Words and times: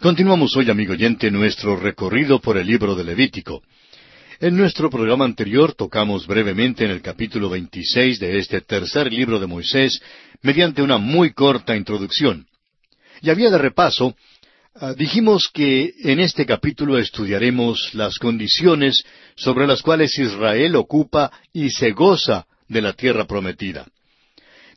Continuamos 0.00 0.56
hoy, 0.56 0.70
amigo 0.70 0.92
oyente, 0.92 1.28
nuestro 1.28 1.74
recorrido 1.74 2.40
por 2.40 2.56
el 2.56 2.68
libro 2.68 2.94
de 2.94 3.02
Levítico. 3.02 3.64
En 4.38 4.56
nuestro 4.56 4.88
programa 4.90 5.24
anterior 5.24 5.74
tocamos 5.74 6.24
brevemente 6.24 6.84
en 6.84 6.92
el 6.92 7.02
capítulo 7.02 7.50
26 7.50 8.20
de 8.20 8.38
este 8.38 8.60
tercer 8.60 9.12
libro 9.12 9.40
de 9.40 9.48
Moisés 9.48 10.00
mediante 10.40 10.82
una 10.82 10.98
muy 10.98 11.32
corta 11.32 11.74
introducción. 11.74 12.46
Y 13.22 13.30
había 13.30 13.50
de 13.50 13.58
repaso, 13.58 14.14
ah, 14.76 14.94
dijimos 14.96 15.50
que 15.52 15.92
en 16.04 16.20
este 16.20 16.46
capítulo 16.46 16.96
estudiaremos 16.96 17.92
las 17.94 18.20
condiciones 18.20 19.02
sobre 19.34 19.66
las 19.66 19.82
cuales 19.82 20.16
Israel 20.16 20.76
ocupa 20.76 21.32
y 21.52 21.70
se 21.70 21.90
goza 21.90 22.46
de 22.68 22.82
la 22.82 22.92
tierra 22.92 23.26
prometida. 23.26 23.84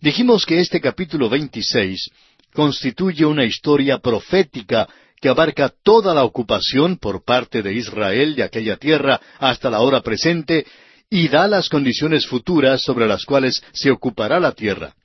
Dijimos 0.01 0.47
que 0.47 0.61
este 0.61 0.81
capítulo 0.81 1.29
26 1.29 2.09
constituye 2.53 3.23
una 3.23 3.45
historia 3.45 3.99
profética 3.99 4.89
que 5.21 5.29
abarca 5.29 5.71
toda 5.83 6.15
la 6.15 6.23
ocupación 6.23 6.97
por 6.97 7.23
parte 7.23 7.61
de 7.61 7.73
Israel 7.73 8.35
de 8.35 8.43
aquella 8.43 8.77
tierra 8.77 9.21
hasta 9.37 9.69
la 9.69 9.81
hora 9.81 10.01
presente 10.01 10.65
y 11.09 11.27
da 11.27 11.47
las 11.47 11.69
condiciones 11.69 12.25
futuras 12.25 12.81
sobre 12.81 13.07
las 13.07 13.23
cuales 13.23 13.61
se 13.71 13.91
ocupará 13.91 14.39
la 14.39 14.53
tierra. 14.53 14.95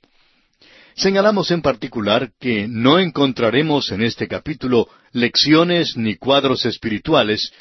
Señalamos 0.95 1.51
en 1.51 1.61
particular 1.61 2.31
que 2.39 2.67
no 2.67 2.97
encontraremos 2.97 3.91
en 3.91 4.01
este 4.01 4.27
capítulo 4.27 4.87
lecciones 5.11 5.95
ni 5.95 6.15
cuadros 6.15 6.65
espirituales, 6.65 7.51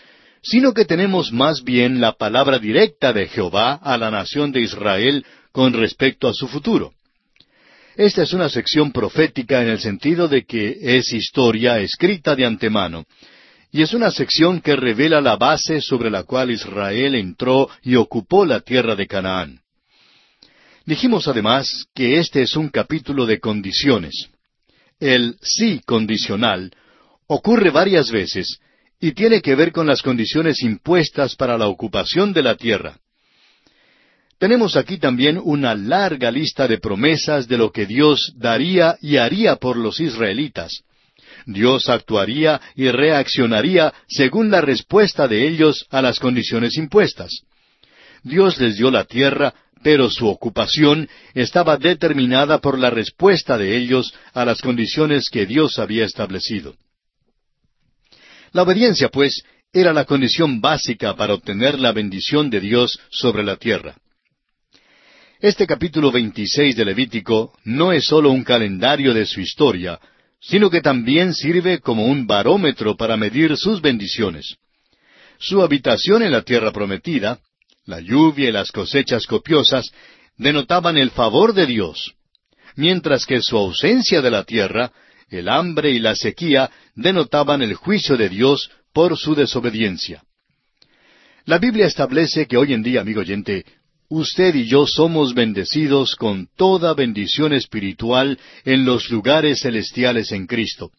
sino 0.42 0.73
que 0.73 0.86
tenemos 0.86 1.33
más 1.33 1.62
bien 1.62 2.00
la 2.00 2.12
palabra 2.12 2.59
directa 2.59 3.12
de 3.12 3.27
Jehová 3.27 3.75
a 3.75 3.98
la 3.98 4.11
nación 4.11 4.52
de 4.52 4.62
Israel 4.62 5.27
con 5.52 5.75
respecto 5.75 6.28
a 6.28 6.33
su 6.33 6.48
futuro. 6.48 6.92
Esta 7.96 8.24
es 8.24 8.34
una 8.34 8.50
sección 8.50 8.92
profética 8.92 9.62
en 9.62 9.68
el 9.68 9.80
sentido 9.80 10.28
de 10.28 10.45
que 10.45 10.77
es 10.82 11.14
historia 11.14 11.78
escrita 11.78 12.36
de 12.36 12.45
antemano, 12.45 13.06
y 13.72 13.80
es 13.80 13.95
una 13.95 14.10
sección 14.10 14.60
que 14.60 14.77
revela 14.77 15.22
la 15.22 15.36
base 15.36 15.80
sobre 15.80 16.10
la 16.10 16.24
cual 16.24 16.50
Israel 16.50 17.14
entró 17.14 17.70
y 17.83 17.97
ocupó 17.97 18.44
la 18.44 18.61
tierra 18.61 18.94
de 18.94 19.06
Canaán. 19.06 19.61
Dijimos 20.84 21.27
además 21.27 21.86
que 21.94 22.19
este 22.19 22.42
es 22.42 22.55
un 22.55 22.69
capítulo 22.69 23.24
de 23.24 23.41
condiciones. 23.41 24.28
El 25.00 25.36
sí 25.41 25.80
condicional 25.86 26.72
ocurre 27.27 27.70
varias 27.70 28.11
veces 28.11 28.61
y 29.00 29.12
tiene 29.12 29.41
que 29.41 29.55
ver 29.55 29.72
con 29.72 29.86
las 29.86 30.02
condiciones 30.02 30.62
impuestas 30.62 31.34
para 31.34 31.56
la 31.56 31.67
ocupación 31.67 32.34
de 32.34 32.42
la 32.42 32.56
tierra. 32.56 32.98
Tenemos 34.39 34.77
aquí 34.77 34.98
también 34.98 35.41
una 35.42 35.75
larga 35.75 36.31
lista 36.31 36.69
de 36.69 36.79
promesas 36.79 37.48
de 37.48 37.56
lo 37.56 37.73
que 37.73 37.87
Dios 37.87 38.34
daría 38.37 38.97
y 39.01 39.17
haría 39.17 39.56
por 39.56 39.77
los 39.77 39.98
israelitas. 39.98 40.83
Dios 41.47 41.89
actuaría 41.89 42.61
y 42.75 42.89
reaccionaría 42.91 43.95
según 44.09 44.51
la 44.51 44.61
respuesta 44.61 45.27
de 45.27 45.47
ellos 45.47 45.87
a 45.91 46.03
las 46.03 46.19
condiciones 46.19 46.77
impuestas. 46.77 47.42
Dios 48.23 48.61
les 48.61 48.77
dio 48.77 48.91
la 48.91 49.05
tierra, 49.05 49.55
pero 49.83 50.11
su 50.11 50.27
ocupación 50.29 51.09
estaba 51.33 51.77
determinada 51.77 52.59
por 52.59 52.79
la 52.79 52.91
respuesta 52.91 53.57
de 53.57 53.77
ellos 53.77 54.12
a 54.34 54.45
las 54.45 54.61
condiciones 54.61 55.31
que 55.31 55.47
Dios 55.47 55.79
había 55.79 56.05
establecido. 56.05 56.75
La 58.53 58.62
obediencia, 58.62 59.09
pues, 59.09 59.42
era 59.73 59.92
la 59.92 60.05
condición 60.05 60.61
básica 60.61 61.14
para 61.14 61.34
obtener 61.34 61.79
la 61.79 61.92
bendición 61.92 62.51
de 62.51 62.61
Dios 62.61 62.98
sobre 63.11 63.45
la 63.45 63.57
tierra. 63.57 63.97
Este 65.41 65.67
capítulo 65.67 66.11
26 66.11 66.77
de 66.77 66.84
Levítico 66.87 67.53
no 67.65 67.92
es 67.92 68.06
sólo 68.06 68.31
un 68.31 68.42
calendario 68.42 69.12
de 69.12 69.27
su 69.27 69.42
historia, 69.42 70.01
sino 70.41 70.70
que 70.70 70.81
también 70.81 71.34
sirve 71.34 71.81
como 71.81 72.06
un 72.06 72.27
barómetro 72.27 72.97
para 72.97 73.19
medir 73.19 73.55
sus 73.59 73.83
bendiciones. 73.83 74.57
Su 75.39 75.61
habitación 75.61 76.23
en 76.23 76.33
la 76.33 76.41
tierra 76.41 76.73
prometida, 76.73 77.39
la 77.84 78.01
lluvia 78.01 78.48
y 78.48 78.53
las 78.53 78.73
cosechas 78.73 79.27
copiosas, 79.27 79.91
denotaban 80.39 80.96
el 80.96 81.11
favor 81.11 81.52
de 81.52 81.67
Dios, 81.67 82.14
mientras 82.75 83.27
que 83.27 83.42
su 83.42 83.58
ausencia 83.58 84.23
de 84.23 84.30
la 84.30 84.45
tierra, 84.45 84.91
el 85.29 85.51
hambre 85.51 85.91
y 85.91 85.98
la 85.98 86.17
sequía, 86.17 86.70
denotaban 86.95 87.61
el 87.61 87.75
juicio 87.75 88.17
de 88.17 88.30
Dios 88.30 88.70
por 88.95 89.19
su 89.19 89.35
desobediencia. 89.35 90.23
La 91.45 91.58
Biblia 91.58 91.86
establece 91.86 92.46
que 92.46 92.57
hoy 92.57 92.73
en 92.73 92.83
día, 92.83 93.02
amigo 93.02 93.20
oyente, 93.20 93.67
usted 94.08 94.55
y 94.55 94.67
yo 94.67 94.86
somos 94.86 95.34
bendecidos 95.34 96.14
con 96.14 96.48
toda 96.56 96.94
bendición 96.94 97.52
espiritual 97.52 98.39
en 98.64 98.84
los 98.84 99.11
lugares 99.11 99.61
celestiales 99.61 100.33
en 100.33 100.46
Cristo. 100.46 100.90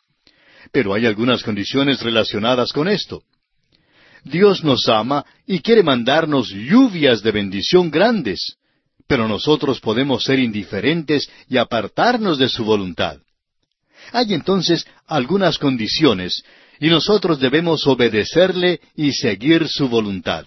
Pero 0.72 0.94
hay 0.94 1.06
algunas 1.06 1.44
condiciones 1.44 2.02
relacionadas 2.02 2.74
con 2.74 2.88
esto. 2.88 3.24
Dios 4.24 4.64
nos 4.64 4.88
ama 4.90 5.26
y 5.46 5.60
quiere 5.60 5.84
mandarnos 5.84 6.50
lluvias 6.50 7.24
de 7.24 7.32
bendición 7.32 7.90
grandes, 7.90 8.58
pero 9.08 9.28
nosotros 9.28 9.80
podemos 9.80 10.24
ser 10.24 10.40
indiferentes 10.40 11.30
y 11.50 11.58
apartarnos 11.58 12.38
de 12.38 12.50
su 12.50 12.66
voluntad. 12.66 13.20
Hay 14.12 14.34
entonces 14.34 14.86
algunas 15.08 15.58
condiciones, 15.58 16.44
y 16.80 16.90
nosotros 16.90 17.40
debemos 17.40 17.88
obedecerle 17.88 18.80
y 18.96 19.14
seguir 19.14 19.68
su 19.68 19.88
voluntad. 19.88 20.46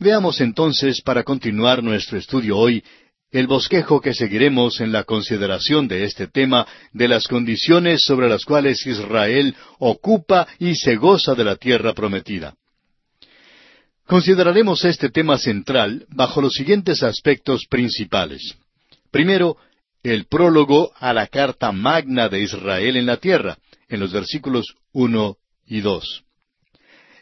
Veamos 0.00 0.40
entonces, 0.40 1.02
para 1.02 1.24
continuar 1.24 1.82
nuestro 1.82 2.18
estudio 2.18 2.56
hoy, 2.56 2.84
el 3.32 3.48
bosquejo 3.48 4.00
que 4.00 4.14
seguiremos 4.14 4.80
en 4.80 4.92
la 4.92 5.02
consideración 5.02 5.88
de 5.88 6.04
este 6.04 6.28
tema 6.28 6.66
de 6.92 7.08
las 7.08 7.26
condiciones 7.26 8.02
sobre 8.04 8.28
las 8.28 8.44
cuales 8.44 8.86
Israel 8.86 9.56
ocupa 9.80 10.46
y 10.60 10.76
se 10.76 10.94
goza 10.96 11.34
de 11.34 11.42
la 11.44 11.56
tierra 11.56 11.94
prometida. 11.94 12.54
Consideraremos 14.06 14.84
este 14.84 15.10
tema 15.10 15.36
central 15.36 16.06
bajo 16.10 16.40
los 16.40 16.54
siguientes 16.54 17.02
aspectos 17.02 17.66
principales. 17.68 18.56
Primero, 19.10 19.56
el 20.04 20.26
prólogo 20.26 20.92
a 20.96 21.12
la 21.12 21.26
carta 21.26 21.72
magna 21.72 22.28
de 22.28 22.40
Israel 22.40 22.96
en 22.96 23.06
la 23.06 23.16
tierra, 23.16 23.58
en 23.88 23.98
los 23.98 24.12
versículos 24.12 24.76
uno 24.92 25.38
y 25.66 25.80
dos. 25.80 26.22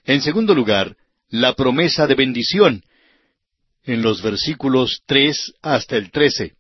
En 0.04 0.20
segundo 0.20 0.54
lugar, 0.54 0.94
la 1.41 1.55
promesa 1.55 2.07
de 2.07 2.15
bendición 2.15 2.83
en 3.85 4.03
los 4.03 4.23
versículos 4.23 5.03
tres 5.07 5.53
hasta 5.63 5.97
el 5.97 6.11
trece. 6.11 6.55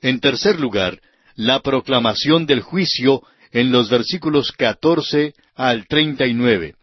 En 0.00 0.20
tercer 0.20 0.60
lugar, 0.60 1.00
la 1.34 1.60
proclamación 1.60 2.46
del 2.46 2.60
juicio 2.60 3.22
en 3.52 3.72
los 3.72 3.88
versículos 3.88 4.52
catorce 4.52 5.34
al 5.54 5.86
treinta 5.86 6.26
y 6.26 6.34
nueve. 6.34 6.74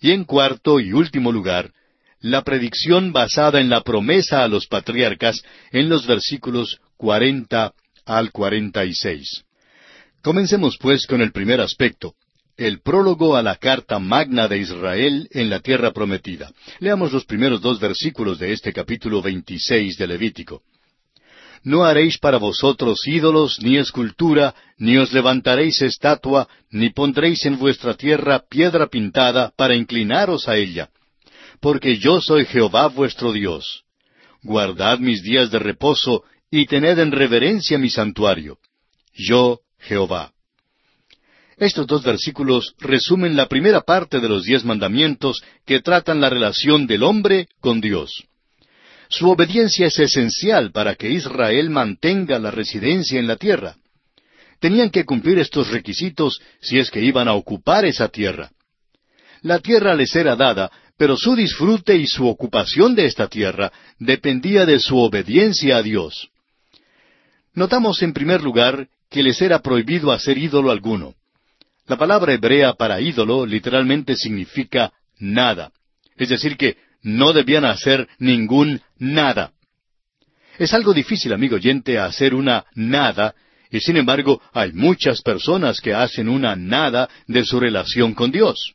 Y 0.00 0.12
en 0.12 0.24
cuarto 0.24 0.80
y 0.80 0.92
último 0.92 1.32
lugar, 1.32 1.72
la 2.20 2.42
predicción 2.42 3.12
basada 3.12 3.60
en 3.60 3.68
la 3.68 3.82
promesa 3.82 4.44
a 4.44 4.48
los 4.48 4.66
patriarcas 4.66 5.42
en 5.72 5.88
los 5.88 6.06
versículos 6.06 6.80
cuarenta 6.96 7.72
al 8.04 8.30
cuarenta 8.30 8.84
y 8.84 8.94
seis. 8.94 9.44
Comencemos 10.22 10.76
pues 10.78 11.06
con 11.06 11.20
el 11.20 11.32
primer 11.32 11.60
aspecto, 11.60 12.14
el 12.56 12.80
prólogo 12.80 13.36
a 13.36 13.42
la 13.42 13.56
carta 13.56 13.98
magna 13.98 14.48
de 14.48 14.58
Israel 14.58 15.28
en 15.30 15.50
la 15.50 15.60
tierra 15.60 15.92
prometida. 15.92 16.52
Leamos 16.80 17.12
los 17.12 17.24
primeros 17.24 17.60
dos 17.60 17.80
versículos 17.80 18.38
de 18.38 18.52
este 18.52 18.72
capítulo 18.72 19.22
26 19.22 19.96
de 19.96 20.06
Levítico. 20.06 20.62
No 21.64 21.84
haréis 21.84 22.18
para 22.18 22.38
vosotros 22.38 23.06
ídolos 23.06 23.60
ni 23.60 23.76
escultura, 23.76 24.54
ni 24.78 24.98
os 24.98 25.12
levantaréis 25.12 25.80
estatua, 25.80 26.48
ni 26.70 26.90
pondréis 26.90 27.46
en 27.46 27.56
vuestra 27.56 27.94
tierra 27.94 28.42
piedra 28.48 28.88
pintada 28.88 29.52
para 29.56 29.76
inclinaros 29.76 30.48
a 30.48 30.56
ella. 30.56 30.90
Porque 31.60 31.98
yo 31.98 32.20
soy 32.20 32.46
Jehová 32.46 32.88
vuestro 32.88 33.32
Dios. 33.32 33.84
Guardad 34.42 34.98
mis 34.98 35.22
días 35.22 35.52
de 35.52 35.60
reposo 35.60 36.24
y 36.50 36.66
tened 36.66 36.98
en 36.98 37.12
reverencia 37.12 37.78
mi 37.78 37.90
santuario. 37.90 38.58
Yo, 39.14 39.60
Jehová. 39.78 40.32
Estos 41.58 41.86
dos 41.86 42.02
versículos 42.02 42.74
resumen 42.78 43.36
la 43.36 43.46
primera 43.46 43.82
parte 43.82 44.20
de 44.20 44.28
los 44.28 44.44
diez 44.44 44.64
mandamientos 44.64 45.42
que 45.66 45.80
tratan 45.80 46.20
la 46.20 46.30
relación 46.30 46.86
del 46.86 47.02
hombre 47.02 47.48
con 47.60 47.80
Dios. 47.80 48.24
Su 49.08 49.28
obediencia 49.28 49.86
es 49.86 49.98
esencial 49.98 50.72
para 50.72 50.94
que 50.94 51.10
Israel 51.10 51.68
mantenga 51.68 52.38
la 52.38 52.50
residencia 52.50 53.20
en 53.20 53.26
la 53.26 53.36
tierra. 53.36 53.76
Tenían 54.58 54.90
que 54.90 55.04
cumplir 55.04 55.38
estos 55.38 55.70
requisitos 55.70 56.40
si 56.60 56.78
es 56.78 56.90
que 56.90 57.02
iban 57.02 57.28
a 57.28 57.34
ocupar 57.34 57.84
esa 57.84 58.08
tierra. 58.08 58.50
La 59.42 59.58
tierra 59.58 59.94
les 59.94 60.14
era 60.14 60.36
dada, 60.36 60.70
pero 60.96 61.16
su 61.16 61.34
disfrute 61.34 61.96
y 61.96 62.06
su 62.06 62.26
ocupación 62.26 62.94
de 62.94 63.06
esta 63.06 63.28
tierra 63.28 63.72
dependía 63.98 64.64
de 64.64 64.78
su 64.78 64.96
obediencia 64.96 65.78
a 65.78 65.82
Dios. 65.82 66.28
Notamos 67.54 68.02
en 68.02 68.12
primer 68.12 68.42
lugar 68.42 68.88
que 69.10 69.22
les 69.22 69.42
era 69.42 69.58
prohibido 69.60 70.10
hacer 70.12 70.38
ídolo 70.38 70.70
alguno. 70.70 71.14
La 71.86 71.96
palabra 71.96 72.32
hebrea 72.32 72.74
para 72.74 73.00
ídolo 73.00 73.44
literalmente 73.44 74.16
significa 74.16 74.92
nada. 75.18 75.72
Es 76.16 76.28
decir, 76.28 76.56
que 76.56 76.76
no 77.02 77.32
debían 77.32 77.64
hacer 77.64 78.08
ningún 78.18 78.80
nada. 78.98 79.52
Es 80.58 80.72
algo 80.74 80.92
difícil, 80.94 81.32
amigo 81.32 81.56
oyente, 81.56 81.98
hacer 81.98 82.34
una 82.34 82.64
nada 82.74 83.34
Y 83.72 83.80
sin 83.80 83.96
embargo, 83.96 84.40
hay 84.52 84.72
muchas 84.74 85.22
personas 85.22 85.80
que 85.80 85.94
hacen 85.94 86.28
una 86.28 86.54
nada 86.54 87.08
de 87.26 87.42
su 87.42 87.58
relación 87.58 88.12
con 88.12 88.30
Dios. 88.30 88.74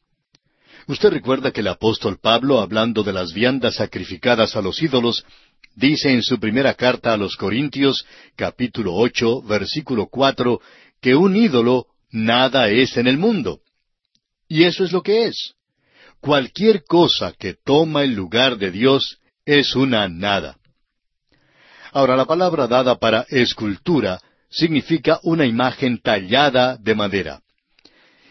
Usted 0.87 1.11
recuerda 1.11 1.51
que 1.51 1.61
el 1.61 1.67
apóstol 1.67 2.17
Pablo, 2.19 2.59
hablando 2.59 3.03
de 3.03 3.13
las 3.13 3.31
viandas 3.31 3.75
sacrificadas 3.75 4.55
a 4.55 4.61
los 4.61 4.81
ídolos, 4.81 5.23
dice 5.75 6.11
en 6.11 6.23
su 6.23 6.39
primera 6.39 6.73
carta 6.73 7.13
a 7.13 7.17
los 7.17 7.35
Corintios, 7.35 8.05
capítulo 8.35 8.95
ocho, 8.95 9.43
versículo 9.43 10.07
cuatro, 10.07 10.61
que 10.99 11.15
un 11.15 11.35
ídolo 11.35 11.85
nada 12.11 12.69
es 12.69 12.97
en 12.97 13.07
el 13.07 13.17
mundo. 13.17 13.59
Y 14.47 14.63
eso 14.63 14.83
es 14.83 14.91
lo 14.91 15.01
que 15.01 15.25
es. 15.25 15.53
Cualquier 16.19 16.83
cosa 16.83 17.33
que 17.37 17.53
toma 17.53 18.03
el 18.03 18.13
lugar 18.13 18.57
de 18.57 18.71
Dios 18.71 19.19
es 19.45 19.75
una 19.75 20.07
nada. 20.07 20.57
Ahora, 21.91 22.15
la 22.15 22.25
palabra 22.25 22.67
dada 22.67 22.97
para 22.97 23.25
escultura 23.29 24.19
significa 24.49 25.19
una 25.23 25.45
imagen 25.45 25.99
tallada 25.99 26.77
de 26.77 26.95
madera. 26.95 27.41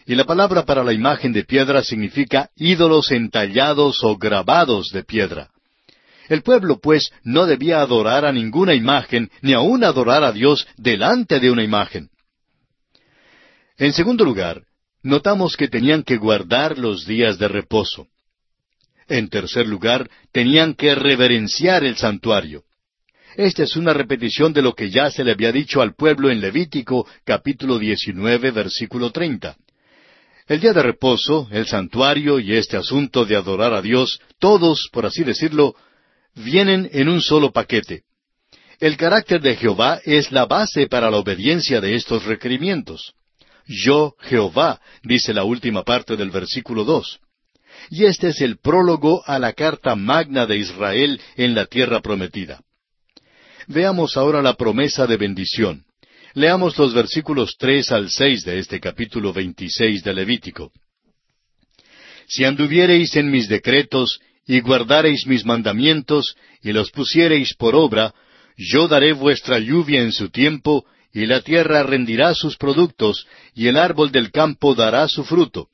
Y 0.05 0.15
la 0.15 0.23
palabra 0.23 0.65
para 0.65 0.83
la 0.83 0.93
imagen 0.93 1.33
de 1.33 1.43
piedra 1.43 1.83
significa 1.83 2.49
ídolos 2.55 3.11
entallados 3.11 4.03
o 4.03 4.17
grabados 4.17 4.89
de 4.93 5.03
piedra. 5.03 5.49
El 6.29 6.43
pueblo, 6.43 6.79
pues, 6.79 7.11
no 7.23 7.45
debía 7.45 7.81
adorar 7.81 8.25
a 8.25 8.31
ninguna 8.31 8.73
imagen, 8.73 9.29
ni 9.41 9.53
aun 9.53 9.83
adorar 9.83 10.23
a 10.23 10.31
Dios 10.31 10.67
delante 10.77 11.39
de 11.39 11.51
una 11.51 11.63
imagen. 11.63 12.09
En 13.77 13.93
segundo 13.93 14.25
lugar, 14.25 14.63
notamos 15.03 15.55
que 15.55 15.67
tenían 15.67 16.01
que 16.01 16.17
guardar 16.17 16.79
los 16.79 17.05
días 17.05 17.37
de 17.37 17.47
reposo. 17.47 18.07
En 19.07 19.29
tercer 19.29 19.67
lugar, 19.67 20.09
tenían 20.31 20.73
que 20.73 20.95
reverenciar 20.95 21.83
el 21.83 21.95
santuario. 21.95 22.63
Esta 23.35 23.63
es 23.63 23.75
una 23.75 23.93
repetición 23.93 24.51
de 24.51 24.63
lo 24.63 24.73
que 24.73 24.89
ya 24.89 25.11
se 25.11 25.23
le 25.23 25.31
había 25.31 25.51
dicho 25.51 25.79
al 25.79 25.93
pueblo 25.93 26.31
en 26.31 26.41
Levítico 26.41 27.07
capítulo 27.23 27.77
19 27.77 28.49
versículo 28.49 29.11
30. 29.11 29.55
El 30.47 30.59
día 30.59 30.73
de 30.73 30.81
reposo, 30.81 31.47
el 31.51 31.67
santuario 31.67 32.39
y 32.39 32.55
este 32.55 32.77
asunto 32.77 33.25
de 33.25 33.35
adorar 33.35 33.73
a 33.73 33.81
Dios, 33.81 34.19
todos, 34.39 34.89
por 34.91 35.05
así 35.05 35.23
decirlo, 35.23 35.75
vienen 36.33 36.89
en 36.93 37.09
un 37.09 37.21
solo 37.21 37.51
paquete. 37.51 38.03
El 38.79 38.97
carácter 38.97 39.39
de 39.39 39.55
Jehová 39.55 40.01
es 40.03 40.31
la 40.31 40.45
base 40.45 40.87
para 40.87 41.11
la 41.11 41.17
obediencia 41.17 41.79
de 41.79 41.95
estos 41.95 42.25
requerimientos. 42.25 43.13
Yo, 43.67 44.15
Jehová, 44.19 44.79
dice 45.03 45.33
la 45.33 45.43
última 45.43 45.83
parte 45.83 46.15
del 46.15 46.31
versículo 46.31 46.85
dos. 46.85 47.19
Y 47.89 48.05
este 48.05 48.29
es 48.29 48.41
el 48.41 48.57
prólogo 48.57 49.23
a 49.25 49.37
la 49.39 49.53
carta 49.53 49.95
magna 49.95 50.45
de 50.45 50.57
Israel 50.57 51.21
en 51.35 51.53
la 51.53 51.65
tierra 51.65 52.01
prometida. 52.01 52.61
Veamos 53.67 54.15
ahora 54.15 54.41
la 54.41 54.53
promesa 54.55 55.05
de 55.05 55.17
bendición. 55.17 55.83
Leamos 56.33 56.77
los 56.77 56.93
versículos 56.93 57.55
tres 57.57 57.91
al 57.91 58.09
seis 58.09 58.43
de 58.45 58.59
este 58.59 58.79
capítulo 58.79 59.33
veintiséis 59.33 60.03
de 60.03 60.13
Levítico. 60.13 60.71
Si 62.27 62.45
anduviereis 62.45 63.15
en 63.15 63.29
mis 63.29 63.47
decretos, 63.47 64.19
y 64.45 64.61
guardareis 64.61 65.27
mis 65.27 65.45
mandamientos, 65.45 66.35
y 66.61 66.71
los 66.71 66.91
pusiereis 66.91 67.53
por 67.53 67.75
obra, 67.75 68.13
yo 68.55 68.87
daré 68.87 69.13
vuestra 69.13 69.59
lluvia 69.59 70.01
en 70.01 70.11
su 70.11 70.29
tiempo, 70.29 70.85
y 71.17 71.25
la 71.25 71.41
tierra 71.41 71.81
rendirá 71.81 72.35
sus 72.35 72.57
productos, 72.57 73.25
y 73.55 73.65
el 73.67 73.77
árbol 73.77 74.11
del 74.11 74.29
campo 74.29 74.75
dará 74.75 75.07
su 75.07 75.23
fruto. 75.23 75.69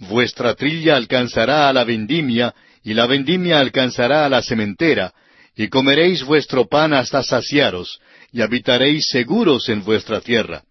Vuestra 0.00 0.56
trilla 0.56 0.96
alcanzará 0.96 1.68
a 1.68 1.72
la 1.72 1.84
vendimia, 1.84 2.52
y 2.82 2.92
la 2.92 3.06
vendimia 3.06 3.60
alcanzará 3.60 4.26
a 4.26 4.28
la 4.28 4.42
sementera, 4.42 5.14
y 5.54 5.68
comeréis 5.68 6.24
vuestro 6.24 6.66
pan 6.66 6.92
hasta 6.92 7.22
saciaros, 7.22 8.00
y 8.32 8.42
habitaréis 8.42 9.06
seguros 9.06 9.68
en 9.68 9.84
vuestra 9.84 10.20
tierra. 10.20 10.64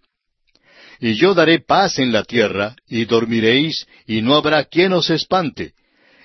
Y 1.00 1.14
yo 1.14 1.34
daré 1.34 1.60
paz 1.60 1.98
en 1.98 2.12
la 2.12 2.26
tierra, 2.26 2.76
y 2.90 3.06
dormiréis, 3.06 3.88
y 4.06 4.22
no 4.22 4.36
habrá 4.36 4.66
quien 4.66 4.92
os 4.92 5.10
espante. 5.12 5.76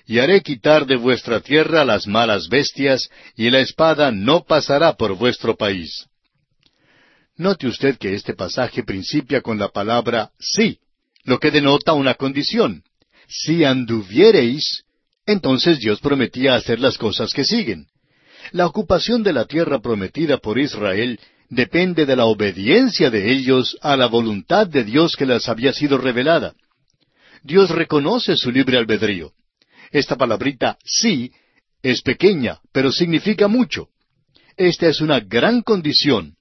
Y 0.04 0.18
haré 0.18 0.40
quitar 0.40 0.84
de 0.84 0.96
vuestra 0.96 1.38
tierra 1.42 1.84
las 1.84 2.08
malas 2.08 2.48
bestias, 2.48 3.08
y 3.36 3.50
la 3.50 3.60
espada 3.60 4.10
no 4.10 4.42
pasará 4.42 4.94
por 4.94 5.14
vuestro 5.16 5.56
país. 5.56 6.07
Note 7.38 7.68
usted 7.68 7.96
que 7.98 8.14
este 8.14 8.34
pasaje 8.34 8.82
principia 8.82 9.40
con 9.42 9.60
la 9.60 9.68
palabra 9.68 10.32
sí, 10.40 10.80
lo 11.22 11.38
que 11.38 11.52
denota 11.52 11.92
una 11.92 12.14
condición. 12.14 12.82
Si 13.28 13.62
anduviereis, 13.62 14.82
entonces 15.24 15.78
Dios 15.78 16.00
prometía 16.00 16.56
hacer 16.56 16.80
las 16.80 16.98
cosas 16.98 17.32
que 17.32 17.44
siguen. 17.44 17.86
La 18.50 18.66
ocupación 18.66 19.22
de 19.22 19.32
la 19.32 19.44
tierra 19.44 19.78
prometida 19.78 20.38
por 20.38 20.58
Israel 20.58 21.20
depende 21.48 22.06
de 22.06 22.16
la 22.16 22.24
obediencia 22.24 23.08
de 23.08 23.30
ellos 23.30 23.78
a 23.82 23.96
la 23.96 24.06
voluntad 24.06 24.66
de 24.66 24.82
Dios 24.82 25.14
que 25.14 25.26
les 25.26 25.48
había 25.48 25.72
sido 25.72 25.96
revelada. 25.96 26.54
Dios 27.44 27.70
reconoce 27.70 28.36
su 28.36 28.50
libre 28.50 28.78
albedrío. 28.78 29.32
Esta 29.92 30.16
palabrita 30.16 30.76
sí 30.84 31.30
es 31.84 32.02
pequeña, 32.02 32.58
pero 32.72 32.90
significa 32.90 33.46
mucho. 33.46 33.90
Esta 34.56 34.88
es 34.88 35.00
una 35.00 35.20
gran 35.20 35.62
condición 35.62 36.34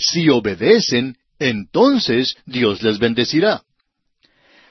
si 0.00 0.28
obedecen, 0.28 1.16
entonces 1.38 2.34
Dios 2.46 2.82
les 2.82 2.98
bendecirá. 2.98 3.62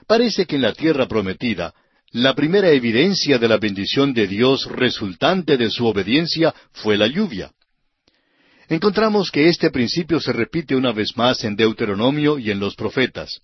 Parece 0.08 0.46
que 0.46 0.56
en 0.56 0.64
la 0.64 0.74
tierra 0.74 1.08
prometida, 1.08 1.74
la 2.12 2.34
primera 2.34 2.70
evidencia 2.72 3.38
de 3.38 3.48
la 3.48 3.58
bendición 3.58 4.14
de 4.14 4.28
Dios 4.28 4.66
resultante 4.66 5.58
de 5.58 5.70
su 5.70 5.86
obediencia 5.86 6.54
fue 6.72 6.98
la 6.98 7.08
lluvia. 7.08 7.52
Encontramos 8.68 9.32
que 9.32 9.48
este 9.48 9.70
principio 9.70 10.20
se 10.20 10.34
repite 10.34 10.76
una 10.76 10.92
vez 10.92 11.16
más 11.16 11.44
en 11.44 11.56
Deuteronomio 11.56 12.40
y 12.40 12.52
en 12.52 12.60
los 12.60 12.76
profetas. 12.76 13.42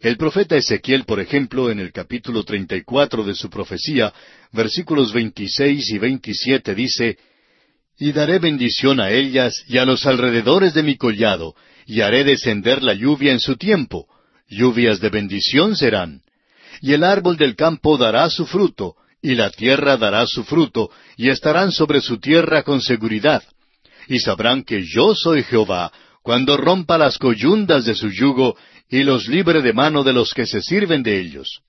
El 0.00 0.16
profeta 0.16 0.56
Ezequiel, 0.56 1.04
por 1.04 1.20
ejemplo, 1.20 1.70
en 1.70 1.80
el 1.80 1.92
capítulo 1.92 2.44
34 2.44 3.24
de 3.24 3.34
su 3.34 3.48
profecía, 3.48 4.12
versículos 4.52 5.12
26 5.12 5.90
y 5.90 5.98
27 5.98 6.74
dice, 6.74 7.16
y 7.98 8.12
daré 8.12 8.38
bendición 8.38 9.00
a 9.00 9.10
ellas 9.10 9.64
y 9.68 9.78
a 9.78 9.84
los 9.84 10.06
alrededores 10.06 10.74
de 10.74 10.82
mi 10.82 10.96
collado, 10.96 11.54
y 11.86 12.00
haré 12.00 12.24
descender 12.24 12.82
la 12.82 12.94
lluvia 12.94 13.32
en 13.32 13.40
su 13.40 13.56
tiempo. 13.56 14.06
Lluvias 14.48 15.00
de 15.00 15.10
bendición 15.10 15.76
serán. 15.76 16.22
Y 16.80 16.92
el 16.92 17.04
árbol 17.04 17.36
del 17.36 17.56
campo 17.56 17.96
dará 17.96 18.28
su 18.30 18.46
fruto, 18.46 18.96
y 19.22 19.34
la 19.34 19.50
tierra 19.50 19.96
dará 19.96 20.26
su 20.26 20.44
fruto, 20.44 20.90
y 21.16 21.28
estarán 21.28 21.72
sobre 21.72 22.00
su 22.00 22.18
tierra 22.18 22.62
con 22.62 22.80
seguridad. 22.80 23.42
Y 24.08 24.18
sabrán 24.18 24.64
que 24.64 24.84
yo 24.84 25.14
soy 25.14 25.44
Jehová, 25.44 25.92
cuando 26.22 26.56
rompa 26.56 26.98
las 26.98 27.18
coyundas 27.18 27.84
de 27.84 27.94
su 27.94 28.10
yugo, 28.10 28.56
y 28.90 29.02
los 29.02 29.28
libre 29.28 29.62
de 29.62 29.72
mano 29.72 30.04
de 30.04 30.12
los 30.12 30.34
que 30.34 30.46
se 30.46 30.60
sirven 30.60 31.02
de 31.02 31.20
ellos. 31.20 31.60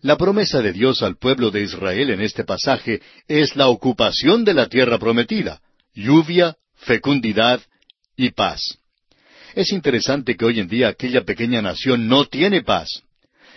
La 0.00 0.16
promesa 0.16 0.62
de 0.62 0.72
Dios 0.72 1.02
al 1.02 1.16
pueblo 1.16 1.50
de 1.50 1.62
Israel 1.62 2.10
en 2.10 2.20
este 2.20 2.44
pasaje 2.44 3.02
es 3.26 3.56
la 3.56 3.66
ocupación 3.68 4.44
de 4.44 4.54
la 4.54 4.68
tierra 4.68 4.98
prometida, 4.98 5.60
lluvia, 5.92 6.56
fecundidad 6.76 7.60
y 8.16 8.30
paz. 8.30 8.78
Es 9.56 9.72
interesante 9.72 10.36
que 10.36 10.44
hoy 10.44 10.60
en 10.60 10.68
día 10.68 10.88
aquella 10.88 11.24
pequeña 11.24 11.62
nación 11.62 12.06
no 12.06 12.26
tiene 12.26 12.62
paz. 12.62 13.02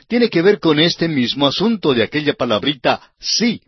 Tiene 0.08 0.30
que 0.30 0.42
ver 0.42 0.60
con 0.60 0.80
este 0.80 1.08
mismo 1.08 1.46
asunto 1.46 1.94
de 1.94 2.04
aquella 2.04 2.34
palabrita 2.34 3.14
sí. 3.20 3.62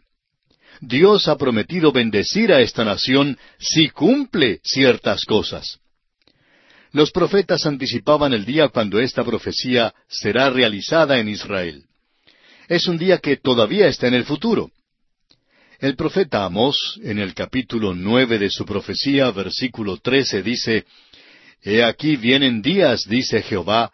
Dios 0.82 1.28
ha 1.28 1.38
prometido 1.38 1.92
bendecir 1.92 2.52
a 2.52 2.60
esta 2.60 2.84
nación 2.84 3.38
si 3.60 3.90
cumple 3.90 4.60
ciertas 4.64 5.26
cosas. 5.26 5.80
Los 6.92 7.12
profetas 7.12 7.68
anticipaban 7.68 8.34
el 8.34 8.46
día 8.46 8.70
cuando 8.70 9.00
esta 9.00 9.24
profecía 9.24 9.94
será 10.08 10.50
realizada 10.50 11.20
en 11.20 11.30
Israel 11.30 11.86
es 12.68 12.88
un 12.88 12.98
día 12.98 13.18
que 13.18 13.38
todavía 13.38 13.88
está 13.88 14.08
en 14.08 14.14
el 14.14 14.26
futuro. 14.26 14.72
El 15.80 15.96
profeta 15.96 16.46
Amós, 16.46 17.00
en 17.04 17.20
el 17.20 17.34
capítulo 17.34 17.94
nueve 17.94 18.40
de 18.40 18.50
su 18.50 18.66
profecía, 18.66 19.30
versículo 19.32 19.98
trece, 19.98 20.42
dice, 20.42 20.86
He 21.62 21.84
aquí 21.84 22.16
vienen 22.16 22.62
días, 22.62 23.06
dice 23.08 23.42
Jehová, 23.42 23.92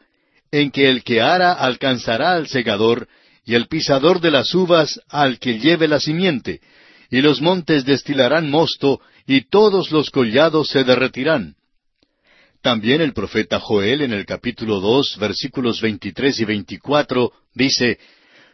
en 0.52 0.72
que 0.72 0.90
el 0.90 1.04
que 1.04 1.22
ara 1.22 1.54
alcanzará 1.54 2.34
al 2.34 2.48
segador, 2.48 3.08
y 3.46 3.56
el 3.56 3.68
pisador 3.68 4.22
de 4.22 4.32
las 4.32 4.54
uvas 4.54 5.00
al 5.10 5.40
que 5.40 5.60
lleve 5.60 5.88
la 5.88 6.00
simiente, 6.00 6.62
y 7.10 7.22
los 7.22 7.42
montes 7.42 7.86
destilarán 7.86 8.50
mosto, 8.50 9.02
y 9.26 9.42
todos 9.50 9.92
los 9.92 10.12
collados 10.12 10.70
se 10.70 10.84
derretirán. 10.84 11.56
También 12.62 13.02
el 13.02 13.14
profeta 13.14 13.60
Joel 13.60 14.02
en 14.02 14.14
el 14.14 14.26
capítulo 14.26 14.80
dos, 14.80 15.18
versículos 15.20 15.82
veintitrés 15.82 16.40
y 16.40 16.46
veinticuatro, 16.46 17.32
dice, 17.54 18.00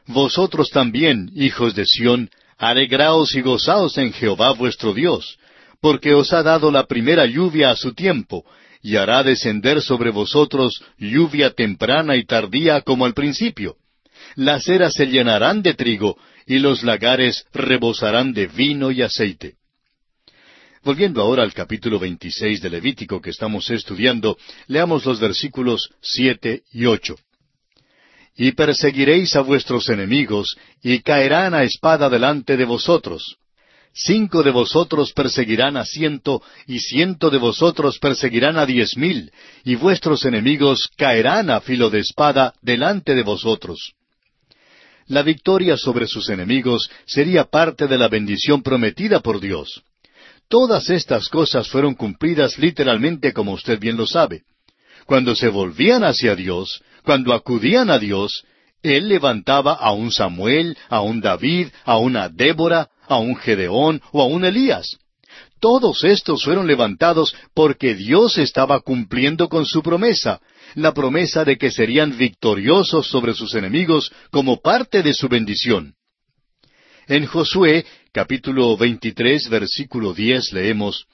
vosotros 0.07 0.69
también, 0.69 1.31
hijos 1.35 1.75
de 1.75 1.85
Sión, 1.85 2.29
alegraos 2.57 3.35
y 3.35 3.41
gozaos 3.41 3.97
en 3.97 4.13
Jehová 4.13 4.53
vuestro 4.53 4.93
Dios, 4.93 5.37
porque 5.81 6.13
os 6.13 6.33
ha 6.33 6.43
dado 6.43 6.71
la 6.71 6.85
primera 6.85 7.25
lluvia 7.25 7.71
a 7.71 7.75
su 7.75 7.93
tiempo, 7.93 8.45
y 8.81 8.97
hará 8.97 9.23
descender 9.23 9.81
sobre 9.81 10.11
vosotros 10.11 10.83
lluvia 10.97 11.51
temprana 11.51 12.15
y 12.15 12.25
tardía 12.25 12.81
como 12.81 13.05
al 13.05 13.13
principio. 13.13 13.75
Las 14.35 14.67
eras 14.67 14.93
se 14.93 15.07
llenarán 15.07 15.61
de 15.61 15.73
trigo, 15.73 16.17
y 16.45 16.59
los 16.59 16.83
lagares 16.83 17.45
rebosarán 17.53 18.33
de 18.33 18.47
vino 18.47 18.91
y 18.91 19.01
aceite. 19.01 19.55
Volviendo 20.83 21.21
ahora 21.21 21.41
al 21.41 21.53
capítulo 21.53 21.97
26 21.97 22.61
de 22.61 22.69
Levítico 22.69 23.19
que 23.19 23.31
estamos 23.31 23.71
estudiando, 23.71 24.37
leamos 24.67 25.03
los 25.05 25.19
versículos 25.19 25.89
siete 25.99 26.61
y 26.71 26.85
ocho. 26.85 27.15
Y 28.37 28.51
perseguiréis 28.51 29.35
a 29.35 29.41
vuestros 29.41 29.89
enemigos, 29.89 30.57
y 30.83 30.99
caerán 30.99 31.53
a 31.53 31.63
espada 31.63 32.09
delante 32.09 32.57
de 32.57 32.65
vosotros. 32.65 33.37
Cinco 33.93 34.43
de 34.43 34.51
vosotros 34.51 35.13
perseguirán 35.13 35.77
a 35.77 35.85
ciento, 35.85 36.41
y 36.67 36.79
ciento 36.79 37.29
de 37.29 37.37
vosotros 37.37 37.97
perseguirán 37.97 38.57
a 38.57 38.65
diez 38.65 38.97
mil, 38.97 39.31
y 39.63 39.75
vuestros 39.75 40.25
enemigos 40.25 40.89
caerán 40.97 41.49
a 41.49 41.61
filo 41.61 41.89
de 41.89 41.99
espada 41.99 42.53
delante 42.61 43.15
de 43.15 43.23
vosotros. 43.23 43.93
La 45.07 45.21
victoria 45.21 45.77
sobre 45.77 46.07
sus 46.07 46.29
enemigos 46.29 46.89
sería 47.05 47.45
parte 47.45 47.87
de 47.87 47.97
la 47.97 48.09
bendición 48.09 48.63
prometida 48.63 49.21
por 49.21 49.39
Dios. 49.39 49.83
Todas 50.49 50.89
estas 50.89 51.29
cosas 51.29 51.69
fueron 51.69 51.95
cumplidas 51.95 52.57
literalmente 52.57 53.31
como 53.31 53.53
usted 53.53 53.79
bien 53.79 53.95
lo 53.95 54.07
sabe. 54.07 54.43
Cuando 55.05 55.35
se 55.35 55.47
volvían 55.47 56.03
hacia 56.03 56.35
Dios, 56.35 56.81
cuando 57.05 57.33
acudían 57.33 57.89
a 57.89 57.99
Dios, 57.99 58.43
Él 58.83 59.07
levantaba 59.07 59.73
a 59.73 59.93
un 59.93 60.11
Samuel, 60.11 60.77
a 60.89 61.01
un 61.01 61.21
David, 61.21 61.69
a 61.85 61.97
una 61.97 62.27
Débora, 62.27 62.89
a 63.07 63.17
un 63.17 63.35
Gedeón 63.37 64.01
o 64.11 64.21
a 64.21 64.25
un 64.25 64.43
Elías. 64.43 64.97
Todos 65.59 66.03
estos 66.03 66.43
fueron 66.43 66.67
levantados 66.67 67.35
porque 67.53 67.95
Dios 67.95 68.37
estaba 68.37 68.81
cumpliendo 68.81 69.47
con 69.47 69.65
su 69.65 69.81
promesa, 69.81 70.41
la 70.75 70.93
promesa 70.93 71.45
de 71.45 71.57
que 71.57 71.71
serían 71.71 72.17
victoriosos 72.17 73.07
sobre 73.07 73.33
sus 73.33 73.55
enemigos 73.55 74.11
como 74.31 74.61
parte 74.61 75.01
de 75.01 75.13
su 75.13 75.29
bendición. 75.29 75.95
En 77.07 77.25
Josué 77.25 77.85
capítulo 78.11 78.75
23 78.77 79.49
versículo 79.49 80.13
10 80.13 80.53
leemos, 80.53 81.05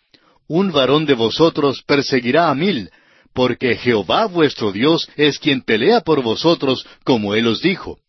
Un 0.47 0.71
varón 0.71 1.05
de 1.05 1.13
vosotros 1.13 1.83
perseguirá 1.85 2.49
a 2.49 2.55
mil, 2.55 2.89
porque 3.33 3.75
Jehová 3.75 4.25
vuestro 4.25 4.71
Dios 4.71 5.07
es 5.15 5.39
quien 5.39 5.61
pelea 5.61 6.01
por 6.01 6.21
vosotros, 6.21 6.85
como 7.03 7.35
él 7.35 7.47
os 7.47 7.61
dijo. 7.61 7.99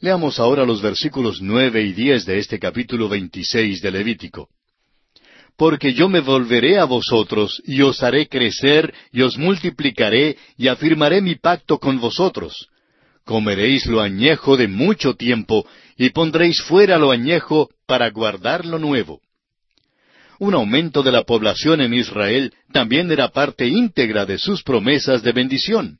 Leamos 0.00 0.38
ahora 0.38 0.64
los 0.64 0.82
versículos 0.82 1.40
nueve 1.40 1.82
y 1.82 1.92
diez 1.92 2.26
de 2.26 2.38
este 2.38 2.58
capítulo 2.58 3.08
veintiséis 3.08 3.80
de 3.80 3.90
Levítico. 3.90 4.48
Porque 5.56 5.94
yo 5.94 6.08
me 6.08 6.20
volveré 6.20 6.78
a 6.78 6.84
vosotros, 6.84 7.62
y 7.64 7.82
os 7.82 8.02
haré 8.02 8.28
crecer, 8.28 8.92
y 9.12 9.22
os 9.22 9.38
multiplicaré, 9.38 10.36
y 10.58 10.68
afirmaré 10.68 11.20
mi 11.20 11.36
pacto 11.36 11.78
con 11.78 12.00
vosotros. 12.00 12.68
Comeréis 13.24 13.86
lo 13.86 14.00
añejo 14.00 14.56
de 14.56 14.68
mucho 14.68 15.14
tiempo, 15.14 15.66
y 15.96 16.10
pondréis 16.10 16.60
fuera 16.62 16.98
lo 16.98 17.12
añejo 17.12 17.70
para 17.86 18.10
guardar 18.10 18.66
lo 18.66 18.78
nuevo 18.78 19.20
un 20.38 20.54
aumento 20.54 21.02
de 21.02 21.12
la 21.12 21.22
población 21.22 21.80
en 21.80 21.94
Israel 21.94 22.52
también 22.72 23.10
era 23.10 23.28
parte 23.28 23.66
íntegra 23.66 24.26
de 24.26 24.38
sus 24.38 24.62
promesas 24.62 25.22
de 25.22 25.32
bendición. 25.32 25.98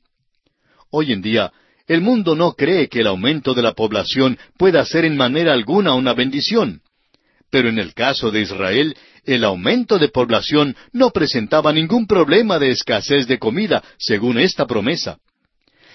Hoy 0.91 1.11
en 1.11 1.21
día, 1.21 1.51
el 1.87 2.01
mundo 2.01 2.35
no 2.35 2.53
cree 2.53 2.87
que 2.89 3.01
el 3.01 3.07
aumento 3.07 3.53
de 3.53 3.61
la 3.61 3.73
población 3.73 4.37
pueda 4.57 4.83
ser 4.85 5.05
en 5.05 5.15
manera 5.15 5.53
alguna 5.53 5.93
una 5.93 6.13
bendición. 6.13 6.81
Pero 7.51 7.69
en 7.69 7.79
el 7.79 7.93
caso 7.93 8.31
de 8.31 8.41
Israel, 8.41 8.95
el 9.23 9.43
aumento 9.43 9.97
de 9.99 10.09
población 10.09 10.75
no 10.91 11.11
presentaba 11.11 11.71
ningún 11.71 12.07
problema 12.07 12.59
de 12.59 12.71
escasez 12.71 13.27
de 13.27 13.39
comida, 13.39 13.83
según 13.97 14.39
esta 14.39 14.65
promesa. 14.65 15.17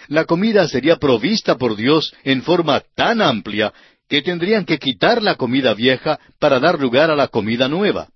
La 0.09 0.25
comida 0.25 0.67
sería 0.69 0.97
provista 0.97 1.57
por 1.57 1.77
Dios 1.77 2.13
en 2.25 2.43
forma 2.43 2.83
tan 2.95 3.21
amplia 3.21 3.73
que 4.09 4.23
tendrían 4.23 4.65
que 4.65 4.79
quitar 4.79 5.23
la 5.23 5.37
comida 5.37 5.73
vieja 5.75 6.19
para 6.39 6.59
dar 6.59 6.81
lugar 6.81 7.11
a 7.11 7.17
la 7.17 7.29
comida 7.29 7.69
nueva. 7.69 8.09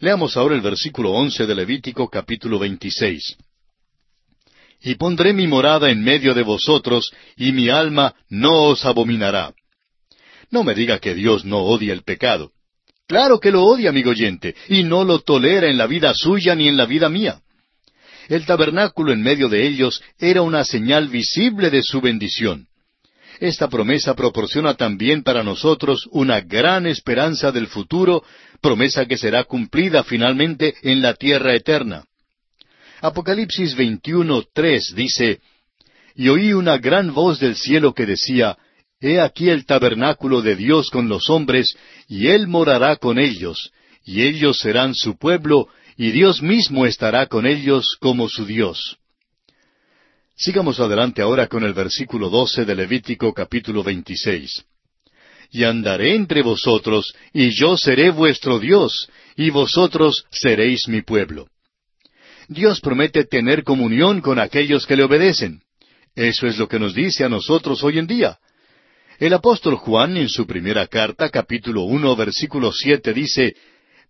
Leamos 0.00 0.36
ahora 0.36 0.56
el 0.56 0.60
versículo 0.60 1.12
once 1.12 1.46
de 1.46 1.54
Levítico 1.54 2.08
capítulo 2.08 2.58
veintiséis. 2.58 3.36
Y 4.82 4.96
pondré 4.96 5.32
mi 5.32 5.46
morada 5.46 5.90
en 5.90 6.02
medio 6.02 6.34
de 6.34 6.42
vosotros, 6.42 7.12
y 7.36 7.52
mi 7.52 7.68
alma 7.68 8.14
no 8.28 8.64
os 8.64 8.84
abominará. 8.84 9.54
No 10.50 10.64
me 10.64 10.74
diga 10.74 10.98
que 10.98 11.14
Dios 11.14 11.44
no 11.44 11.58
odia 11.60 11.92
el 11.92 12.02
pecado. 12.02 12.50
Claro 13.06 13.38
que 13.38 13.50
lo 13.50 13.64
odia, 13.64 13.90
amigo 13.90 14.10
oyente, 14.10 14.54
y 14.68 14.82
no 14.82 15.04
lo 15.04 15.20
tolera 15.20 15.68
en 15.68 15.78
la 15.78 15.86
vida 15.86 16.12
suya 16.14 16.54
ni 16.54 16.68
en 16.68 16.76
la 16.76 16.86
vida 16.86 17.08
mía. 17.08 17.40
El 18.28 18.46
tabernáculo 18.46 19.12
en 19.12 19.22
medio 19.22 19.48
de 19.48 19.66
ellos 19.66 20.02
era 20.18 20.42
una 20.42 20.64
señal 20.64 21.08
visible 21.08 21.70
de 21.70 21.82
su 21.82 22.00
bendición. 22.00 22.66
Esta 23.40 23.68
promesa 23.68 24.14
proporciona 24.14 24.74
también 24.74 25.22
para 25.22 25.42
nosotros 25.42 26.08
una 26.10 26.40
gran 26.40 26.86
esperanza 26.86 27.50
del 27.50 27.66
futuro, 27.66 28.22
promesa 28.60 29.06
que 29.06 29.16
será 29.16 29.44
cumplida 29.44 30.04
finalmente 30.04 30.74
en 30.82 31.02
la 31.02 31.14
tierra 31.14 31.54
eterna. 31.54 32.04
Apocalipsis 33.00 33.76
21.3 33.76 34.94
dice, 34.94 35.40
Y 36.14 36.28
oí 36.28 36.52
una 36.52 36.78
gran 36.78 37.12
voz 37.12 37.40
del 37.40 37.56
cielo 37.56 37.92
que 37.92 38.06
decía, 38.06 38.56
He 39.00 39.20
aquí 39.20 39.50
el 39.50 39.66
tabernáculo 39.66 40.40
de 40.40 40.56
Dios 40.56 40.88
con 40.88 41.08
los 41.08 41.28
hombres, 41.28 41.76
y 42.08 42.28
Él 42.28 42.46
morará 42.46 42.96
con 42.96 43.18
ellos, 43.18 43.72
y 44.04 44.22
ellos 44.22 44.58
serán 44.58 44.94
su 44.94 45.18
pueblo, 45.18 45.68
y 45.96 46.10
Dios 46.10 46.40
mismo 46.40 46.86
estará 46.86 47.26
con 47.26 47.46
ellos 47.46 47.96
como 48.00 48.28
su 48.28 48.46
Dios. 48.46 48.98
Sigamos 50.36 50.80
adelante 50.80 51.22
ahora 51.22 51.46
con 51.46 51.62
el 51.62 51.74
versículo 51.74 52.28
doce 52.28 52.64
de 52.64 52.74
Levítico 52.74 53.32
capítulo 53.32 53.84
veintiséis. 53.84 54.64
Y 55.52 55.62
andaré 55.62 56.16
entre 56.16 56.42
vosotros, 56.42 57.14
y 57.32 57.50
yo 57.50 57.76
seré 57.76 58.10
vuestro 58.10 58.58
Dios, 58.58 59.08
y 59.36 59.50
vosotros 59.50 60.26
seréis 60.32 60.88
mi 60.88 61.02
pueblo. 61.02 61.46
Dios 62.48 62.80
promete 62.80 63.24
tener 63.24 63.62
comunión 63.62 64.20
con 64.20 64.40
aquellos 64.40 64.86
que 64.86 64.96
le 64.96 65.04
obedecen. 65.04 65.62
Eso 66.16 66.48
es 66.48 66.58
lo 66.58 66.66
que 66.66 66.80
nos 66.80 66.94
dice 66.94 67.22
a 67.22 67.28
nosotros 67.28 67.84
hoy 67.84 68.00
en 68.00 68.08
día. 68.08 68.38
El 69.20 69.34
apóstol 69.34 69.76
Juan 69.76 70.16
en 70.16 70.28
su 70.28 70.48
primera 70.48 70.88
carta, 70.88 71.30
capítulo 71.30 71.82
uno, 71.82 72.16
versículo 72.16 72.72
siete, 72.72 73.12
dice, 73.12 73.54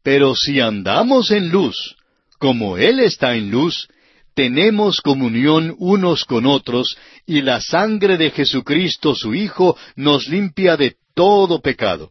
Pero 0.02 0.34
si 0.34 0.58
andamos 0.58 1.30
en 1.30 1.50
luz, 1.50 1.96
como 2.38 2.78
Él 2.78 3.00
está 3.00 3.36
en 3.36 3.50
luz, 3.50 3.88
tenemos 4.34 5.00
comunión 5.00 5.74
unos 5.78 6.24
con 6.24 6.46
otros, 6.46 6.96
y 7.26 7.42
la 7.42 7.60
sangre 7.60 8.16
de 8.16 8.30
Jesucristo 8.30 9.14
su 9.14 9.34
Hijo 9.34 9.76
nos 9.96 10.28
limpia 10.28 10.76
de 10.76 10.96
todo 11.14 11.60
pecado. 11.60 12.10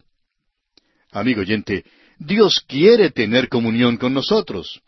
Amigo 1.12 1.42
oyente, 1.42 1.84
Dios 2.18 2.64
quiere 2.68 3.12
tener 3.12 3.50
comunión 3.50 3.98
con 3.98 4.14
nosotros. 4.14 4.82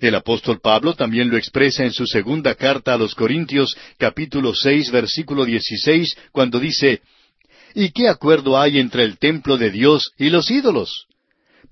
El 0.00 0.14
apóstol 0.14 0.60
Pablo 0.60 0.94
también 0.94 1.28
lo 1.28 1.36
expresa 1.36 1.84
en 1.84 1.92
su 1.92 2.06
segunda 2.06 2.54
carta 2.54 2.94
a 2.94 2.98
los 2.98 3.14
Corintios 3.16 3.76
capítulo 3.98 4.54
seis 4.54 4.92
versículo 4.92 5.44
dieciséis 5.44 6.16
cuando 6.30 6.60
dice 6.60 7.02
¿Y 7.74 7.90
qué 7.90 8.08
acuerdo 8.08 8.58
hay 8.58 8.78
entre 8.78 9.02
el 9.02 9.18
templo 9.18 9.56
de 9.56 9.70
Dios 9.70 10.12
y 10.16 10.30
los 10.30 10.50
ídolos? 10.50 11.06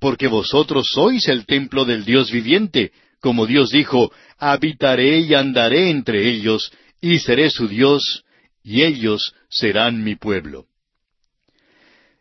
Porque 0.01 0.27
vosotros 0.27 0.89
sois 0.93 1.29
el 1.29 1.47
templo 1.47 1.85
del 1.85 2.05
Dios 2.05 2.31
viviente, 2.31 2.93
como 3.27 3.45
Dios 3.45 3.71
dijo, 3.71 4.13
habitaré 4.39 5.19
y 5.19 5.35
andaré 5.35 5.91
entre 5.91 6.29
ellos, 6.29 6.71
y 7.01 7.19
seré 7.19 7.51
su 7.51 7.67
Dios, 7.67 8.23
y 8.63 8.85
ellos 8.85 9.35
serán 9.51 10.05
mi 10.05 10.15
pueblo. 10.15 10.67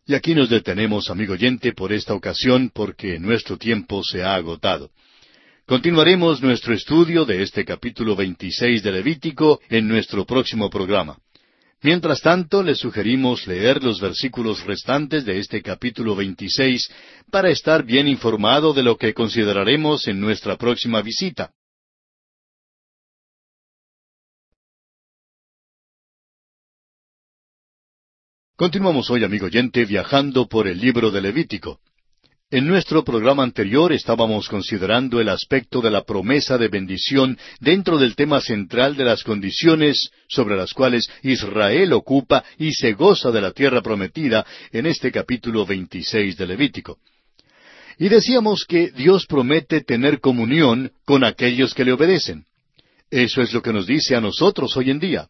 Y 0.08 0.16
aquí 0.16 0.34
nos 0.34 0.50
detenemos, 0.50 1.12
amigo 1.12 1.34
oyente, 1.34 1.74
por 1.74 1.94
esta 1.94 2.16
ocasión, 2.16 2.72
porque 2.74 3.20
nuestro 3.20 3.56
tiempo 3.56 4.04
se 4.04 4.24
ha 4.24 4.34
agotado. 4.34 4.90
Continuaremos 5.68 6.42
nuestro 6.42 6.74
estudio 6.74 7.24
de 7.24 7.44
este 7.44 7.66
capítulo 7.66 8.16
26 8.16 8.82
de 8.82 8.92
Levítico 8.92 9.60
en 9.70 9.88
nuestro 9.88 10.26
próximo 10.26 10.72
programa. 10.72 11.20
Mientras 11.86 12.20
tanto, 12.20 12.64
le 12.64 12.74
sugerimos 12.74 13.46
leer 13.46 13.84
los 13.84 14.02
versículos 14.02 14.66
restantes 14.66 15.24
de 15.24 15.38
este 15.38 15.62
capítulo 15.62 16.16
26 16.16 16.90
para 17.30 17.52
estar 17.52 17.84
bien 17.84 18.08
informado 18.08 18.74
de 18.74 18.82
lo 18.82 18.98
que 18.98 19.14
consideraremos 19.14 20.08
en 20.08 20.20
nuestra 20.20 20.58
próxima 20.58 21.04
visita. 21.04 21.54
Continuamos 28.56 29.12
hoy, 29.12 29.24
amigo 29.24 29.46
oyente, 29.46 29.86
viajando 29.86 30.48
por 30.48 30.68
el 30.68 30.80
libro 30.80 31.12
de 31.12 31.22
Levítico. 31.22 31.82
En 32.52 32.68
nuestro 32.68 33.04
programa 33.04 33.42
anterior 33.42 33.92
estábamos 33.92 34.48
considerando 34.48 35.20
el 35.20 35.30
aspecto 35.30 35.82
de 35.82 35.90
la 35.90 36.04
promesa 36.04 36.60
de 36.60 36.68
bendición 36.68 37.40
dentro 37.60 37.98
del 37.98 38.16
tema 38.16 38.40
central 38.40 38.96
de 38.96 39.04
las 39.04 39.24
condiciones 39.24 40.12
sobre 40.30 40.56
las 40.56 40.72
cuales 40.72 41.10
Israel 41.24 41.94
ocupa 41.94 42.44
y 42.60 42.72
se 42.74 42.94
goza 42.94 43.32
de 43.32 43.42
la 43.42 43.50
tierra 43.50 43.82
prometida 43.82 44.46
en 44.72 44.86
este 44.86 45.12
capítulo 45.12 45.66
26 45.66 46.38
de 46.38 46.46
Levítico. 46.46 47.00
Y 47.98 48.10
decíamos 48.10 48.64
que 48.66 48.92
Dios 48.92 49.26
promete 49.26 49.82
tener 49.82 50.20
comunión 50.20 50.92
con 51.04 51.24
aquellos 51.24 51.74
que 51.74 51.84
le 51.84 51.94
obedecen. 51.94 52.46
Eso 53.10 53.42
es 53.42 53.54
lo 53.54 53.64
que 53.64 53.74
nos 53.74 53.88
dice 53.88 54.16
a 54.16 54.22
nosotros 54.22 54.78
hoy 54.78 54.92
en 54.92 55.00
día. 55.00 55.28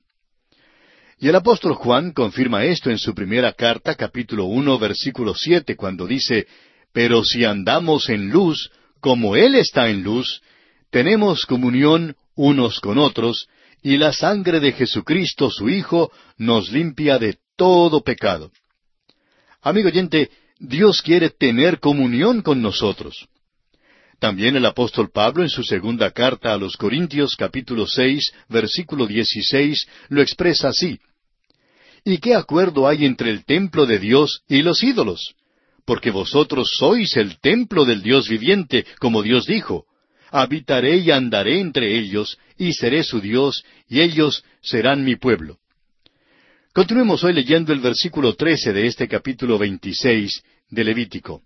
Y 1.18 1.30
el 1.30 1.36
apóstol 1.36 1.76
Juan 1.76 2.12
confirma 2.12 2.66
esto 2.66 2.90
en 2.92 2.98
su 2.98 3.16
primera 3.16 3.54
carta, 3.54 3.96
capítulo 3.96 4.46
uno, 4.46 4.78
versículo 4.78 5.34
siete, 5.34 5.78
cuando 5.78 6.06
dice 6.06 6.46
Pero 6.96 7.26
si 7.26 7.44
andamos 7.44 8.08
en 8.08 8.30
luz, 8.30 8.72
como 9.02 9.36
Él 9.36 9.56
está 9.56 9.90
en 9.90 10.02
luz, 10.02 10.42
tenemos 10.92 11.46
comunión 11.46 12.16
unos 12.36 12.80
con 12.80 12.98
otros, 13.00 13.50
y 13.84 13.98
la 13.98 14.14
sangre 14.14 14.62
de 14.62 14.72
Jesucristo 14.72 15.52
su 15.52 15.68
Hijo 15.68 16.10
nos 16.38 16.72
limpia 16.72 17.20
de 17.20 17.38
todo 17.58 18.02
pecado. 18.02 18.50
Amigo 19.62 19.90
oyente, 19.90 20.32
Dios 20.58 21.02
quiere 21.02 21.30
tener 21.32 21.82
comunión 21.82 22.42
con 22.42 22.62
nosotros. 22.62 23.28
También 24.20 24.56
el 24.56 24.66
apóstol 24.66 25.12
Pablo 25.12 25.44
en 25.44 25.50
su 25.50 25.64
segunda 25.64 26.12
carta 26.12 26.54
a 26.54 26.58
los 26.58 26.78
Corintios 26.78 27.36
capítulo 27.36 27.88
seis 27.88 28.32
versículo 28.48 29.06
dieciséis 29.06 29.86
lo 30.08 30.22
expresa 30.22 30.70
así. 30.70 30.98
¿Y 32.06 32.20
qué 32.20 32.36
acuerdo 32.36 32.88
hay 32.88 33.04
entre 33.04 33.32
el 33.32 33.44
templo 33.44 33.86
de 33.86 34.00
Dios 34.00 34.44
y 34.48 34.62
los 34.62 34.82
ídolos? 34.82 35.36
Porque 35.86 36.10
vosotros 36.10 36.76
sois 36.78 37.16
el 37.16 37.40
templo 37.40 37.86
del 37.86 38.02
Dios 38.02 38.28
viviente, 38.28 38.86
como 39.00 39.22
Dios 39.22 39.46
dijo. 39.46 39.86
Habitaré 40.32 40.98
y 40.98 41.12
andaré 41.12 41.60
entre 41.60 41.98
ellos, 41.98 42.38
y 42.58 42.74
seré 42.74 43.04
su 43.04 43.22
Dios, 43.22 43.64
y 43.88 44.02
ellos 44.02 44.44
serán 44.62 45.04
mi 45.04 45.16
pueblo. 45.16 45.60
Continuemos 46.74 47.24
hoy 47.24 47.34
leyendo 47.34 47.72
el 47.72 47.80
versículo 47.80 48.36
trece 48.36 48.74
de 48.74 48.88
este 48.88 49.08
capítulo 49.08 49.58
veintiséis 49.58 50.44
de 50.70 50.84
Levítico. 50.84 51.44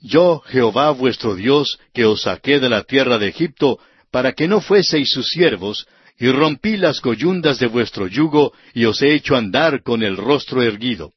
Yo, 0.00 0.40
Jehová 0.46 0.90
vuestro 0.90 1.34
Dios, 1.34 1.80
que 1.92 2.04
os 2.04 2.22
saqué 2.22 2.60
de 2.60 2.68
la 2.68 2.84
tierra 2.84 3.18
de 3.18 3.28
Egipto, 3.28 3.80
para 4.12 4.32
que 4.34 4.46
no 4.46 4.60
fueseis 4.60 5.10
sus 5.10 5.30
siervos, 5.30 5.88
y 6.18 6.30
rompí 6.30 6.76
las 6.76 7.00
coyundas 7.00 7.58
de 7.58 7.66
vuestro 7.66 8.06
yugo, 8.06 8.52
y 8.74 8.84
os 8.84 9.02
he 9.02 9.14
hecho 9.14 9.34
andar 9.34 9.82
con 9.82 10.02
el 10.02 10.16
rostro 10.16 10.62
erguido. 10.62 11.12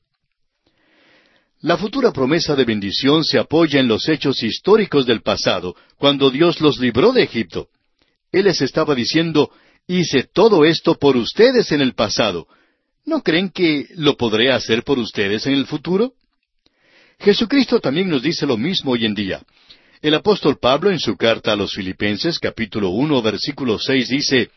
La 1.62 1.78
futura 1.78 2.12
promesa 2.12 2.56
de 2.56 2.66
bendición 2.66 3.24
se 3.24 3.38
apoya 3.38 3.80
en 3.80 3.88
los 3.88 4.10
hechos 4.10 4.42
históricos 4.42 5.06
del 5.06 5.22
pasado, 5.22 5.76
cuando 5.98 6.32
Dios 6.32 6.60
los 6.60 6.80
libró 6.80 7.12
de 7.14 7.22
Egipto. 7.22 7.68
Él 8.32 8.46
les 8.46 8.62
estaba 8.62 8.96
diciendo, 8.96 9.52
hice 9.88 10.24
todo 10.24 10.66
esto 10.66 10.96
por 10.96 11.16
ustedes 11.16 11.72
en 11.72 11.82
el 11.82 11.94
pasado. 11.94 12.48
¿No 13.06 13.22
creen 13.22 13.50
que 13.50 13.88
lo 13.96 14.18
podré 14.18 14.52
hacer 14.52 14.84
por 14.84 14.98
ustedes 14.98 15.46
en 15.46 15.54
el 15.54 15.68
futuro? 15.68 16.14
Jesucristo 17.20 17.80
también 17.80 18.10
nos 18.10 18.24
dice 18.24 18.48
lo 18.48 18.58
mismo 18.58 18.94
hoy 18.94 19.06
en 19.06 19.14
día. 19.14 19.44
El 20.02 20.16
apóstol 20.16 20.58
Pablo 20.60 20.90
en 20.90 21.00
su 21.00 21.16
carta 21.16 21.54
a 21.54 21.56
los 21.56 21.74
Filipenses 21.74 22.40
capítulo 22.40 22.90
uno 22.90 23.22
versículo 23.22 23.78
seis 23.78 24.10
dice, 24.10 24.50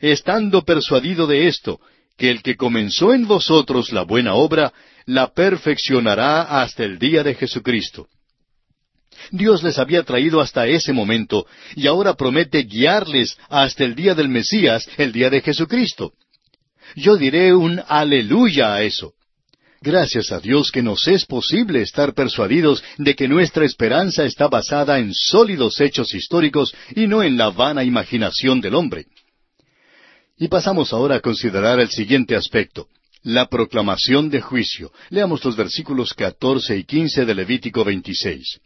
Estando 0.00 0.62
persuadido 0.62 1.26
de 1.26 1.48
esto, 1.48 1.80
que 2.16 2.30
el 2.30 2.42
que 2.42 2.54
comenzó 2.54 3.12
en 3.12 3.26
vosotros 3.26 3.92
la 3.92 4.02
buena 4.02 4.34
obra, 4.34 4.72
la 5.06 5.32
perfeccionará 5.32 6.62
hasta 6.62 6.84
el 6.84 6.98
día 6.98 7.22
de 7.22 7.34
Jesucristo. 7.34 8.08
Dios 9.30 9.62
les 9.62 9.78
había 9.78 10.02
traído 10.02 10.40
hasta 10.40 10.66
ese 10.66 10.92
momento 10.92 11.46
y 11.76 11.86
ahora 11.86 12.14
promete 12.14 12.62
guiarles 12.62 13.36
hasta 13.48 13.84
el 13.84 13.94
día 13.94 14.14
del 14.14 14.28
Mesías, 14.28 14.88
el 14.96 15.12
día 15.12 15.30
de 15.30 15.40
Jesucristo. 15.40 16.12
Yo 16.96 17.16
diré 17.16 17.54
un 17.54 17.82
aleluya 17.88 18.74
a 18.74 18.82
eso. 18.82 19.14
Gracias 19.80 20.32
a 20.32 20.40
Dios 20.40 20.70
que 20.70 20.82
nos 20.82 21.06
es 21.08 21.26
posible 21.26 21.82
estar 21.82 22.14
persuadidos 22.14 22.82
de 22.96 23.14
que 23.14 23.28
nuestra 23.28 23.66
esperanza 23.66 24.24
está 24.24 24.48
basada 24.48 24.98
en 24.98 25.12
sólidos 25.12 25.80
hechos 25.80 26.14
históricos 26.14 26.74
y 26.96 27.06
no 27.06 27.22
en 27.22 27.36
la 27.36 27.50
vana 27.50 27.84
imaginación 27.84 28.60
del 28.60 28.74
hombre. 28.74 29.06
Y 30.38 30.48
pasamos 30.48 30.92
ahora 30.92 31.16
a 31.16 31.20
considerar 31.20 31.80
el 31.80 31.90
siguiente 31.90 32.34
aspecto, 32.34 32.88
la 33.24 33.46
proclamación 33.46 34.30
de 34.30 34.40
juicio. 34.40 34.92
Leamos 35.10 35.44
los 35.44 35.56
versículos 35.56 36.14
catorce 36.14 36.76
y 36.76 36.84
quince 36.84 37.24
de 37.24 37.34
Levítico 37.34 37.84
26. 37.84 38.60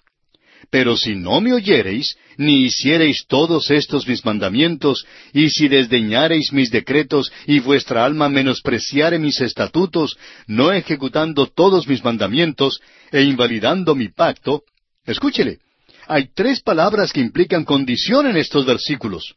Pero 0.70 0.96
si 0.96 1.14
no 1.14 1.40
me 1.40 1.52
oyereis, 1.52 2.16
ni 2.36 2.64
hiciereis 2.64 3.24
todos 3.26 3.70
estos 3.70 4.06
mis 4.06 4.24
mandamientos, 4.24 5.06
y 5.32 5.48
si 5.48 5.68
desdeñareis 5.68 6.52
mis 6.52 6.70
decretos, 6.70 7.32
y 7.46 7.60
vuestra 7.60 8.04
alma 8.04 8.28
menospreciare 8.28 9.18
mis 9.18 9.40
estatutos, 9.40 10.18
no 10.46 10.72
ejecutando 10.72 11.46
todos 11.46 11.86
mis 11.86 12.04
mandamientos, 12.04 12.80
e 13.12 13.22
invalidando 13.22 13.94
mi 13.94 14.08
pacto, 14.08 14.64
escúchele, 15.06 15.58
hay 16.08 16.30
tres 16.34 16.60
palabras 16.60 17.12
que 17.12 17.20
implican 17.20 17.64
condición 17.64 18.26
en 18.26 18.36
estos 18.36 18.66
versículos. 18.66 19.34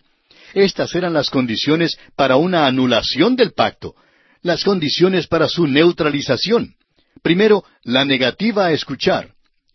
Estas 0.53 0.93
eran 0.95 1.13
las 1.13 1.29
condiciones 1.29 1.97
para 2.15 2.35
una 2.35 2.65
anulación 2.65 3.35
del 3.35 3.53
pacto, 3.53 3.95
las 4.41 4.63
condiciones 4.63 5.27
para 5.27 5.47
su 5.47 5.67
neutralización. 5.67 6.75
Primero, 7.21 7.63
la 7.83 8.05
negativa 8.05 8.67
a 8.67 8.71
escuchar. 8.71 9.33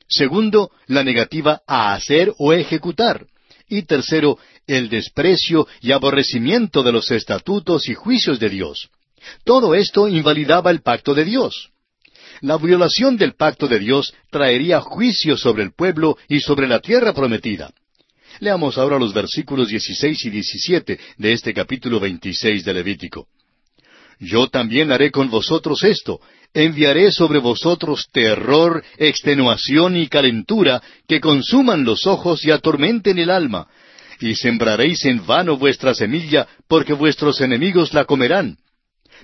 Segundo, 0.09 0.71
la 0.87 1.03
negativa 1.03 1.63
a 1.67 1.95
hacer 1.95 2.33
o 2.39 2.53
ejecutar. 2.53 3.27
Y 3.69 3.83
tercero, 3.83 4.39
el 4.67 4.89
desprecio 4.89 5.67
y 5.81 5.93
aborrecimiento 5.93 6.83
de 6.83 6.93
los 6.93 7.11
estatutos 7.11 7.89
y 7.89 7.95
juicios 7.95 8.39
de 8.39 8.49
Dios. 8.49 8.89
Todo 9.45 9.75
esto 9.75 10.09
invalidaba 10.09 10.71
el 10.71 10.83
pacto 10.83 11.15
de 11.15 11.25
Dios. 11.25 11.71
La 12.43 12.59
violación 12.59 13.17
del 13.17 13.35
pacto 13.35 13.67
de 13.67 13.79
Dios 13.79 14.15
traería 14.31 14.81
juicio 14.81 15.37
sobre 15.37 15.65
el 15.65 15.73
pueblo 15.73 16.17
y 16.29 16.41
sobre 16.41 16.69
la 16.69 16.81
tierra 16.81 17.13
prometida. 17.13 17.73
Leamos 18.41 18.77
ahora 18.77 18.99
los 18.99 19.15
versículos 19.15 19.69
16 19.69 20.27
y 20.27 20.31
17 20.31 21.01
de 21.17 21.33
este 21.33 21.55
capítulo 21.55 21.99
26 21.99 22.65
de 22.65 22.75
Levítico. 22.75 23.29
Yo 24.19 24.49
también 24.49 24.93
haré 24.93 25.11
con 25.11 25.29
vosotros 25.29 25.85
esto, 25.85 26.21
enviaré 26.55 27.13
sobre 27.13 27.39
vosotros 27.39 28.09
terror, 28.13 28.83
extenuación 28.97 29.97
y 29.97 30.09
calentura 30.09 30.83
que 31.07 31.21
consuman 31.21 31.85
los 31.85 32.07
ojos 32.07 32.45
y 32.45 32.51
atormenten 32.51 33.19
el 33.19 33.31
alma, 33.31 33.69
y 34.21 34.35
sembraréis 34.35 35.05
en 35.05 35.27
vano 35.27 35.59
vuestra 35.59 35.95
semilla, 35.95 36.49
porque 36.67 36.95
vuestros 36.95 37.41
enemigos 37.43 37.93
la 37.93 38.07
comerán. 38.07 38.57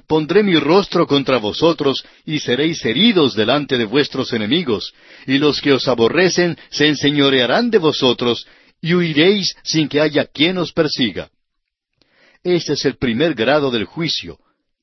Pondré 0.06 0.42
mi 0.42 0.56
rostro 0.56 1.06
contra 1.06 1.38
vosotros, 1.38 2.04
y 2.26 2.40
seréis 2.40 2.84
heridos 2.84 3.34
delante 3.34 3.78
de 3.78 3.84
vuestros 3.84 4.32
enemigos, 4.32 4.92
y 5.26 5.38
los 5.38 5.60
que 5.60 5.72
os 5.72 5.88
aborrecen 5.88 6.58
se 6.70 6.88
enseñorearán 6.88 7.70
de 7.70 7.78
vosotros, 7.78 8.46
y 8.80 8.94
huiréis 8.94 9.54
sin 9.62 9.88
que 9.88 10.00
haya 10.00 10.26
quien 10.26 10.58
os 10.58 10.72
persiga. 10.72 11.30
Este 12.42 12.72
es 12.72 12.84
el 12.84 12.96
primer 12.96 13.34
grado 13.34 13.70
del 13.70 13.84
juicio, 13.84 14.38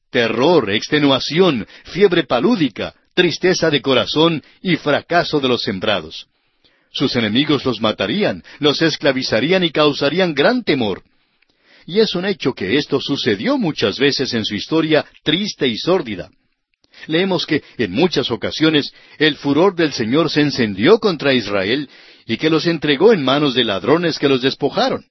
terror, 0.10 0.70
extenuación, 0.70 1.68
fiebre 1.86 2.24
palúdica, 2.24 2.94
tristeza 3.14 3.70
de 3.70 3.82
corazón 3.82 4.42
y 4.62 4.76
fracaso 4.78 5.40
de 5.40 5.48
los 5.48 5.62
sembrados. 5.62 6.28
Sus 6.92 7.16
enemigos 7.16 7.66
los 7.66 7.82
matarían, 7.82 8.44
los 8.60 8.82
esclavizarían 8.82 9.64
y 9.64 9.72
causarían 9.72 10.34
gran 10.34 10.64
temor. 10.64 11.04
Y 11.86 12.00
es 12.00 12.16
un 12.16 12.26
hecho 12.26 12.54
que 12.54 12.78
esto 12.78 13.00
sucedió 13.00 13.58
muchas 13.58 14.00
veces 14.00 14.34
en 14.34 14.46
su 14.46 14.56
historia 14.56 15.06
triste 15.24 15.68
y 15.68 15.78
sórdida. 15.78 16.30
Leemos 17.08 17.46
que 17.46 17.64
en 17.78 17.92
muchas 17.92 18.30
ocasiones 18.32 18.92
el 19.18 19.36
furor 19.36 19.76
del 19.76 19.94
Señor 19.94 20.30
se 20.30 20.42
encendió 20.42 21.00
contra 21.00 21.34
Israel 21.34 21.90
y 22.26 22.38
que 22.38 22.50
los 22.50 22.68
entregó 22.68 23.14
en 23.14 23.24
manos 23.24 23.54
de 23.54 23.64
ladrones 23.64 24.20
que 24.20 24.30
los 24.30 24.42
despojaron. 24.42 25.06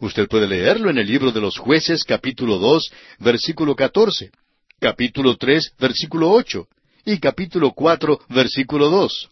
Usted 0.00 0.28
puede 0.28 0.46
leerlo 0.46 0.90
en 0.90 0.98
el 0.98 1.06
libro 1.06 1.32
de 1.32 1.40
los 1.40 1.56
jueces 1.58 2.04
capítulo 2.04 2.58
dos 2.58 2.90
versículo 3.18 3.74
catorce, 3.74 4.30
capítulo 4.78 5.36
tres 5.36 5.72
versículo 5.78 6.30
ocho 6.30 6.68
y 7.04 7.18
capítulo 7.18 7.72
cuatro 7.72 8.20
versículo 8.28 8.90
dos. 8.90 9.30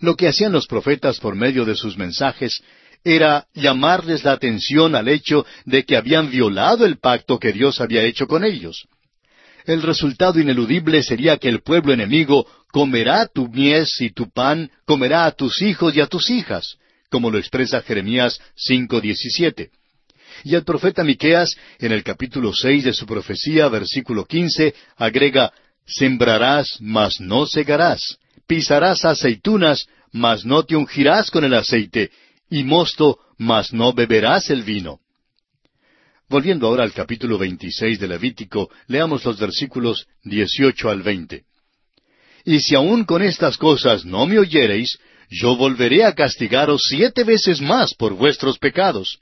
Lo 0.00 0.16
que 0.16 0.28
hacían 0.28 0.52
los 0.52 0.66
profetas 0.66 1.20
por 1.20 1.36
medio 1.36 1.64
de 1.64 1.76
sus 1.76 1.96
mensajes 1.96 2.60
era 3.04 3.46
llamarles 3.54 4.24
la 4.24 4.32
atención 4.32 4.96
al 4.96 5.06
hecho 5.06 5.46
de 5.64 5.84
que 5.84 5.96
habían 5.96 6.28
violado 6.28 6.84
el 6.84 6.98
pacto 6.98 7.38
que 7.38 7.52
Dios 7.52 7.80
había 7.80 8.02
hecho 8.02 8.26
con 8.26 8.44
ellos. 8.44 8.88
El 9.64 9.82
resultado 9.82 10.40
ineludible 10.40 11.02
sería 11.04 11.36
que 11.38 11.48
el 11.48 11.62
pueblo 11.62 11.92
enemigo 11.92 12.46
comerá 12.72 13.26
tu 13.26 13.48
mies 13.48 14.00
y 14.00 14.10
tu 14.10 14.30
pan, 14.30 14.70
comerá 14.84 15.26
a 15.26 15.32
tus 15.32 15.62
hijos 15.62 15.94
y 15.96 16.00
a 16.00 16.06
tus 16.06 16.28
hijas, 16.30 16.76
como 17.10 17.30
lo 17.30 17.38
expresa 17.38 17.82
Jeremías 17.82 18.40
5:17. 18.56 19.70
Y 20.44 20.54
el 20.54 20.64
profeta 20.64 21.02
Miqueas, 21.02 21.56
en 21.78 21.92
el 21.92 22.02
capítulo 22.02 22.52
seis 22.52 22.84
de 22.84 22.92
su 22.92 23.06
profecía, 23.06 23.68
versículo 23.68 24.24
quince, 24.24 24.74
agrega 24.96 25.52
Sembrarás, 25.86 26.78
mas 26.80 27.20
no 27.20 27.46
segarás, 27.46 28.18
pisarás 28.46 29.04
aceitunas, 29.04 29.86
mas 30.12 30.44
no 30.44 30.64
te 30.64 30.74
ungirás 30.74 31.30
con 31.30 31.44
el 31.44 31.54
aceite, 31.54 32.10
y 32.50 32.64
mosto, 32.64 33.20
mas 33.38 33.72
no 33.72 33.92
beberás 33.92 34.50
el 34.50 34.62
vino. 34.62 34.98
Volviendo 36.28 36.66
ahora 36.66 36.82
al 36.82 36.92
capítulo 36.92 37.38
veintiséis 37.38 38.00
de 38.00 38.08
Levítico, 38.08 38.68
leamos 38.88 39.24
los 39.24 39.38
versículos 39.38 40.08
dieciocho 40.24 40.90
al 40.90 41.02
veinte. 41.02 41.44
Y 42.44 42.58
si 42.60 42.74
aún 42.74 43.04
con 43.04 43.22
estas 43.22 43.56
cosas 43.56 44.04
no 44.04 44.26
me 44.26 44.38
oyereis, 44.38 44.98
yo 45.30 45.56
volveré 45.56 46.04
a 46.04 46.14
castigaros 46.14 46.82
siete 46.88 47.24
veces 47.24 47.60
más 47.60 47.94
por 47.94 48.14
vuestros 48.14 48.58
pecados, 48.58 49.18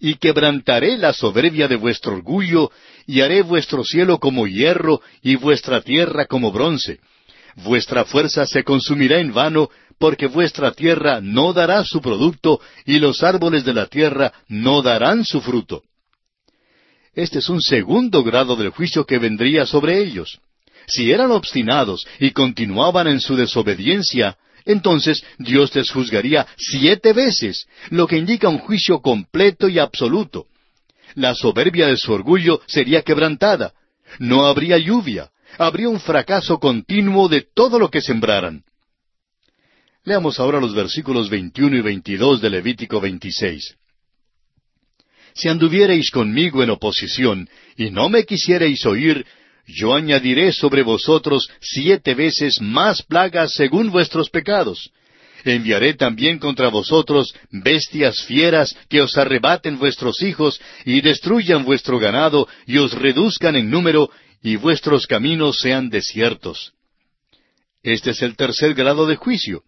y 0.00 0.14
quebrantaré 0.14 0.96
la 0.96 1.12
soberbia 1.12 1.68
de 1.68 1.76
vuestro 1.76 2.14
orgullo, 2.14 2.70
y 3.06 3.20
haré 3.20 3.42
vuestro 3.42 3.84
cielo 3.84 4.18
como 4.18 4.46
hierro, 4.46 5.00
y 5.22 5.36
vuestra 5.36 5.80
tierra 5.80 6.26
como 6.26 6.52
bronce. 6.52 7.00
vuestra 7.64 8.06
fuerza 8.06 8.46
se 8.46 8.64
consumirá 8.64 9.18
en 9.18 9.34
vano, 9.34 9.68
porque 9.98 10.26
vuestra 10.26 10.72
tierra 10.72 11.20
no 11.20 11.52
dará 11.52 11.84
su 11.84 12.00
producto, 12.00 12.60
y 12.86 12.98
los 12.98 13.22
árboles 13.22 13.64
de 13.64 13.74
la 13.74 13.86
tierra 13.86 14.32
no 14.48 14.80
darán 14.80 15.24
su 15.24 15.40
fruto. 15.40 15.82
Este 17.14 17.40
es 17.40 17.48
un 17.50 17.60
segundo 17.60 18.24
grado 18.24 18.56
del 18.56 18.70
juicio 18.70 19.04
que 19.04 19.18
vendría 19.18 19.66
sobre 19.66 20.02
ellos. 20.02 20.40
Si 20.86 21.12
eran 21.12 21.30
obstinados 21.30 22.06
y 22.18 22.30
continuaban 22.30 23.06
en 23.06 23.20
su 23.20 23.36
desobediencia, 23.36 24.36
entonces 24.64 25.24
Dios 25.38 25.74
les 25.74 25.90
juzgaría 25.90 26.46
siete 26.56 27.12
veces, 27.12 27.66
lo 27.90 28.06
que 28.06 28.16
indica 28.16 28.48
un 28.48 28.58
juicio 28.58 29.00
completo 29.00 29.68
y 29.68 29.78
absoluto. 29.78 30.46
La 31.14 31.34
soberbia 31.34 31.88
de 31.88 31.96
su 31.96 32.12
orgullo 32.12 32.60
sería 32.66 33.02
quebrantada. 33.02 33.72
No 34.18 34.46
habría 34.46 34.78
lluvia. 34.78 35.30
Habría 35.58 35.88
un 35.88 36.00
fracaso 36.00 36.58
continuo 36.58 37.28
de 37.28 37.46
todo 37.54 37.78
lo 37.78 37.90
que 37.90 38.00
sembraran. 38.00 38.64
Leamos 40.04 40.40
ahora 40.40 40.60
los 40.60 40.74
versículos 40.74 41.28
21 41.28 41.76
y 41.76 41.80
22 41.80 42.40
de 42.40 42.50
Levítico 42.50 43.00
26. 43.00 43.76
Si 45.34 45.48
anduviereis 45.48 46.10
conmigo 46.10 46.62
en 46.62 46.70
oposición 46.70 47.48
y 47.76 47.90
no 47.90 48.08
me 48.08 48.24
quisiereis 48.24 48.84
oír, 48.84 49.24
yo 49.66 49.94
añadiré 49.94 50.52
sobre 50.52 50.82
vosotros 50.82 51.48
siete 51.60 52.14
veces 52.14 52.60
más 52.60 53.02
plagas 53.02 53.52
según 53.54 53.90
vuestros 53.90 54.30
pecados. 54.30 54.90
Enviaré 55.44 55.94
también 55.94 56.38
contra 56.38 56.68
vosotros 56.68 57.34
bestias 57.50 58.22
fieras 58.22 58.76
que 58.88 59.00
os 59.00 59.16
arrebaten 59.16 59.78
vuestros 59.78 60.22
hijos 60.22 60.60
y 60.84 61.00
destruyan 61.00 61.64
vuestro 61.64 61.98
ganado 61.98 62.48
y 62.66 62.78
os 62.78 62.92
reduzcan 62.92 63.56
en 63.56 63.70
número 63.70 64.10
y 64.42 64.56
vuestros 64.56 65.06
caminos 65.06 65.58
sean 65.58 65.90
desiertos. 65.90 66.72
Este 67.82 68.10
es 68.10 68.22
el 68.22 68.36
tercer 68.36 68.74
grado 68.74 69.06
de 69.06 69.16
juicio. 69.16 69.62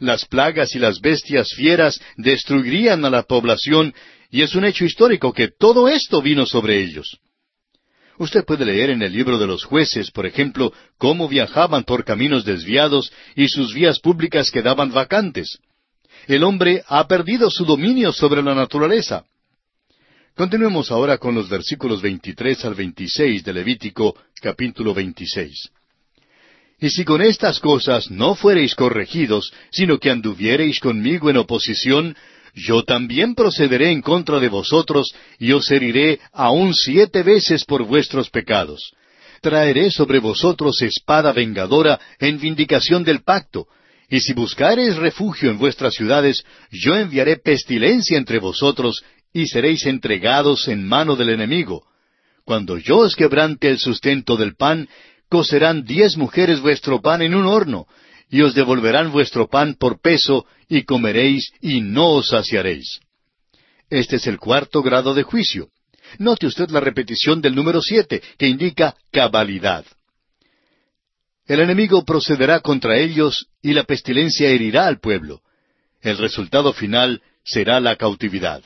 Las 0.00 0.24
plagas 0.26 0.74
y 0.74 0.78
las 0.78 1.00
bestias 1.00 1.54
fieras 1.54 2.00
destruirían 2.16 3.04
a 3.04 3.10
la 3.10 3.22
población 3.22 3.94
y 4.30 4.42
es 4.42 4.54
un 4.54 4.64
hecho 4.64 4.84
histórico 4.84 5.32
que 5.32 5.48
todo 5.48 5.88
esto 5.88 6.20
vino 6.20 6.44
sobre 6.44 6.82
ellos. 6.82 7.18
Usted 8.18 8.44
puede 8.44 8.64
leer 8.64 8.90
en 8.90 9.02
el 9.02 9.12
libro 9.12 9.38
de 9.38 9.46
los 9.46 9.64
jueces, 9.64 10.10
por 10.10 10.26
ejemplo, 10.26 10.72
cómo 10.98 11.28
viajaban 11.28 11.84
por 11.84 12.04
caminos 12.04 12.44
desviados 12.44 13.12
y 13.34 13.48
sus 13.48 13.74
vías 13.74 13.98
públicas 13.98 14.50
quedaban 14.50 14.92
vacantes. 14.92 15.58
El 16.26 16.44
hombre 16.44 16.84
ha 16.86 17.06
perdido 17.08 17.50
su 17.50 17.64
dominio 17.64 18.12
sobre 18.12 18.42
la 18.42 18.54
naturaleza. 18.54 19.24
Continuemos 20.36 20.90
ahora 20.90 21.18
con 21.18 21.34
los 21.34 21.48
versículos 21.48 22.02
23 22.02 22.64
al 22.64 22.74
26 22.74 23.44
de 23.44 23.52
Levítico 23.52 24.16
capítulo 24.40 24.94
26. 24.94 25.70
Y 26.80 26.90
si 26.90 27.04
con 27.04 27.22
estas 27.22 27.60
cosas 27.60 28.10
no 28.10 28.34
fuereis 28.34 28.74
corregidos, 28.74 29.52
sino 29.70 29.98
que 29.98 30.10
anduviereis 30.10 30.80
conmigo 30.80 31.30
en 31.30 31.36
oposición, 31.36 32.16
yo 32.54 32.84
también 32.84 33.34
procederé 33.34 33.90
en 33.90 34.00
contra 34.00 34.38
de 34.38 34.48
vosotros 34.48 35.14
y 35.38 35.52
os 35.52 35.70
heriré 35.70 36.20
aún 36.32 36.74
siete 36.74 37.22
veces 37.22 37.64
por 37.64 37.84
vuestros 37.84 38.30
pecados. 38.30 38.92
Traeré 39.40 39.90
sobre 39.90 40.20
vosotros 40.20 40.80
espada 40.80 41.32
vengadora 41.32 42.00
en 42.18 42.38
vindicación 42.38 43.04
del 43.04 43.22
pacto, 43.22 43.66
y 44.08 44.20
si 44.20 44.32
buscareis 44.32 44.96
refugio 44.96 45.50
en 45.50 45.58
vuestras 45.58 45.94
ciudades, 45.94 46.44
yo 46.70 46.94
enviaré 46.94 47.36
pestilencia 47.36 48.16
entre 48.16 48.38
vosotros, 48.38 49.02
y 49.32 49.48
seréis 49.48 49.84
entregados 49.86 50.68
en 50.68 50.86
mano 50.86 51.16
del 51.16 51.30
enemigo. 51.30 51.84
Cuando 52.44 52.78
yo 52.78 52.98
os 52.98 53.16
quebrante 53.16 53.68
el 53.68 53.78
sustento 53.78 54.36
del 54.36 54.54
pan, 54.54 54.88
cocerán 55.28 55.84
diez 55.84 56.16
mujeres 56.16 56.60
vuestro 56.60 57.02
pan 57.02 57.22
en 57.22 57.34
un 57.34 57.46
horno, 57.46 57.86
y 58.30 58.42
os 58.42 58.54
devolverán 58.54 59.12
vuestro 59.12 59.48
pan 59.48 59.74
por 59.74 60.00
peso, 60.00 60.46
y 60.68 60.84
comeréis 60.84 61.52
y 61.60 61.80
no 61.80 62.12
os 62.12 62.28
saciaréis. 62.28 63.00
Este 63.90 64.16
es 64.16 64.26
el 64.26 64.38
cuarto 64.38 64.82
grado 64.82 65.14
de 65.14 65.22
juicio. 65.22 65.68
Note 66.18 66.46
usted 66.46 66.70
la 66.70 66.80
repetición 66.80 67.40
del 67.40 67.54
número 67.54 67.80
siete, 67.82 68.22
que 68.38 68.48
indica 68.48 68.94
cabalidad. 69.10 69.84
El 71.46 71.60
enemigo 71.60 72.04
procederá 72.04 72.60
contra 72.60 72.96
ellos 72.96 73.46
y 73.60 73.74
la 73.74 73.84
pestilencia 73.84 74.48
herirá 74.48 74.86
al 74.86 74.98
pueblo. 74.98 75.42
El 76.00 76.18
resultado 76.18 76.72
final 76.72 77.22
será 77.44 77.80
la 77.80 77.96
cautividad. 77.96 78.62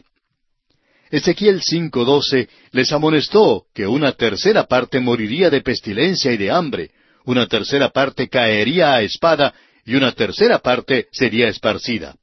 Ezequiel 1.10 1.62
5:12 1.62 2.48
les 2.72 2.92
amonestó 2.92 3.64
que 3.74 3.86
una 3.86 4.12
tercera 4.12 4.64
parte 4.66 5.00
moriría 5.00 5.50
de 5.50 5.62
pestilencia 5.62 6.32
y 6.32 6.36
de 6.36 6.50
hambre, 6.50 6.90
una 7.28 7.46
tercera 7.46 7.90
parte 7.90 8.30
caería 8.30 8.94
a 8.94 9.02
espada 9.02 9.52
y 9.84 9.96
una 9.96 10.12
tercera 10.12 10.60
parte 10.60 11.08
sería 11.12 11.48
esparcida. 11.48 12.16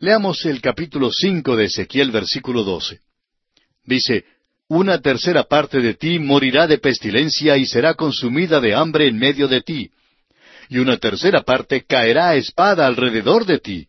Leamos 0.00 0.44
el 0.44 0.60
capítulo 0.60 1.10
cinco 1.10 1.56
de 1.56 1.64
Ezequiel 1.64 2.10
versículo 2.10 2.62
doce. 2.62 3.00
Dice, 3.84 4.26
Una 4.68 5.00
tercera 5.00 5.44
parte 5.44 5.80
de 5.80 5.94
ti 5.94 6.18
morirá 6.18 6.66
de 6.66 6.76
pestilencia 6.76 7.56
y 7.56 7.64
será 7.64 7.94
consumida 7.94 8.60
de 8.60 8.74
hambre 8.74 9.08
en 9.08 9.16
medio 9.16 9.48
de 9.48 9.62
ti. 9.62 9.90
Y 10.68 10.76
una 10.76 10.98
tercera 10.98 11.42
parte 11.42 11.86
caerá 11.86 12.28
a 12.30 12.36
espada 12.36 12.86
alrededor 12.86 13.46
de 13.46 13.60
ti. 13.60 13.88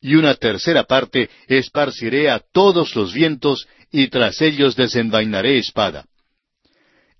Y 0.00 0.14
una 0.14 0.36
tercera 0.36 0.84
parte 0.84 1.28
esparciré 1.48 2.30
a 2.30 2.40
todos 2.52 2.94
los 2.94 3.12
vientos 3.12 3.66
y 3.90 4.06
tras 4.06 4.40
ellos 4.40 4.76
desenvainaré 4.76 5.58
espada. 5.58 6.06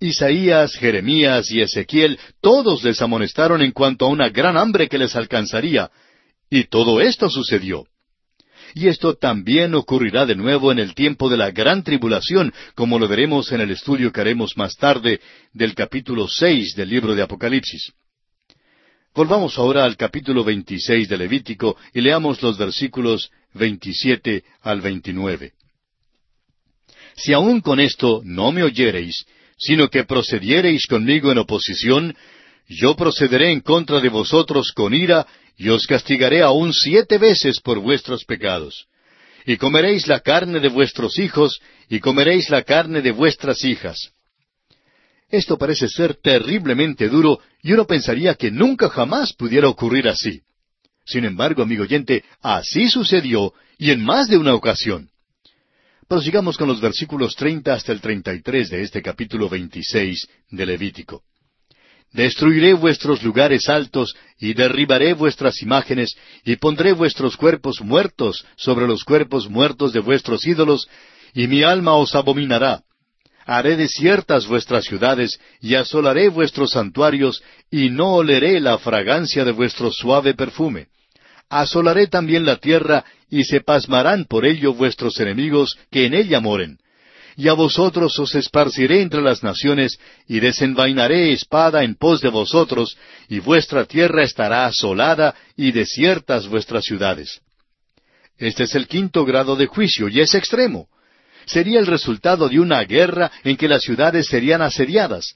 Isaías, 0.03 0.75
Jeremías 0.75 1.51
y 1.51 1.61
Ezequiel, 1.61 2.19
todos 2.41 2.83
les 2.83 3.01
amonestaron 3.01 3.63
en 3.63 3.73
cuanto 3.73 4.05
a 4.05 4.09
una 4.09 4.29
gran 4.29 4.57
hambre 4.57 4.89
que 4.89 4.99
les 4.99 5.15
alcanzaría. 5.15 5.91
Y 6.51 6.65
todo 6.65 7.01
esto 7.01 7.31
sucedió. 7.31 7.87
Y 8.75 8.89
esto 8.89 9.15
también 9.15 9.75
ocurrirá 9.75 10.27
de 10.27 10.35
nuevo 10.35 10.73
en 10.73 10.79
el 10.79 10.95
tiempo 10.95 11.29
de 11.29 11.37
la 11.37 11.51
gran 11.51 11.85
tribulación, 11.85 12.53
como 12.75 12.99
lo 12.99 13.07
veremos 13.07 13.53
en 13.53 13.61
el 13.61 13.71
estudio 13.71 14.11
que 14.13 14.21
haremos 14.21 14.57
más 14.57 14.77
tarde 14.77 15.21
del 15.53 15.75
capítulo 15.75 16.27
seis 16.27 16.75
del 16.75 16.89
libro 16.89 17.15
de 17.15 17.23
Apocalipsis. 17.23 17.93
Volvamos 19.15 19.59
ahora 19.59 19.85
al 19.85 19.97
capítulo 19.97 20.43
veintiséis 20.43 21.09
de 21.09 21.19
Levítico 21.19 21.77
y 21.93 22.01
leamos 22.01 22.43
los 22.43 22.57
versículos 22.57 23.31
veintisiete 23.53 24.43
al 24.63 24.81
veintinueve. 24.81 25.53
Si 27.15 27.35
aún 27.35 27.61
con 27.61 27.79
esto 27.79 28.23
no 28.25 28.53
me 28.53 28.63
oyereis, 28.63 29.27
sino 29.63 29.89
que 29.89 30.05
procediereis 30.05 30.87
conmigo 30.87 31.31
en 31.31 31.39
oposición, 31.39 32.17
yo 32.69 32.97
procederé 32.97 33.53
en 33.53 33.61
contra 33.61 34.01
de 34.01 34.09
vosotros 34.09 34.73
con 34.73 34.93
ira, 34.93 35.27
y 35.57 35.69
os 35.69 35.87
castigaré 35.87 36.43
aún 36.43 36.73
siete 36.73 37.19
veces 37.19 37.61
por 37.61 37.79
vuestros 37.79 38.25
pecados. 38.25 38.87
Y 39.47 39.57
comeréis 39.57 40.09
la 40.09 40.21
carne 40.21 40.59
de 40.59 40.69
vuestros 40.69 41.19
hijos, 41.19 41.61
y 41.89 42.01
comeréis 42.01 42.51
la 42.51 42.63
carne 42.63 43.03
de 43.03 43.13
vuestras 43.13 43.65
hijas. 43.65 44.11
Esto 45.31 45.57
parece 45.57 45.89
ser 45.89 46.17
terriblemente 46.21 47.09
duro, 47.09 47.39
y 47.63 47.73
uno 47.73 47.87
pensaría 47.87 48.35
que 48.35 48.51
nunca 48.51 48.89
jamás 48.89 49.33
pudiera 49.33 49.69
ocurrir 49.69 50.09
así. 50.09 50.43
Sin 51.05 51.25
embargo, 51.25 51.63
amigo 51.63 51.85
oyente, 51.85 52.25
así 52.41 52.89
sucedió, 52.89 53.53
y 53.79 53.93
en 53.93 54.05
más 54.05 54.29
de 54.29 54.39
una 54.39 54.55
ocasión. 54.55 55.12
Prosigamos 56.13 56.59
con 56.59 56.69
los 56.69 56.79
versículos 56.79 57.35
treinta 57.35 57.73
hasta 57.73 57.91
el 57.91 58.03
treinta 58.03 58.35
y 58.35 58.43
tres 58.43 58.69
de 58.69 58.83
este 58.83 59.01
capítulo 59.01 59.49
veintiséis 59.49 60.29
de 60.51 60.67
Levítico. 60.67 61.23
Destruiré 62.13 62.75
vuestros 62.75 63.23
lugares 63.23 63.67
altos 63.71 64.15
y 64.39 64.53
derribaré 64.53 65.15
vuestras 65.15 65.63
imágenes 65.63 66.15
y 66.45 66.57
pondré 66.57 66.93
vuestros 66.93 67.39
cuerpos 67.39 67.81
muertos 67.81 68.45
sobre 68.57 68.87
los 68.87 69.05
cuerpos 69.05 69.49
muertos 69.49 69.95
de 69.95 70.01
vuestros 70.01 70.47
ídolos 70.47 70.87
y 71.33 71.47
mi 71.47 71.63
alma 71.63 71.95
os 71.95 72.15
abominará. 72.15 72.83
Haré 73.47 73.79
desiertas 73.79 74.47
vuestras 74.47 74.85
ciudades 74.85 75.41
y 75.63 75.77
asolaré 75.77 76.29
vuestros 76.29 76.73
santuarios 76.73 77.43
y 77.71 77.89
no 77.89 78.17
oleré 78.17 78.61
la 78.61 78.77
fragancia 78.77 79.47
de 79.47 79.53
vuestro 79.53 79.91
suave 79.91 80.35
perfume 80.35 80.89
asolaré 81.61 82.07
también 82.07 82.47
la 82.47 82.57
tierra, 82.57 83.05
y 83.29 83.45
se 83.45 83.61
pasmarán 83.61 84.25
por 84.25 84.47
ello 84.47 84.73
vuestros 84.73 85.21
enemigos 85.21 85.77
que 85.91 86.07
en 86.07 86.15
ella 86.15 86.41
moren. 86.41 86.79
Y 87.37 87.49
a 87.49 87.53
vosotros 87.53 88.19
os 88.19 88.35
esparciré 88.35 89.03
entre 89.03 89.21
las 89.21 89.43
naciones, 89.43 89.99
y 90.27 90.41
desenvainaré 90.41 91.33
espada 91.33 91.85
en 91.85 91.95
pos 91.95 92.23
de 92.23 92.31
vosotros, 92.31 92.97
y 93.29 93.41
vuestra 93.41 93.85
tierra 93.85 94.23
estará 94.23 94.65
asolada, 94.65 95.35
y 95.55 95.73
desiertas 95.73 96.49
vuestras 96.49 96.85
ciudades. 96.85 97.41
Este 98.39 98.65
es 98.65 98.75
el 98.75 98.87
quinto 98.87 99.25
grado 99.27 99.55
de 99.55 99.67
juicio, 99.67 100.09
y 100.09 100.21
es 100.21 100.35
extremo. 100.35 100.89
Sería 101.45 101.81
el 101.81 101.87
resultado 101.87 102.49
de 102.49 102.61
una 102.61 102.83
guerra 102.85 103.31
en 103.45 103.57
que 103.59 103.69
las 103.69 103.83
ciudades 103.83 104.27
serían 104.27 104.63
asediadas. 104.63 105.35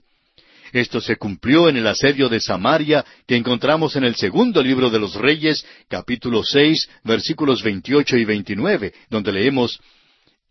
Esto 0.76 1.00
se 1.00 1.16
cumplió 1.16 1.70
en 1.70 1.78
el 1.78 1.86
asedio 1.86 2.28
de 2.28 2.38
Samaria 2.38 3.02
que 3.26 3.34
encontramos 3.34 3.96
en 3.96 4.04
el 4.04 4.14
segundo 4.14 4.62
libro 4.62 4.90
de 4.90 4.98
los 4.98 5.14
Reyes, 5.14 5.64
capítulo 5.88 6.42
seis, 6.44 6.90
versículos 7.02 7.62
veintiocho 7.62 8.18
y 8.18 8.26
veintinueve, 8.26 8.92
donde 9.08 9.32
leemos 9.32 9.80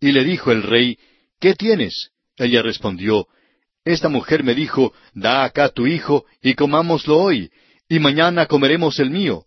Y 0.02 0.12
le 0.14 0.24
dijo 0.24 0.52
el 0.52 0.64
rey, 0.64 0.98
¿Qué 1.40 1.54
tienes? 1.54 2.10
Ella 2.38 2.64
respondió, 2.64 3.28
Esta 3.84 4.10
mujer 4.10 4.44
me 4.44 4.56
dijo, 4.56 4.94
Da 5.14 5.44
acá 5.44 5.70
tu 5.70 5.86
hijo, 5.86 6.26
y 6.42 6.56
comámoslo 6.56 7.20
hoy, 7.20 7.52
y 7.88 8.00
mañana 8.00 8.48
comeremos 8.48 8.98
el 8.98 9.12
mío. 9.12 9.46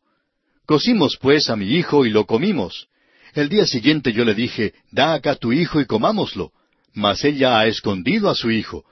Cocimos 0.65 1.19
pues 1.21 1.51
a 1.51 1.57
mi 1.57 1.75
hijo 1.75 2.07
y 2.07 2.11
lo 2.11 2.25
comimos. 2.25 2.87
El 3.35 3.49
día 3.49 3.67
siguiente 3.67 4.13
yo 4.13 4.25
le 4.25 4.37
dije, 4.37 4.75
Da 4.93 5.15
acá 5.15 5.35
tu 5.35 5.53
hijo 5.53 5.81
y 5.81 5.87
comámoslo. 5.87 6.53
Mas 6.95 7.25
ella 7.25 7.59
ha 7.59 7.67
escondido 7.67 8.31
a 8.31 8.37
su 8.37 8.53
hijo. 8.53 8.85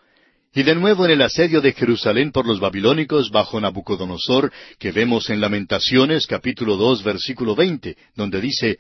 Y 0.57 0.63
de 0.63 0.75
nuevo 0.75 1.05
en 1.05 1.11
el 1.11 1.21
asedio 1.21 1.61
de 1.61 1.75
Jerusalén 1.75 2.33
por 2.33 2.47
los 2.47 2.61
babilónicos 2.61 3.31
bajo 3.31 3.61
Nabucodonosor, 3.61 4.51
que 4.79 4.91
vemos 4.91 5.29
en 5.29 5.39
Lamentaciones 5.39 6.27
capítulo 6.27 6.79
dos 6.79 7.03
versículo 7.03 7.55
veinte, 7.55 7.99
donde 8.15 8.41
dice, 8.41 8.79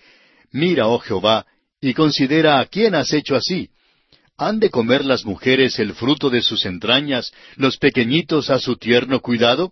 Mira, 0.53 0.87
oh 0.89 0.99
Jehová, 0.99 1.45
y 1.79 1.93
considera 1.93 2.61
a 2.61 2.65
quién 2.65 2.95
has 2.95 3.13
hecho 3.13 3.37
así. 3.37 3.69
¿Han 4.39 4.59
de 4.59 4.71
comer 4.71 5.05
las 5.05 5.27
mujeres 5.27 5.79
el 5.79 5.93
fruto 5.93 6.31
de 6.31 6.41
sus 6.41 6.65
entrañas, 6.65 7.31
los 7.57 7.77
pequeñitos 7.77 8.49
a 8.49 8.59
su 8.59 8.77
tierno 8.77 9.21
cuidado? 9.21 9.71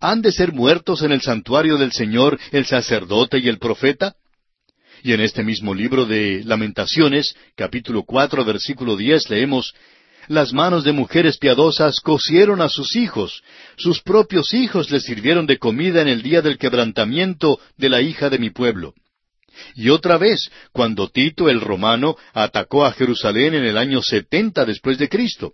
¿Han 0.00 0.22
de 0.22 0.32
ser 0.32 0.52
muertos 0.52 1.02
en 1.02 1.12
el 1.12 1.20
santuario 1.20 1.76
del 1.76 1.92
Señor 1.92 2.40
el 2.50 2.66
sacerdote 2.66 3.38
y 3.38 3.48
el 3.48 3.60
profeta? 3.60 4.16
Y 5.04 5.12
en 5.12 5.20
este 5.20 5.44
mismo 5.44 5.74
libro 5.74 6.06
de 6.06 6.42
Lamentaciones, 6.44 7.36
capítulo 7.54 8.02
cuatro, 8.02 8.44
versículo 8.44 8.96
diez, 8.96 9.30
leemos 9.30 9.72
Las 10.28 10.52
manos 10.52 10.84
de 10.84 10.92
mujeres 10.92 11.38
piadosas 11.38 12.00
cocieron 12.00 12.60
a 12.60 12.68
sus 12.68 12.94
hijos, 12.94 13.42
sus 13.76 14.00
propios 14.02 14.54
hijos 14.54 14.90
les 14.90 15.02
sirvieron 15.04 15.46
de 15.46 15.58
comida 15.58 16.02
en 16.02 16.08
el 16.08 16.22
día 16.22 16.40
del 16.42 16.58
quebrantamiento 16.58 17.58
de 17.76 17.88
la 17.88 18.00
hija 18.00 18.30
de 18.30 18.38
mi 18.38 18.50
pueblo. 18.50 18.94
Y 19.74 19.88
otra 19.90 20.18
vez, 20.18 20.50
cuando 20.72 21.08
Tito 21.08 21.48
el 21.48 21.60
romano 21.60 22.16
atacó 22.32 22.84
a 22.84 22.92
Jerusalén 22.92 23.54
en 23.54 23.64
el 23.64 23.76
año 23.76 24.02
setenta 24.02 24.64
después 24.64 24.98
de 24.98 25.08
Cristo. 25.08 25.52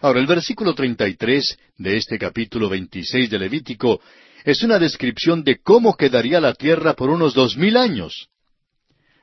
Ahora, 0.00 0.20
el 0.20 0.26
versículo 0.26 0.74
treinta 0.74 1.06
y 1.06 1.14
tres 1.14 1.58
de 1.76 1.96
este 1.96 2.18
capítulo 2.18 2.68
veintiséis 2.68 3.30
de 3.30 3.38
Levítico 3.38 4.00
es 4.44 4.62
una 4.62 4.78
descripción 4.78 5.44
de 5.44 5.60
cómo 5.60 5.96
quedaría 5.96 6.40
la 6.40 6.54
tierra 6.54 6.94
por 6.94 7.10
unos 7.10 7.34
dos 7.34 7.56
mil 7.56 7.76
años. 7.76 8.28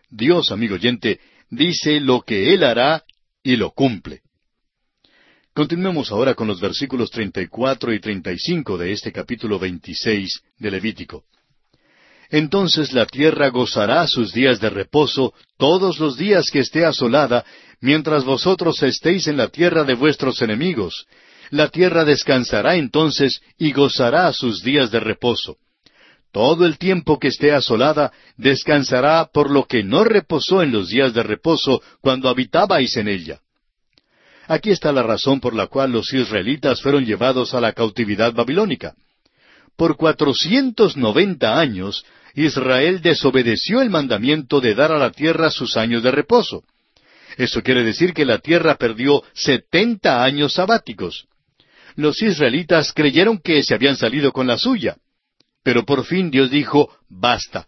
Dios, 0.10 0.52
amigo 0.52 0.76
oyente, 0.76 1.20
dice 1.50 2.00
lo 2.00 2.22
que 2.22 2.54
Él 2.54 2.64
hará 2.64 3.04
y 3.44 3.56
lo 3.56 3.72
cumple. 3.72 4.22
Continuemos 5.60 6.10
ahora 6.10 6.36
con 6.36 6.48
los 6.48 6.62
versículos 6.62 7.12
treinta 7.12 7.42
y 7.42 7.48
cuatro 7.48 7.94
y 7.94 8.00
treinta 8.00 8.32
y 8.32 8.40
cinco 8.40 8.78
de 8.78 8.94
este 8.94 9.12
capítulo 9.12 9.60
veintiséis 9.60 10.42
de 10.58 10.72
Levítico. 10.72 11.26
Entonces 12.30 12.94
la 12.94 13.06
tierra 13.06 13.50
gozará 13.50 14.08
sus 14.08 14.32
días 14.32 14.62
de 14.62 14.70
reposo 14.70 15.34
todos 15.58 16.00
los 16.00 16.16
días 16.16 16.50
que 16.50 16.60
esté 16.60 16.86
asolada, 16.86 17.44
mientras 17.82 18.24
vosotros 18.24 18.82
estéis 18.84 19.28
en 19.28 19.36
la 19.36 19.50
tierra 19.50 19.84
de 19.84 19.96
vuestros 19.96 20.42
enemigos. 20.42 21.08
La 21.50 21.68
tierra 21.68 22.06
descansará 22.06 22.78
entonces 22.78 23.42
y 23.58 23.74
gozará 23.74 24.32
sus 24.32 24.64
días 24.64 24.92
de 24.92 25.02
reposo. 25.02 25.58
Todo 26.32 26.66
el 26.66 26.78
tiempo 26.78 27.20
que 27.20 27.28
esté 27.28 27.52
asolada 27.52 28.14
descansará 28.38 29.26
por 29.26 29.52
lo 29.52 29.66
que 29.66 29.84
no 29.84 30.06
reposó 30.06 30.64
en 30.64 30.72
los 30.72 30.88
días 30.88 31.14
de 31.14 31.24
reposo 31.24 31.82
cuando 32.00 32.30
habitabais 32.30 32.96
en 32.96 33.10
ella. 33.10 33.42
Aquí 34.50 34.72
está 34.72 34.92
la 34.92 35.04
razón 35.04 35.40
por 35.40 35.54
la 35.54 35.68
cual 35.68 35.92
los 35.92 36.12
israelitas 36.12 36.82
fueron 36.82 37.06
llevados 37.06 37.54
a 37.54 37.62
la 37.62 37.72
cautividad 37.72 38.34
babilónica. 38.34 38.96
Por 39.78 39.96
cuatrocientos 39.96 40.98
noventa 40.98 41.60
años 41.60 42.04
Israel 42.34 43.00
desobedeció 43.04 43.80
el 43.80 43.92
mandamiento 43.92 44.60
de 44.60 44.74
dar 44.74 44.92
a 44.92 44.98
la 44.98 45.12
tierra 45.12 45.52
sus 45.52 45.78
años 45.78 46.02
de 46.02 46.10
reposo. 46.10 46.64
Eso 47.38 47.62
quiere 47.62 47.84
decir 47.84 48.12
que 48.12 48.26
la 48.26 48.40
tierra 48.40 48.74
perdió 48.74 49.22
setenta 49.36 50.24
años 50.24 50.54
sabáticos. 50.54 51.28
Los 51.96 52.20
israelitas 52.24 52.92
creyeron 52.92 53.38
que 53.38 53.62
se 53.62 53.76
habían 53.76 53.98
salido 53.98 54.32
con 54.32 54.48
la 54.48 54.58
suya. 54.58 54.98
Pero 55.62 55.86
por 55.86 56.06
fin 56.06 56.32
Dios 56.32 56.50
dijo, 56.50 56.90
basta. 57.08 57.68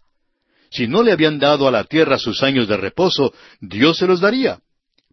Si 0.68 0.88
no 0.88 1.04
le 1.04 1.12
habían 1.12 1.38
dado 1.38 1.68
a 1.68 1.70
la 1.70 1.84
tierra 1.84 2.18
sus 2.18 2.42
años 2.42 2.66
de 2.66 2.76
reposo, 2.76 3.32
Dios 3.60 3.98
se 3.98 4.08
los 4.08 4.20
daría. 4.20 4.58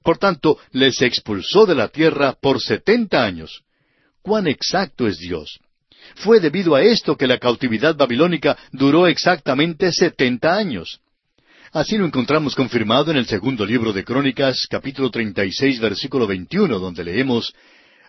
Por 0.04 0.18
tanto, 0.18 0.58
les 0.72 1.02
expulsó 1.02 1.66
de 1.66 1.76
la 1.76 1.90
tierra 1.90 2.36
por 2.42 2.62
setenta 2.62 3.24
años. 3.24 3.64
¿Cuán 4.22 4.48
exacto 4.48 5.08
es 5.08 5.18
Dios? 5.18 5.60
Fue 6.16 6.40
debido 6.40 6.76
a 6.76 6.82
esto 6.82 7.18
que 7.18 7.28
la 7.28 7.38
cautividad 7.38 7.96
babilónica 7.96 8.58
duró 8.72 9.08
exactamente 9.08 9.92
setenta 9.92 10.56
años. 10.56 11.00
Así 11.72 11.98
lo 11.98 12.06
encontramos 12.06 12.56
confirmado 12.56 13.12
en 13.12 13.18
el 13.18 13.28
segundo 13.28 13.66
libro 13.66 13.94
de 13.94 14.04
Crónicas, 14.04 14.66
capítulo 14.70 15.12
treinta 15.12 15.46
y 15.46 15.52
seis, 15.52 15.80
versículo 15.80 16.26
veintiuno, 16.26 16.80
donde 16.80 17.04
leemos 17.04 17.54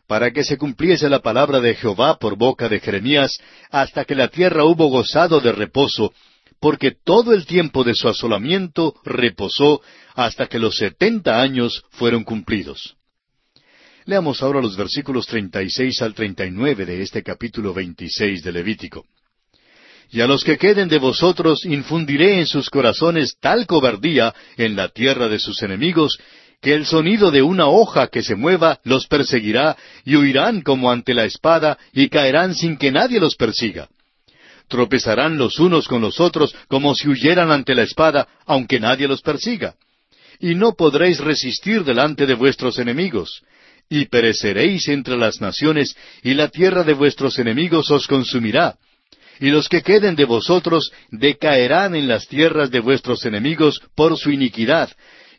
para 0.07 0.33
que 0.33 0.43
se 0.43 0.57
cumpliese 0.57 1.09
la 1.09 1.21
palabra 1.21 1.61
de 1.61 1.75
Jehová 1.75 2.19
por 2.19 2.37
boca 2.37 2.69
de 2.69 2.81
Jeremías, 2.81 3.39
hasta 3.71 4.05
que 4.05 4.15
la 4.15 4.29
tierra 4.29 4.65
hubo 4.65 4.87
gozado 4.87 5.41
de 5.41 5.53
reposo, 5.53 6.13
porque 6.61 6.93
todo 7.05 7.33
el 7.33 7.47
tiempo 7.47 7.85
de 7.85 7.95
su 7.95 8.09
asolamiento 8.09 8.95
reposó 9.05 9.81
hasta 10.15 10.47
que 10.47 10.59
los 10.59 10.77
setenta 10.77 11.41
años 11.41 11.83
fueron 11.91 12.23
cumplidos. 12.23 12.97
Leamos 14.05 14.43
ahora 14.43 14.61
los 14.61 14.77
versículos 14.77 15.27
treinta 15.27 15.63
y 15.63 15.71
seis 15.71 16.03
al 16.03 16.15
treinta 16.15 16.45
y 16.45 16.51
nueve 16.51 16.85
de 16.85 17.01
este 17.01 17.23
capítulo 17.23 17.73
veintiséis 17.73 18.43
de 18.43 18.53
Levítico. 18.53 19.07
Y 20.11 20.21
a 20.21 20.27
los 20.27 20.43
que 20.43 20.59
queden 20.59 20.89
de 20.89 20.99
vosotros 20.99 21.65
infundiré 21.65 22.41
en 22.41 22.47
sus 22.47 22.69
corazones 22.69 23.37
tal 23.41 23.67
cobardía 23.67 24.35
en 24.57 24.75
la 24.75 24.89
tierra 24.89 25.29
de 25.29 25.39
sus 25.39 25.63
enemigos, 25.63 26.19
que 26.61 26.75
el 26.75 26.85
sonido 26.85 27.31
de 27.31 27.43
una 27.43 27.69
hoja 27.69 28.09
que 28.09 28.23
se 28.23 28.35
mueva 28.35 28.81
los 28.83 29.07
perseguirá, 29.07 29.77
y 30.05 30.17
huirán 30.17 30.63
como 30.63 30.91
ante 30.91 31.15
la 31.15 31.25
espada, 31.25 31.79
y 31.93 32.09
caerán 32.09 32.55
sin 32.55 32.77
que 32.77 32.91
nadie 32.91 33.21
los 33.21 33.37
persiga. 33.37 33.89
Tropezarán 34.71 35.37
los 35.37 35.59
unos 35.59 35.87
con 35.87 36.01
los 36.01 36.21
otros 36.21 36.55
como 36.69 36.95
si 36.95 37.09
huyeran 37.09 37.51
ante 37.51 37.75
la 37.75 37.83
espada, 37.83 38.27
aunque 38.47 38.81
nadie 38.81 39.07
los 39.07 39.21
persiga. 39.21 39.75
Y 40.39 40.55
no 40.55 40.73
podréis 40.73 41.19
resistir 41.19 41.85
delante 41.85 42.25
de 42.25 42.35
vuestros 42.35 42.79
enemigos 42.79 43.43
y 43.93 44.05
pereceréis 44.05 44.87
entre 44.89 45.17
las 45.17 45.41
naciones, 45.41 45.97
y 46.23 46.35
la 46.35 46.49
tierra 46.49 46.85
de 46.85 46.95
vuestros 46.95 47.41
enemigos 47.41 47.91
os 47.91 48.07
consumirá. 48.07 48.77
Y 49.41 49.51
los 49.51 49.69
que 49.69 49.83
queden 49.83 50.15
de 50.15 50.27
vosotros 50.27 50.93
decaerán 51.11 51.97
en 51.97 52.07
las 52.07 52.29
tierras 52.29 52.71
de 52.71 52.79
vuestros 52.79 53.25
enemigos 53.27 53.83
por 53.97 54.17
su 54.17 54.31
iniquidad, 54.31 54.91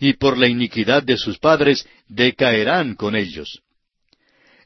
y 0.01 0.13
por 0.13 0.37
la 0.37 0.49
iniquidad 0.49 1.01
de 1.03 1.17
sus 1.17 1.37
padres 1.39 1.87
decaerán 2.09 2.95
con 2.95 3.15
ellos. 3.15 3.61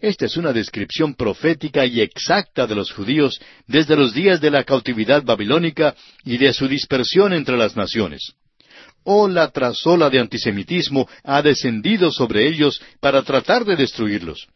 Esta 0.05 0.27
es 0.27 0.37
una 0.37 0.53
descripción 0.53 1.15
profética 1.15 1.83
y 1.83 1.99
exacta 1.99 2.67
de 2.67 2.75
los 2.75 2.91
judíos 2.91 3.41
desde 3.65 3.95
los 3.95 4.13
días 4.13 4.39
de 4.39 4.51
la 4.51 4.63
cautividad 4.63 5.23
babilónica 5.23 5.95
y 6.23 6.37
de 6.37 6.53
su 6.53 6.67
dispersión 6.67 7.33
entre 7.33 7.57
las 7.57 7.75
naciones 7.75 8.35
ola 9.03 9.49
tras 9.49 9.83
ola 9.87 10.11
de 10.11 10.19
antisemitismo 10.19 11.09
ha 11.23 11.41
descendido 11.41 12.11
sobre 12.11 12.47
ellos 12.47 12.79
para 12.99 13.23
tratar 13.23 13.65
de 13.65 13.75
destruirlos. 13.75 14.47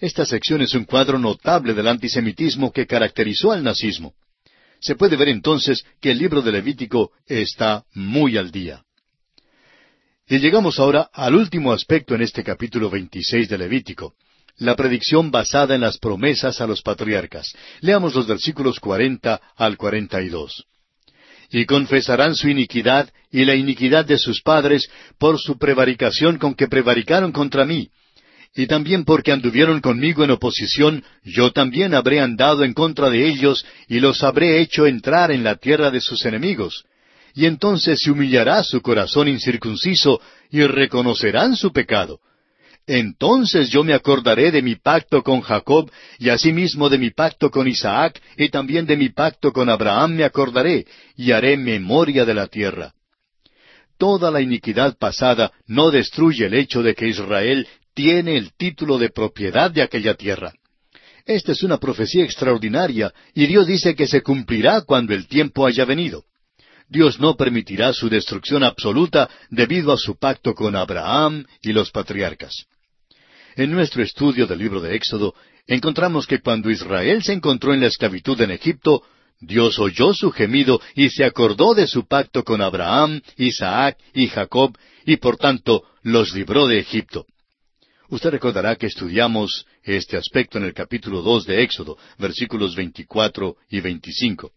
Esta 0.00 0.24
sección 0.24 0.62
es 0.62 0.74
un 0.74 0.84
cuadro 0.84 1.18
notable 1.18 1.74
del 1.74 1.88
antisemitismo 1.88 2.70
que 2.70 2.86
caracterizó 2.86 3.50
al 3.50 3.64
nazismo. 3.64 4.14
Se 4.80 4.94
puede 4.94 5.16
ver 5.16 5.28
entonces 5.28 5.84
que 6.00 6.12
el 6.12 6.18
libro 6.18 6.40
de 6.40 6.52
Levítico 6.52 7.10
está 7.26 7.84
muy 7.94 8.36
al 8.36 8.52
día. 8.52 8.84
Y 10.28 10.38
llegamos 10.38 10.78
ahora 10.78 11.10
al 11.12 11.34
último 11.34 11.72
aspecto 11.72 12.14
en 12.14 12.22
este 12.22 12.44
capítulo 12.44 12.90
26 12.90 13.48
de 13.48 13.58
Levítico, 13.58 14.14
la 14.58 14.76
predicción 14.76 15.30
basada 15.30 15.74
en 15.74 15.80
las 15.80 15.98
promesas 15.98 16.60
a 16.60 16.66
los 16.66 16.82
patriarcas. 16.82 17.52
Leamos 17.80 18.14
los 18.14 18.26
versículos 18.26 18.78
40 18.80 19.40
al 19.56 19.76
42 19.76 20.64
y 21.50 21.66
confesarán 21.66 22.34
su 22.34 22.48
iniquidad 22.48 23.10
y 23.30 23.44
la 23.44 23.54
iniquidad 23.54 24.04
de 24.04 24.18
sus 24.18 24.42
padres 24.42 24.88
por 25.18 25.38
su 25.38 25.58
prevaricación 25.58 26.38
con 26.38 26.54
que 26.54 26.68
prevaricaron 26.68 27.32
contra 27.32 27.64
mí. 27.64 27.90
Y 28.56 28.66
también 28.66 29.04
porque 29.04 29.32
anduvieron 29.32 29.80
conmigo 29.80 30.22
en 30.22 30.30
oposición, 30.30 31.04
yo 31.24 31.52
también 31.52 31.94
habré 31.94 32.20
andado 32.20 32.62
en 32.62 32.72
contra 32.72 33.10
de 33.10 33.28
ellos 33.28 33.64
y 33.88 33.98
los 33.98 34.22
habré 34.22 34.60
hecho 34.60 34.86
entrar 34.86 35.32
en 35.32 35.42
la 35.42 35.56
tierra 35.56 35.90
de 35.90 36.00
sus 36.00 36.24
enemigos. 36.24 36.84
Y 37.34 37.46
entonces 37.46 38.00
se 38.00 38.12
humillará 38.12 38.62
su 38.62 38.80
corazón 38.80 39.26
incircunciso 39.26 40.20
y 40.50 40.62
reconocerán 40.62 41.56
su 41.56 41.72
pecado 41.72 42.20
entonces 42.86 43.70
yo 43.70 43.82
me 43.82 43.94
acordaré 43.94 44.50
de 44.50 44.60
mi 44.60 44.76
pacto 44.76 45.22
con 45.22 45.40
Jacob, 45.40 45.90
y 46.18 46.28
asimismo 46.28 46.90
de 46.90 46.98
mi 46.98 47.10
pacto 47.10 47.50
con 47.50 47.66
Isaac, 47.66 48.20
y 48.36 48.50
también 48.50 48.86
de 48.86 48.96
mi 48.96 49.08
pacto 49.08 49.52
con 49.52 49.70
Abraham 49.70 50.16
me 50.16 50.24
acordaré, 50.24 50.86
y 51.16 51.32
haré 51.32 51.56
memoria 51.56 52.24
de 52.24 52.34
la 52.34 52.46
tierra. 52.46 52.92
Toda 53.96 54.30
la 54.30 54.40
iniquidad 54.40 54.98
pasada 54.98 55.52
no 55.66 55.90
destruye 55.90 56.46
el 56.46 56.54
hecho 56.54 56.82
de 56.82 56.94
que 56.94 57.08
Israel 57.08 57.66
tiene 57.94 58.36
el 58.36 58.52
título 58.54 58.98
de 58.98 59.08
propiedad 59.08 59.70
de 59.70 59.82
aquella 59.82 60.14
tierra. 60.14 60.52
Esta 61.24 61.52
es 61.52 61.62
una 61.62 61.78
profecía 61.78 62.24
extraordinaria, 62.24 63.14
y 63.34 63.46
Dios 63.46 63.66
dice 63.66 63.94
que 63.94 64.06
se 64.06 64.20
cumplirá 64.20 64.82
cuando 64.82 65.14
el 65.14 65.26
tiempo 65.26 65.66
haya 65.66 65.86
venido. 65.86 66.24
Dios 66.86 67.18
no 67.18 67.34
permitirá 67.34 67.94
su 67.94 68.10
destrucción 68.10 68.62
absoluta 68.62 69.30
debido 69.48 69.90
a 69.90 69.96
su 69.96 70.18
pacto 70.18 70.54
con 70.54 70.76
Abraham 70.76 71.46
y 71.62 71.72
los 71.72 71.90
patriarcas. 71.90 72.66
En 73.56 73.70
nuestro 73.70 74.02
estudio 74.02 74.48
del 74.48 74.58
libro 74.58 74.80
de 74.80 74.96
Éxodo, 74.96 75.32
encontramos 75.68 76.26
que 76.26 76.40
cuando 76.40 76.70
Israel 76.70 77.22
se 77.22 77.32
encontró 77.32 77.72
en 77.72 77.80
la 77.80 77.86
esclavitud 77.86 78.40
en 78.40 78.50
Egipto, 78.50 79.04
Dios 79.40 79.78
oyó 79.78 80.12
su 80.12 80.32
gemido 80.32 80.80
y 80.96 81.10
se 81.10 81.24
acordó 81.24 81.72
de 81.72 81.86
su 81.86 82.08
pacto 82.08 82.42
con 82.42 82.60
Abraham, 82.60 83.20
Isaac 83.36 83.96
y 84.12 84.26
Jacob, 84.26 84.76
y 85.06 85.18
por 85.18 85.36
tanto 85.36 85.84
los 86.02 86.34
libró 86.34 86.66
de 86.66 86.80
Egipto. 86.80 87.26
Usted 88.08 88.30
recordará 88.30 88.74
que 88.74 88.86
estudiamos 88.86 89.66
este 89.84 90.16
aspecto 90.16 90.58
en 90.58 90.64
el 90.64 90.74
capítulo 90.74 91.22
dos 91.22 91.46
de 91.46 91.62
Éxodo, 91.62 91.96
versículos 92.18 92.74
veinticuatro 92.74 93.56
y 93.70 93.80
veinticinco. 93.80 94.50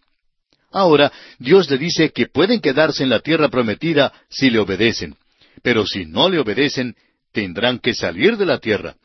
Ahora, 0.71 1.11
Dios 1.37 1.69
le 1.69 1.77
dice 1.77 2.11
que 2.11 2.27
pueden 2.27 2.61
quedarse 2.61 3.03
en 3.03 3.09
la 3.09 3.19
tierra 3.19 3.49
prometida 3.49 4.11
si 4.27 4.49
le 4.49 4.57
obedecen, 4.57 5.15
pero 5.61 5.85
si 5.85 6.05
no 6.05 6.29
le 6.29 6.39
obedecen, 6.39 6.95
tendrán 7.37 7.77
que 7.77 7.93
salir 7.93 8.35
de 8.35 8.47
la 8.47 8.57
tierra. 8.57 8.95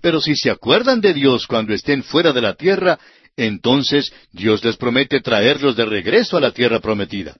Pero 0.00 0.20
si 0.20 0.36
se 0.36 0.52
acuerdan 0.52 1.00
de 1.00 1.12
Dios 1.12 1.48
cuando 1.48 1.74
estén 1.74 2.04
fuera 2.04 2.32
de 2.32 2.40
la 2.40 2.54
tierra, 2.54 2.96
entonces 3.36 4.12
Dios 4.30 4.62
les 4.62 4.76
promete 4.76 5.20
traerlos 5.20 5.74
de 5.74 5.84
regreso 5.84 6.36
a 6.36 6.40
la 6.40 6.52
tierra 6.52 6.78
prometida. 6.78 7.36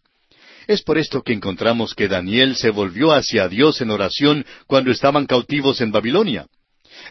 Es 0.66 0.82
por 0.82 0.98
esto 0.98 1.22
que 1.22 1.32
encontramos 1.32 1.94
que 1.94 2.08
Daniel 2.08 2.56
se 2.56 2.70
volvió 2.70 3.12
hacia 3.12 3.46
Dios 3.46 3.80
en 3.82 3.92
oración 3.92 4.44
cuando 4.66 4.90
estaban 4.90 5.26
cautivos 5.26 5.80
en 5.80 5.92
Babilonia. 5.92 6.46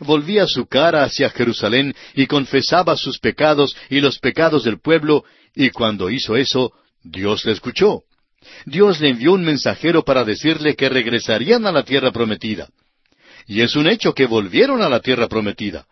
Volvía 0.01 0.45
su 0.45 0.65
cara 0.65 1.05
hacia 1.05 1.29
Jerusalén 1.29 1.95
y 2.13 2.27
confesaba 2.27 2.97
sus 2.97 3.17
pecados 3.17 3.77
y 3.89 4.01
los 4.01 4.19
pecados 4.19 4.65
del 4.65 4.81
pueblo, 4.81 5.23
y 5.55 5.69
cuando 5.69 6.09
hizo 6.09 6.35
eso, 6.35 6.73
Dios 7.01 7.45
le 7.45 7.53
escuchó. 7.53 8.03
Dios 8.65 8.99
le 8.99 9.07
envió 9.07 9.31
un 9.31 9.45
mensajero 9.45 10.03
para 10.03 10.25
decirle 10.25 10.75
que 10.75 10.89
regresarían 10.89 11.65
a 11.65 11.71
la 11.71 11.83
tierra 11.83 12.11
prometida. 12.11 12.67
Y 13.47 13.61
es 13.61 13.75
un 13.75 13.87
hecho 13.87 14.13
que 14.13 14.25
volvieron 14.25 14.81
a 14.81 14.89
la 14.89 14.99
tierra 14.99 15.27
prometida. 15.27 15.85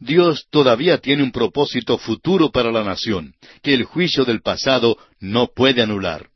Dios 0.00 0.46
todavía 0.50 0.98
tiene 0.98 1.22
un 1.22 1.30
propósito 1.30 1.98
futuro 1.98 2.50
para 2.50 2.72
la 2.72 2.82
nación, 2.82 3.34
que 3.62 3.74
el 3.74 3.84
juicio 3.84 4.24
del 4.24 4.42
pasado 4.42 4.98
no 5.20 5.48
puede 5.54 5.82
anular. 5.82 6.28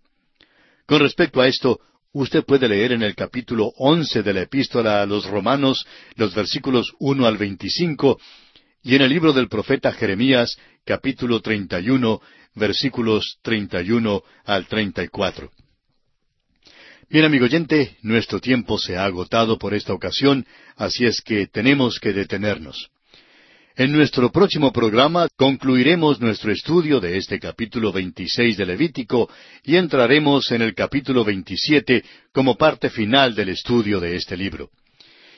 Con 0.87 1.01
respecto 1.01 1.41
a 1.41 1.49
esto, 1.49 1.81
usted 2.13 2.45
puede 2.45 2.69
leer 2.69 2.93
en 2.93 3.03
el 3.03 3.15
capítulo 3.15 3.73
once 3.77 4.23
de 4.23 4.33
la 4.33 4.43
epístola 4.43 5.03
a 5.03 5.07
los 5.07 5.27
Romanos 5.27 5.87
los 6.17 6.35
versículos 6.35 6.93
uno 6.99 7.27
al 7.27 7.37
veinticinco 7.37 8.19
y 8.83 8.95
en 8.95 9.03
el 9.03 9.11
libro 9.11 9.33
del 9.33 9.49
profeta 9.49 9.93
Jeremías, 9.93 10.57
capítulo 10.85 11.41
treinta 11.43 11.81
y 11.81 11.91
uno, 11.91 12.23
versículos 12.55 13.39
treinta 13.43 13.83
y 13.83 13.91
uno 13.91 14.23
al 14.45 14.67
treinta 14.67 15.03
y 15.03 15.09
cuatro. 15.09 15.51
Bien, 17.11 17.25
amigo 17.25 17.47
oyente, 17.47 17.97
nuestro 18.03 18.39
tiempo 18.39 18.79
se 18.79 18.99
ha 18.99 19.07
agotado 19.07 19.57
por 19.57 19.73
esta 19.73 19.95
ocasión, 19.95 20.45
así 20.77 21.07
es 21.07 21.23
que 21.23 21.47
tenemos 21.47 21.99
que 21.99 22.13
detenernos. 22.13 22.91
En 23.77 23.93
nuestro 23.93 24.31
próximo 24.31 24.75
programa 24.75 25.27
concluiremos 25.35 26.21
nuestro 26.21 26.53
estudio 26.53 27.01
de 27.01 27.17
este 27.17 27.41
capítulo 27.41 27.93
26 27.93 28.59
de 28.59 28.67
Levítico 28.67 29.31
y 29.65 29.77
entraremos 29.77 30.51
en 30.51 30.61
el 30.61 30.75
capítulo 30.75 31.25
27 31.25 32.05
como 32.31 32.57
parte 32.57 32.91
final 32.91 33.35
del 33.35 33.49
estudio 33.49 34.01
de 34.01 34.15
este 34.15 34.37
libro. 34.37 34.69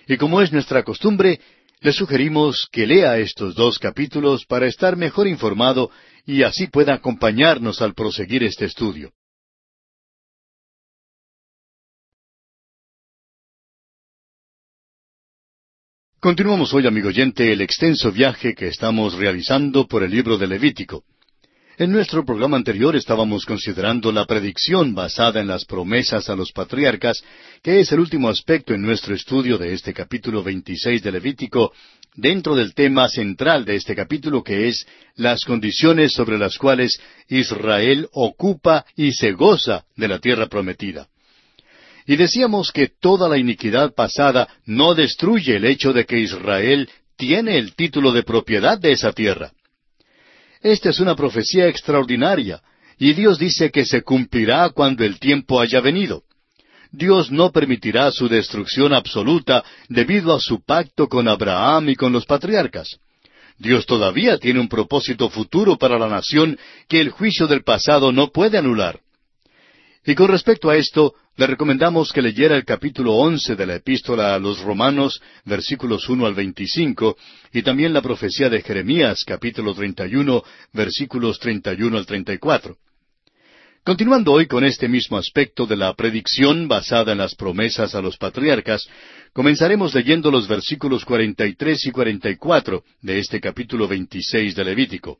Y 0.08 0.16
como 0.16 0.42
es 0.42 0.50
nuestra 0.50 0.82
costumbre, 0.82 1.38
le 1.82 1.92
sugerimos 1.92 2.68
que 2.72 2.84
lea 2.84 3.16
estos 3.18 3.54
dos 3.54 3.78
capítulos 3.78 4.44
para 4.44 4.66
estar 4.66 4.96
mejor 4.96 5.28
informado 5.28 5.92
y 6.26 6.42
así 6.42 6.66
pueda 6.66 6.94
acompañarnos 6.94 7.80
al 7.80 7.94
proseguir 7.94 8.42
este 8.42 8.64
estudio. 8.64 9.12
Continuamos 16.20 16.74
hoy, 16.74 16.86
amigo 16.86 17.08
oyente, 17.08 17.50
el 17.50 17.62
extenso 17.62 18.12
viaje 18.12 18.54
que 18.54 18.68
estamos 18.68 19.14
realizando 19.14 19.86
por 19.86 20.02
el 20.02 20.10
libro 20.10 20.36
de 20.36 20.46
Levítico. 20.46 21.02
En 21.78 21.90
nuestro 21.92 22.26
programa 22.26 22.58
anterior 22.58 22.94
estábamos 22.94 23.46
considerando 23.46 24.12
la 24.12 24.26
predicción 24.26 24.94
basada 24.94 25.40
en 25.40 25.46
las 25.46 25.64
promesas 25.64 26.28
a 26.28 26.36
los 26.36 26.52
patriarcas, 26.52 27.24
que 27.62 27.80
es 27.80 27.90
el 27.92 28.00
último 28.00 28.28
aspecto 28.28 28.74
en 28.74 28.82
nuestro 28.82 29.14
estudio 29.14 29.56
de 29.56 29.72
este 29.72 29.94
capítulo 29.94 30.42
26 30.42 31.02
de 31.02 31.10
Levítico, 31.10 31.72
dentro 32.14 32.54
del 32.54 32.74
tema 32.74 33.08
central 33.08 33.64
de 33.64 33.76
este 33.76 33.96
capítulo 33.96 34.44
que 34.44 34.68
es 34.68 34.86
las 35.16 35.42
condiciones 35.46 36.12
sobre 36.12 36.36
las 36.36 36.58
cuales 36.58 37.00
Israel 37.30 38.10
ocupa 38.12 38.84
y 38.94 39.12
se 39.12 39.32
goza 39.32 39.86
de 39.96 40.08
la 40.08 40.18
tierra 40.18 40.48
prometida. 40.48 41.08
Y 42.10 42.16
decíamos 42.16 42.72
que 42.72 42.88
toda 42.88 43.28
la 43.28 43.38
iniquidad 43.38 43.94
pasada 43.94 44.48
no 44.66 44.96
destruye 44.96 45.54
el 45.54 45.64
hecho 45.64 45.92
de 45.92 46.06
que 46.06 46.18
Israel 46.18 46.90
tiene 47.16 47.56
el 47.56 47.76
título 47.76 48.10
de 48.10 48.24
propiedad 48.24 48.76
de 48.80 48.90
esa 48.90 49.12
tierra. 49.12 49.52
Esta 50.60 50.90
es 50.90 50.98
una 50.98 51.14
profecía 51.14 51.68
extraordinaria, 51.68 52.62
y 52.98 53.12
Dios 53.12 53.38
dice 53.38 53.70
que 53.70 53.84
se 53.84 54.02
cumplirá 54.02 54.70
cuando 54.70 55.04
el 55.04 55.20
tiempo 55.20 55.60
haya 55.60 55.80
venido. 55.80 56.24
Dios 56.90 57.30
no 57.30 57.52
permitirá 57.52 58.10
su 58.10 58.28
destrucción 58.28 58.92
absoluta 58.92 59.62
debido 59.88 60.34
a 60.34 60.40
su 60.40 60.64
pacto 60.64 61.06
con 61.06 61.28
Abraham 61.28 61.90
y 61.90 61.94
con 61.94 62.12
los 62.12 62.26
patriarcas. 62.26 62.98
Dios 63.56 63.86
todavía 63.86 64.36
tiene 64.36 64.58
un 64.58 64.68
propósito 64.68 65.30
futuro 65.30 65.78
para 65.78 65.96
la 65.96 66.08
nación 66.08 66.58
que 66.88 67.00
el 67.00 67.10
juicio 67.10 67.46
del 67.46 67.62
pasado 67.62 68.10
no 68.10 68.32
puede 68.32 68.58
anular. 68.58 68.98
Y 70.04 70.14
con 70.14 70.28
respecto 70.28 70.70
a 70.70 70.76
esto, 70.76 71.14
le 71.36 71.46
recomendamos 71.46 72.12
que 72.12 72.22
leyera 72.22 72.56
el 72.56 72.64
capítulo 72.64 73.14
once 73.16 73.54
de 73.54 73.66
la 73.66 73.76
epístola 73.76 74.34
a 74.34 74.38
los 74.38 74.60
Romanos, 74.60 75.20
versículos 75.44 76.08
uno 76.08 76.24
al 76.26 76.34
veinticinco, 76.34 77.16
y 77.52 77.62
también 77.62 77.92
la 77.92 78.00
profecía 78.00 78.48
de 78.48 78.62
Jeremías, 78.62 79.24
capítulo 79.26 79.74
treinta 79.74 80.06
y 80.06 80.16
uno, 80.16 80.42
versículos 80.72 81.38
treinta 81.38 81.74
y 81.74 81.82
uno 81.82 81.98
al 81.98 82.06
treinta 82.06 82.32
y 82.32 82.38
cuatro. 82.38 82.78
Continuando 83.84 84.32
hoy 84.32 84.46
con 84.46 84.64
este 84.64 84.88
mismo 84.88 85.18
aspecto 85.18 85.66
de 85.66 85.76
la 85.76 85.94
predicción 85.94 86.68
basada 86.68 87.12
en 87.12 87.18
las 87.18 87.34
promesas 87.34 87.94
a 87.94 88.02
los 88.02 88.16
patriarcas, 88.16 88.86
comenzaremos 89.32 89.94
leyendo 89.94 90.30
los 90.30 90.48
versículos 90.48 91.04
cuarenta 91.04 91.46
y 91.46 91.54
tres 91.54 91.86
y 91.86 91.90
cuarenta 91.90 92.28
y 92.30 92.36
cuatro 92.36 92.84
de 93.00 93.18
este 93.18 93.40
capítulo 93.40 93.86
veintiséis 93.88 94.54
de 94.54 94.64
Levítico. 94.64 95.18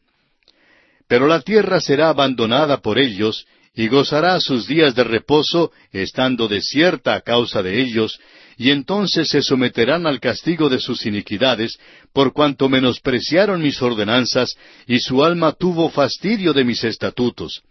Pero 1.08 1.26
la 1.26 1.40
tierra 1.40 1.80
será 1.80 2.10
abandonada 2.10 2.80
por 2.80 2.98
ellos, 2.98 3.46
y 3.74 3.88
gozará 3.88 4.40
sus 4.40 4.66
días 4.66 4.94
de 4.94 5.04
reposo, 5.04 5.72
estando 5.92 6.48
desierta 6.48 7.14
a 7.14 7.20
causa 7.20 7.62
de 7.62 7.80
ellos, 7.80 8.18
y 8.58 8.70
entonces 8.70 9.28
se 9.28 9.42
someterán 9.42 10.06
al 10.06 10.20
castigo 10.20 10.68
de 10.68 10.80
sus 10.80 11.06
iniquidades, 11.06 11.78
por 12.12 12.32
cuanto 12.32 12.68
menospreciaron 12.68 13.62
mis 13.62 13.80
ordenanzas, 13.80 14.56
y 14.86 14.98
su 14.98 15.24
alma 15.24 15.52
tuvo 15.52 15.88
fastidio 15.88 16.52
de 16.52 16.64
mis 16.64 16.84
estatutos. 16.84 17.62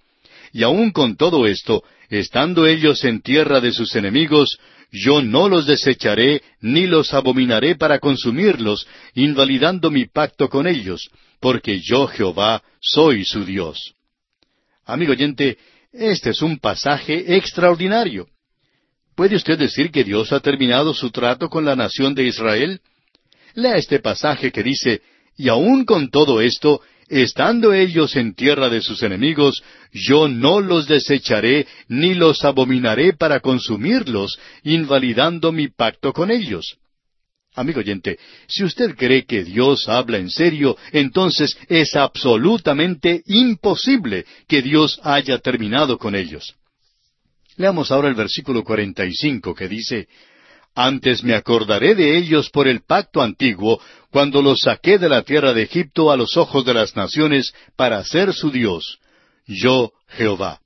Y 0.51 0.63
aun 0.63 0.91
con 0.91 1.15
todo 1.15 1.45
esto, 1.45 1.83
estando 2.09 2.65
ellos 2.65 3.03
en 3.03 3.21
tierra 3.21 3.59
de 3.59 3.71
sus 3.71 3.95
enemigos, 3.95 4.57
yo 4.91 5.21
no 5.21 5.47
los 5.47 5.67
desecharé, 5.67 6.41
ni 6.61 6.87
los 6.87 7.13
abominaré 7.13 7.75
para 7.75 7.99
consumirlos, 7.99 8.87
invalidando 9.13 9.91
mi 9.91 10.07
pacto 10.07 10.49
con 10.49 10.65
ellos, 10.65 11.11
porque 11.39 11.79
yo 11.79 12.07
Jehová 12.07 12.63
soy 12.81 13.25
su 13.25 13.45
Dios. 13.45 13.93
Amigo 14.85 15.11
oyente, 15.11 15.57
este 15.91 16.31
es 16.31 16.41
un 16.41 16.59
pasaje 16.59 17.35
extraordinario. 17.35 18.27
¿Puede 19.15 19.35
usted 19.35 19.57
decir 19.57 19.91
que 19.91 20.03
Dios 20.03 20.31
ha 20.31 20.39
terminado 20.39 20.93
su 20.93 21.11
trato 21.11 21.49
con 21.49 21.65
la 21.65 21.75
nación 21.75 22.15
de 22.15 22.23
Israel? 22.23 22.79
Lea 23.53 23.77
este 23.77 23.99
pasaje 23.99 24.51
que 24.51 24.63
dice, 24.63 25.01
y 25.35 25.49
aun 25.49 25.85
con 25.85 26.09
todo 26.09 26.41
esto, 26.41 26.81
estando 27.09 27.73
ellos 27.73 28.15
en 28.15 28.35
tierra 28.35 28.69
de 28.69 28.81
sus 28.81 29.03
enemigos, 29.03 29.63
yo 29.91 30.27
no 30.27 30.61
los 30.61 30.87
desecharé 30.87 31.67
ni 31.87 32.13
los 32.13 32.45
abominaré 32.45 33.13
para 33.13 33.39
consumirlos, 33.39 34.39
invalidando 34.63 35.51
mi 35.51 35.67
pacto 35.67 36.13
con 36.13 36.31
ellos. 36.31 36.77
Amigo 37.55 37.79
oyente, 37.79 38.19
si 38.47 38.63
usted 38.63 38.95
cree 38.95 39.25
que 39.25 39.43
Dios 39.43 39.89
habla 39.89 40.17
en 40.17 40.29
serio, 40.29 40.77
entonces 40.91 41.57
es 41.67 41.95
absolutamente 41.95 43.23
imposible 43.25 44.25
que 44.47 44.61
Dios 44.61 44.99
haya 45.03 45.39
terminado 45.39 45.97
con 45.97 46.15
ellos. 46.15 46.55
Leamos 47.57 47.91
ahora 47.91 48.07
el 48.07 48.15
versículo 48.15 48.63
45 48.63 49.53
que 49.55 49.67
dice, 49.67 50.07
Antes 50.75 51.23
me 51.23 51.33
acordaré 51.33 51.95
de 51.95 52.17
ellos 52.17 52.49
por 52.49 52.67
el 52.67 52.81
pacto 52.81 53.21
antiguo, 53.21 53.81
cuando 54.11 54.41
los 54.41 54.59
saqué 54.61 54.97
de 54.97 55.09
la 55.09 55.23
tierra 55.23 55.53
de 55.53 55.63
Egipto 55.63 56.11
a 56.11 56.17
los 56.17 56.37
ojos 56.37 56.63
de 56.63 56.73
las 56.73 56.95
naciones 56.95 57.53
para 57.75 58.03
ser 58.05 58.33
su 58.33 58.51
Dios. 58.51 58.99
Yo, 59.45 59.91
Jehová. 60.07 60.61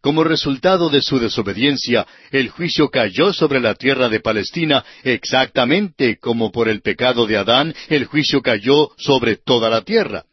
Como 0.00 0.24
resultado 0.24 0.88
de 0.88 1.02
su 1.02 1.18
desobediencia, 1.18 2.06
el 2.30 2.48
juicio 2.48 2.88
cayó 2.88 3.34
sobre 3.34 3.60
la 3.60 3.74
tierra 3.74 4.08
de 4.08 4.20
Palestina 4.20 4.82
exactamente 5.04 6.16
como 6.18 6.50
por 6.50 6.68
el 6.68 6.80
pecado 6.80 7.26
de 7.26 7.36
Adán 7.36 7.74
el 7.88 8.06
juicio 8.06 8.40
cayó 8.40 8.90
sobre 8.96 9.36
toda 9.36 9.68
la 9.68 9.82
tierra. 9.82 10.24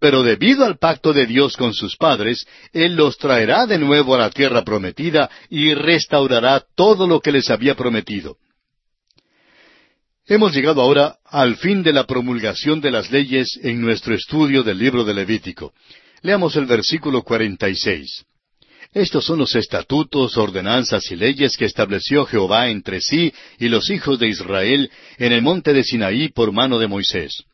Pero 0.00 0.24
debido 0.24 0.64
al 0.64 0.78
pacto 0.78 1.12
de 1.12 1.26
Dios 1.26 1.56
con 1.56 1.72
sus 1.72 1.96
padres, 1.96 2.46
Él 2.72 2.96
los 2.96 3.16
traerá 3.16 3.66
de 3.66 3.78
nuevo 3.78 4.14
a 4.14 4.18
la 4.18 4.30
tierra 4.30 4.62
prometida 4.64 5.30
y 5.48 5.72
restaurará 5.72 6.64
todo 6.74 7.06
lo 7.06 7.20
que 7.20 7.32
les 7.32 7.48
había 7.48 7.76
prometido. 7.76 8.36
Hemos 10.26 10.52
llegado 10.52 10.82
ahora 10.82 11.16
al 11.24 11.56
fin 11.56 11.84
de 11.84 11.92
la 11.92 12.04
promulgación 12.04 12.80
de 12.80 12.90
las 12.90 13.12
leyes 13.12 13.58
en 13.62 13.80
nuestro 13.80 14.14
estudio 14.14 14.64
del 14.64 14.78
libro 14.78 15.04
de 15.04 15.14
Levítico. 15.14 15.72
Leamos 16.22 16.56
el 16.56 16.66
versículo 16.66 17.22
46. 17.22 18.26
Estos 18.96 19.26
son 19.26 19.40
los 19.40 19.54
estatutos, 19.54 20.38
ordenanzas 20.38 21.10
y 21.10 21.16
leyes 21.16 21.58
que 21.58 21.66
estableció 21.66 22.24
Jehová 22.24 22.70
entre 22.70 23.02
sí 23.02 23.30
y 23.58 23.68
los 23.68 23.90
hijos 23.90 24.18
de 24.18 24.26
Israel 24.26 24.90
en 25.18 25.32
el 25.34 25.42
monte 25.42 25.74
de 25.74 25.84
Sinaí 25.84 26.30
por 26.30 26.50
mano 26.50 26.78
de 26.78 26.86
Moisés. 26.86 27.44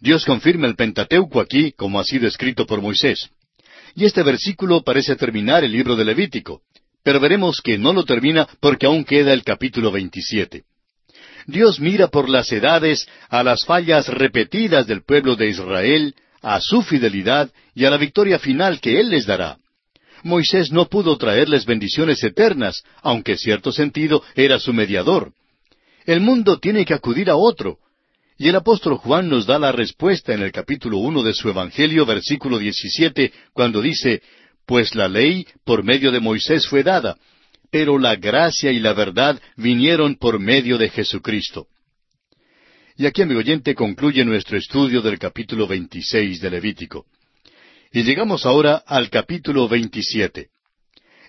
Dios 0.00 0.24
confirma 0.24 0.66
el 0.66 0.74
Pentateuco 0.74 1.38
aquí, 1.38 1.70
como 1.70 2.00
ha 2.00 2.04
sido 2.04 2.26
escrito 2.26 2.66
por 2.66 2.82
Moisés. 2.82 3.30
Y 3.94 4.04
este 4.04 4.24
versículo 4.24 4.82
parece 4.82 5.14
terminar 5.14 5.62
el 5.62 5.70
libro 5.70 5.94
de 5.94 6.04
Levítico, 6.04 6.62
pero 7.04 7.20
veremos 7.20 7.60
que 7.62 7.78
no 7.78 7.92
lo 7.92 8.04
termina 8.04 8.48
porque 8.58 8.86
aún 8.86 9.04
queda 9.04 9.32
el 9.32 9.44
capítulo 9.44 9.92
27. 9.92 10.64
Dios 11.46 11.78
mira 11.78 12.08
por 12.08 12.28
las 12.28 12.50
edades 12.50 13.06
a 13.28 13.44
las 13.44 13.64
fallas 13.64 14.08
repetidas 14.08 14.88
del 14.88 15.04
pueblo 15.04 15.36
de 15.36 15.50
Israel, 15.50 16.16
a 16.42 16.60
su 16.60 16.82
fidelidad 16.82 17.48
y 17.76 17.84
a 17.84 17.90
la 17.90 17.96
victoria 17.96 18.40
final 18.40 18.80
que 18.80 18.98
Él 18.98 19.10
les 19.10 19.24
dará. 19.24 19.56
Moisés 20.22 20.70
no 20.72 20.86
pudo 20.88 21.16
traerles 21.16 21.64
bendiciones 21.66 22.22
eternas, 22.22 22.82
aunque 23.02 23.32
en 23.32 23.38
cierto 23.38 23.72
sentido 23.72 24.22
era 24.34 24.58
su 24.58 24.72
mediador. 24.72 25.32
El 26.06 26.20
mundo 26.20 26.58
tiene 26.58 26.84
que 26.84 26.94
acudir 26.94 27.30
a 27.30 27.36
otro. 27.36 27.78
Y 28.38 28.48
el 28.48 28.56
apóstol 28.56 28.96
Juan 28.96 29.28
nos 29.28 29.46
da 29.46 29.58
la 29.58 29.72
respuesta 29.72 30.32
en 30.32 30.42
el 30.42 30.52
capítulo 30.52 30.98
uno 30.98 31.22
de 31.22 31.34
su 31.34 31.48
Evangelio, 31.48 32.06
versículo 32.06 32.58
diecisiete, 32.58 33.32
cuando 33.52 33.82
dice, 33.82 34.22
Pues 34.64 34.94
la 34.94 35.08
ley 35.08 35.46
por 35.64 35.82
medio 35.82 36.12
de 36.12 36.20
Moisés 36.20 36.66
fue 36.66 36.82
dada, 36.82 37.16
pero 37.70 37.98
la 37.98 38.16
gracia 38.16 38.70
y 38.70 38.78
la 38.78 38.92
verdad 38.92 39.40
vinieron 39.56 40.16
por 40.16 40.38
medio 40.38 40.78
de 40.78 40.88
Jesucristo. 40.88 41.66
Y 42.96 43.06
aquí, 43.06 43.22
amigo 43.22 43.40
oyente, 43.40 43.74
concluye 43.74 44.24
nuestro 44.24 44.56
estudio 44.56 45.02
del 45.02 45.18
capítulo 45.18 45.66
veintiséis 45.66 46.40
de 46.40 46.50
Levítico. 46.50 47.06
Y 47.90 48.02
llegamos 48.02 48.44
ahora 48.44 48.82
al 48.86 49.08
capítulo 49.08 49.66
27. 49.66 50.48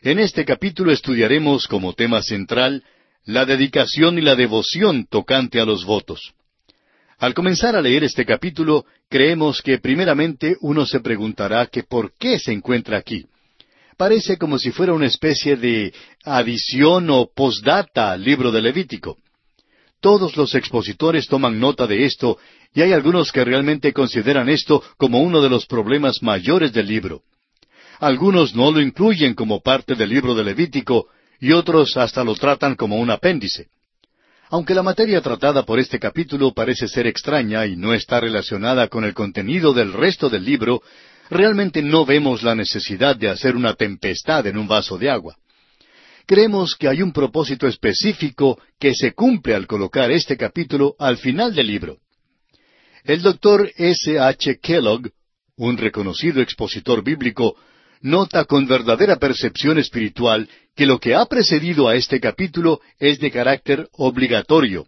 En 0.02 0.20
este 0.20 0.44
capítulo 0.44 0.92
estudiaremos 0.92 1.68
como 1.68 1.94
tema 1.94 2.22
central 2.22 2.84
la 3.24 3.46
dedicación 3.46 4.18
y 4.18 4.22
la 4.22 4.36
devoción 4.36 5.06
tocante 5.06 5.62
a 5.62 5.66
los 5.66 5.86
votos. 5.86 6.34
Al 7.18 7.34
comenzar 7.34 7.78
a 7.78 7.82
leer 7.82 8.04
este 8.04 8.26
capítulo, 8.26 8.86
creemos 9.10 9.62
que 9.62 9.78
primeramente 9.78 10.58
uno 10.60 10.86
se 10.86 11.00
preguntará 11.00 11.68
que 11.68 11.84
por 11.84 12.14
qué 12.18 12.40
se 12.40 12.52
encuentra 12.52 12.98
aquí. 12.98 13.26
Parece 13.96 14.38
como 14.38 14.58
si 14.58 14.72
fuera 14.72 14.94
una 14.94 15.08
especie 15.08 15.56
de 15.56 15.94
adición 16.26 17.10
o 17.10 17.30
postdata 17.34 18.12
al 18.12 18.24
libro 18.24 18.52
de 18.52 18.62
Levítico. 18.62 19.18
Todos 20.02 20.38
los 20.38 20.56
expositores 20.56 21.28
toman 21.28 21.60
nota 21.60 21.86
de 21.86 22.06
esto 22.06 22.38
y 22.74 22.82
hay 22.82 22.94
algunos 22.94 23.32
que 23.32 23.44
realmente 23.44 23.92
consideran 23.92 24.48
esto 24.48 24.82
como 24.98 25.22
uno 25.22 25.42
de 25.42 25.50
los 25.50 25.66
problemas 25.66 26.22
mayores 26.22 26.72
del 26.72 26.88
libro. 26.88 27.24
Algunos 28.00 28.56
no 28.56 28.72
lo 28.72 28.80
incluyen 28.80 29.34
como 29.34 29.62
parte 29.62 29.96
del 29.96 30.10
libro 30.10 30.34
de 30.36 30.46
Levítico 30.46 31.08
y 31.40 31.52
otros 31.52 31.98
hasta 31.98 32.24
lo 32.24 32.36
tratan 32.36 32.76
como 32.76 32.98
un 32.98 33.12
apéndice. 33.12 33.68
Aunque 34.50 34.74
la 34.74 34.84
materia 34.84 35.22
tratada 35.22 35.64
por 35.64 35.80
este 35.80 36.00
capítulo 36.00 36.54
parece 36.54 36.88
ser 36.88 37.06
extraña 37.06 37.66
y 37.68 37.76
no 37.76 37.94
está 37.94 38.20
relacionada 38.20 38.88
con 38.88 39.04
el 39.04 39.14
contenido 39.14 39.74
del 39.74 39.94
resto 39.94 40.30
del 40.30 40.46
libro, 40.46 40.82
realmente 41.30 41.84
no 41.84 42.06
vemos 42.06 42.42
la 42.42 42.56
necesidad 42.56 43.16
de 43.16 43.30
hacer 43.30 43.56
una 43.56 43.74
tempestad 43.74 44.48
en 44.48 44.58
un 44.58 44.68
vaso 44.68 44.98
de 44.98 45.10
agua. 45.10 45.36
Creemos 46.30 46.76
que 46.76 46.88
hay 46.88 47.02
un 47.02 47.12
propósito 47.12 47.66
específico 47.66 48.62
que 48.80 48.94
se 48.94 49.14
cumple 49.14 49.56
al 49.56 49.66
colocar 49.66 50.12
este 50.12 50.38
capítulo 50.38 50.96
al 51.00 51.18
final 51.18 51.56
del 51.56 51.66
libro. 51.66 51.98
El 53.04 53.24
doctor 53.24 53.72
S. 53.76 54.20
H. 54.20 54.60
Kellogg, 54.62 55.10
un 55.56 55.76
reconocido 55.76 56.40
expositor 56.40 57.04
bíblico, 57.04 57.56
nota 58.02 58.46
con 58.46 58.68
verdadera 58.68 59.16
percepción 59.16 59.80
espiritual 59.80 60.48
que 60.76 60.86
lo 60.86 61.00
que 61.00 61.16
ha 61.16 61.26
precedido 61.26 61.88
a 61.88 61.96
este 61.96 62.20
capítulo 62.20 62.80
es 63.00 63.20
de 63.20 63.32
carácter 63.32 63.90
obligatorio, 63.94 64.86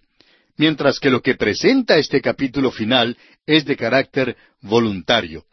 mientras 0.58 1.00
que 1.00 1.10
lo 1.10 1.24
que 1.24 1.34
presenta 1.34 1.98
este 1.98 2.22
capítulo 2.22 2.70
final 2.70 3.18
es 3.48 3.66
de 3.66 3.76
carácter 3.76 4.38
voluntario. 4.62 5.46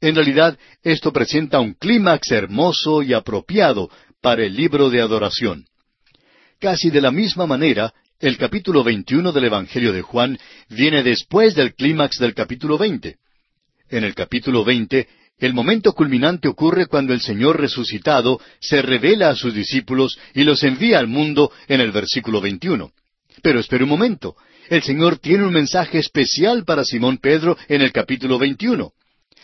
En 0.00 0.14
realidad, 0.14 0.56
esto 0.84 1.12
presenta 1.12 1.58
un 1.58 1.74
clímax 1.74 2.30
hermoso 2.30 3.02
y 3.02 3.12
apropiado 3.12 3.90
para 4.22 4.44
el 4.44 4.54
libro 4.54 4.88
de 4.88 5.02
adoración. 5.02 5.66
Casi 6.60 6.90
de 6.90 7.00
la 7.00 7.10
misma 7.10 7.46
manera, 7.46 7.92
el 8.20 8.38
capítulo 8.38 8.84
21 8.84 9.32
del 9.32 9.44
Evangelio 9.44 9.92
de 9.92 10.00
Juan 10.00 10.38
viene 10.68 11.02
después 11.02 11.56
del 11.56 11.74
clímax 11.74 12.18
del 12.18 12.32
capítulo 12.32 12.78
20. 12.78 13.16
En 13.90 14.04
el 14.04 14.14
capítulo 14.14 14.64
20, 14.64 15.08
el 15.38 15.54
momento 15.54 15.92
culminante 15.92 16.46
ocurre 16.46 16.86
cuando 16.86 17.12
el 17.12 17.20
Señor 17.20 17.60
resucitado 17.60 18.40
se 18.60 18.80
revela 18.80 19.28
a 19.28 19.34
sus 19.34 19.52
discípulos 19.52 20.16
y 20.34 20.44
los 20.44 20.62
envía 20.62 21.00
al 21.00 21.08
mundo 21.08 21.50
en 21.66 21.80
el 21.80 21.90
versículo 21.90 22.40
21. 22.40 22.92
Pero 23.42 23.58
espere 23.58 23.82
un 23.82 23.90
momento. 23.90 24.36
El 24.70 24.84
Señor 24.84 25.18
tiene 25.18 25.44
un 25.44 25.52
mensaje 25.52 25.98
especial 25.98 26.64
para 26.64 26.84
Simón 26.84 27.18
Pedro 27.18 27.58
en 27.66 27.82
el 27.82 27.90
capítulo 27.90 28.38
21. 28.38 28.92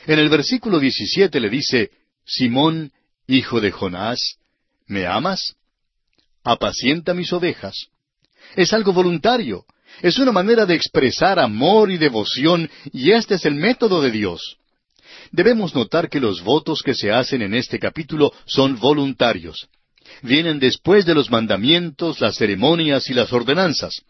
En 0.07 0.19
el 0.21 0.29
versículo 0.29 0.79
17 0.79 1.41
le 1.41 1.51
dice, 1.51 1.91
Simón, 2.25 2.93
hijo 3.27 3.61
de 3.61 3.73
Jonás, 3.73 4.38
¿Me 4.89 5.07
amas? 5.07 5.55
Apacienta 6.43 7.13
mis 7.13 7.33
ovejas. 7.33 7.89
Es 8.57 8.73
algo 8.73 8.93
voluntario. 8.93 9.67
Es 10.03 10.19
una 10.19 10.33
manera 10.33 10.65
de 10.65 10.75
expresar 10.75 11.39
amor 11.39 11.91
y 11.91 11.99
devoción, 11.99 12.71
y 12.93 13.13
este 13.13 13.35
es 13.35 13.45
el 13.45 13.55
método 13.55 14.01
de 14.01 14.11
Dios. 14.11 14.57
Debemos 15.31 15.75
notar 15.75 16.09
que 16.09 16.21
los 16.21 16.43
votos 16.43 16.83
que 16.83 16.95
se 16.95 17.13
hacen 17.13 17.43
en 17.43 17.55
este 17.55 17.79
capítulo 17.79 18.33
son 18.47 18.79
voluntarios. 18.79 19.69
Vienen 20.23 20.59
después 20.59 21.05
de 21.05 21.15
los 21.15 21.31
mandamientos, 21.31 22.21
las 22.21 22.37
ceremonias 22.37 23.11
y 23.11 23.15
las 23.15 23.33
ordenanzas. 23.33 24.03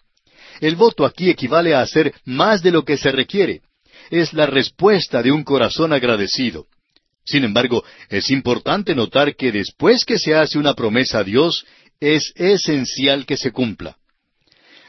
El 0.60 0.76
voto 0.76 1.04
aquí 1.04 1.28
equivale 1.28 1.74
a 1.74 1.80
hacer 1.80 2.14
más 2.24 2.62
de 2.62 2.70
lo 2.70 2.84
que 2.84 2.96
se 2.96 3.10
requiere. 3.10 3.62
Es 4.10 4.32
la 4.32 4.46
respuesta 4.46 5.22
de 5.22 5.32
un 5.32 5.42
corazón 5.42 5.92
agradecido. 5.92 6.66
Sin 7.28 7.44
embargo, 7.44 7.84
es 8.08 8.30
importante 8.30 8.94
notar 8.94 9.36
que 9.36 9.52
después 9.52 10.06
que 10.06 10.18
se 10.18 10.34
hace 10.34 10.56
una 10.56 10.72
promesa 10.72 11.18
a 11.18 11.24
Dios, 11.24 11.66
es 12.00 12.32
esencial 12.36 13.26
que 13.26 13.36
se 13.36 13.52
cumpla. 13.52 13.98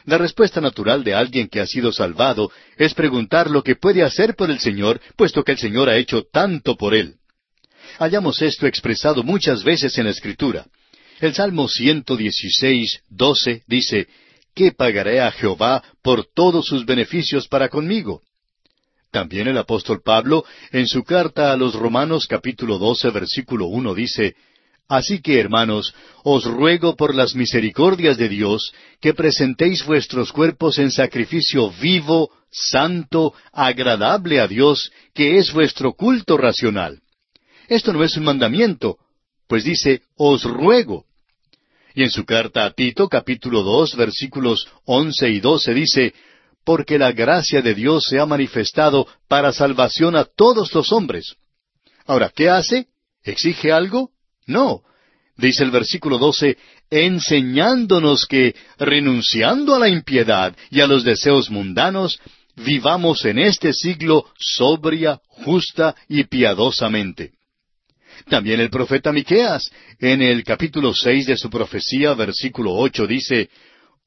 La 0.06 0.16
respuesta 0.16 0.58
natural 0.58 1.04
de 1.04 1.14
alguien 1.14 1.48
que 1.48 1.60
ha 1.60 1.66
sido 1.66 1.92
salvado 1.92 2.50
es 2.78 2.94
preguntar 2.94 3.50
lo 3.50 3.62
que 3.62 3.76
puede 3.76 4.02
hacer 4.02 4.36
por 4.36 4.50
el 4.50 4.58
Señor, 4.58 5.02
puesto 5.16 5.44
que 5.44 5.52
el 5.52 5.58
Señor 5.58 5.90
ha 5.90 5.98
hecho 5.98 6.22
tanto 6.32 6.78
por 6.78 6.94
él. 6.94 7.16
Hallamos 7.98 8.40
esto 8.40 8.66
expresado 8.66 9.22
muchas 9.22 9.62
veces 9.62 9.98
en 9.98 10.04
la 10.04 10.10
Escritura. 10.10 10.64
El 11.20 11.34
Salmo 11.34 11.68
116, 11.68 13.02
12 13.10 13.64
dice, 13.66 14.08
¿Qué 14.54 14.72
pagaré 14.72 15.20
a 15.20 15.30
Jehová 15.30 15.84
por 16.00 16.24
todos 16.24 16.64
sus 16.64 16.86
beneficios 16.86 17.48
para 17.48 17.68
conmigo? 17.68 18.22
También 19.10 19.48
el 19.48 19.58
apóstol 19.58 20.02
Pablo, 20.04 20.44
en 20.70 20.86
su 20.86 21.02
carta 21.02 21.52
a 21.52 21.56
los 21.56 21.74
Romanos 21.74 22.26
capítulo 22.28 22.78
12 22.78 23.10
versículo 23.10 23.66
1 23.66 23.94
dice, 23.94 24.36
Así 24.88 25.20
que, 25.20 25.38
hermanos, 25.38 25.94
os 26.24 26.44
ruego 26.44 26.96
por 26.96 27.14
las 27.14 27.34
misericordias 27.34 28.16
de 28.18 28.28
Dios 28.28 28.72
que 29.00 29.14
presentéis 29.14 29.84
vuestros 29.84 30.32
cuerpos 30.32 30.78
en 30.78 30.90
sacrificio 30.90 31.70
vivo, 31.80 32.30
santo, 32.50 33.34
agradable 33.52 34.40
a 34.40 34.48
Dios, 34.48 34.90
que 35.14 35.38
es 35.38 35.52
vuestro 35.52 35.92
culto 35.92 36.36
racional. 36.36 37.00
Esto 37.68 37.92
no 37.92 38.02
es 38.02 38.16
un 38.16 38.24
mandamiento, 38.24 38.98
pues 39.46 39.62
dice, 39.62 40.02
os 40.16 40.42
ruego. 40.42 41.04
Y 41.94 42.02
en 42.02 42.10
su 42.10 42.24
carta 42.24 42.64
a 42.64 42.72
Tito, 42.72 43.08
capítulo 43.08 43.62
dos, 43.62 43.96
versículos 43.96 44.68
once 44.84 45.28
y 45.28 45.40
doce, 45.40 45.72
dice, 45.74 46.14
porque 46.70 46.98
la 46.98 47.10
gracia 47.10 47.62
de 47.62 47.74
Dios 47.74 48.04
se 48.08 48.20
ha 48.20 48.26
manifestado 48.26 49.04
para 49.26 49.52
salvación 49.52 50.14
a 50.14 50.24
todos 50.24 50.72
los 50.72 50.92
hombres. 50.92 51.34
Ahora, 52.06 52.30
¿qué 52.32 52.48
hace? 52.48 52.86
¿Exige 53.24 53.72
algo? 53.72 54.10
No. 54.46 54.82
Dice 55.36 55.64
el 55.64 55.72
versículo 55.72 56.16
12, 56.18 56.56
enseñándonos 56.88 58.24
que, 58.24 58.54
renunciando 58.78 59.74
a 59.74 59.80
la 59.80 59.88
impiedad 59.88 60.54
y 60.70 60.80
a 60.80 60.86
los 60.86 61.02
deseos 61.02 61.50
mundanos, 61.50 62.20
vivamos 62.54 63.24
en 63.24 63.40
este 63.40 63.72
siglo 63.72 64.26
sobria, 64.38 65.20
justa 65.26 65.96
y 66.08 66.22
piadosamente. 66.22 67.32
También 68.28 68.60
el 68.60 68.70
profeta 68.70 69.12
Miqueas, 69.12 69.72
en 69.98 70.22
el 70.22 70.44
capítulo 70.44 70.94
seis 70.94 71.26
de 71.26 71.36
su 71.36 71.50
profecía, 71.50 72.14
versículo 72.14 72.74
ocho, 72.74 73.08
dice, 73.08 73.50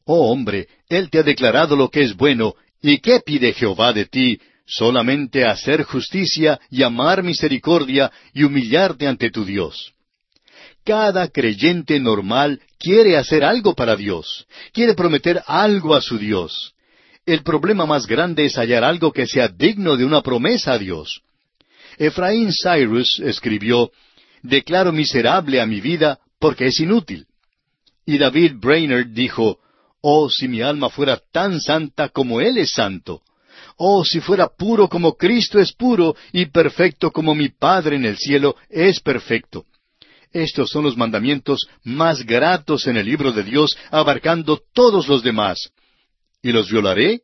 Oh 0.05 0.31
hombre, 0.31 0.67
Él 0.89 1.09
te 1.09 1.19
ha 1.19 1.23
declarado 1.23 1.75
lo 1.75 1.89
que 1.89 2.01
es 2.01 2.15
bueno, 2.15 2.55
¿y 2.81 2.99
qué 2.99 3.21
pide 3.21 3.53
Jehová 3.53 3.93
de 3.93 4.05
ti? 4.05 4.39
Solamente 4.65 5.45
hacer 5.45 5.83
justicia 5.83 6.59
y 6.69 6.83
amar 6.83 7.23
misericordia 7.23 8.11
y 8.33 8.43
humillarte 8.43 9.07
ante 9.07 9.29
tu 9.29 9.45
Dios. 9.45 9.93
Cada 10.85 11.29
creyente 11.29 11.99
normal 11.99 12.61
quiere 12.77 13.17
hacer 13.17 13.43
algo 13.43 13.73
para 13.73 13.95
Dios, 13.95 14.45
quiere 14.73 14.93
prometer 14.93 15.41
algo 15.47 15.95
a 15.95 16.01
su 16.01 16.17
Dios. 16.17 16.73
el 17.25 17.41
problema 17.41 17.85
más 17.85 18.05
grande 18.05 18.43
es 18.43 18.57
hallar 18.57 18.83
algo 18.83 19.13
que 19.13 19.25
sea 19.25 19.47
digno 19.47 19.95
de 19.95 20.03
una 20.03 20.21
promesa 20.21 20.73
a 20.73 20.77
Dios. 20.77 21.21
Efraín 21.97 22.51
Cyrus 22.51 23.21
escribió, 23.23 23.91
Declaro 24.41 24.91
miserable 24.91 25.61
a 25.61 25.65
mi 25.65 25.79
vida 25.79 26.19
porque 26.37 26.65
es 26.65 26.79
inútil. 26.81 27.25
Y 28.05 28.17
David 28.17 28.55
Brainerd 28.55 29.07
dijo, 29.13 29.59
Oh, 30.05 30.29
si 30.29 30.49
mi 30.49 30.61
alma 30.61 30.89
fuera 30.89 31.17
tan 31.31 31.61
santa 31.61 32.09
como 32.09 32.41
Él 32.41 32.57
es 32.57 32.71
santo. 32.71 33.21
Oh, 33.77 34.03
si 34.03 34.19
fuera 34.19 34.49
puro 34.49 34.89
como 34.89 35.13
Cristo 35.13 35.59
es 35.59 35.71
puro 35.71 36.13
y 36.33 36.47
perfecto 36.47 37.09
como 37.09 37.33
mi 37.33 37.47
Padre 37.47 37.95
en 37.95 38.03
el 38.03 38.17
cielo 38.17 38.57
es 38.69 38.99
perfecto. 38.99 39.65
Estos 40.33 40.71
son 40.71 40.83
los 40.83 40.97
mandamientos 40.97 41.67
más 41.85 42.25
gratos 42.25 42.85
en 42.87 42.97
el 42.97 43.05
libro 43.05 43.31
de 43.31 43.43
Dios, 43.43 43.77
abarcando 43.91 44.61
todos 44.73 45.07
los 45.07 45.23
demás. 45.23 45.71
¿Y 46.41 46.51
los 46.51 46.69
violaré? 46.69 47.21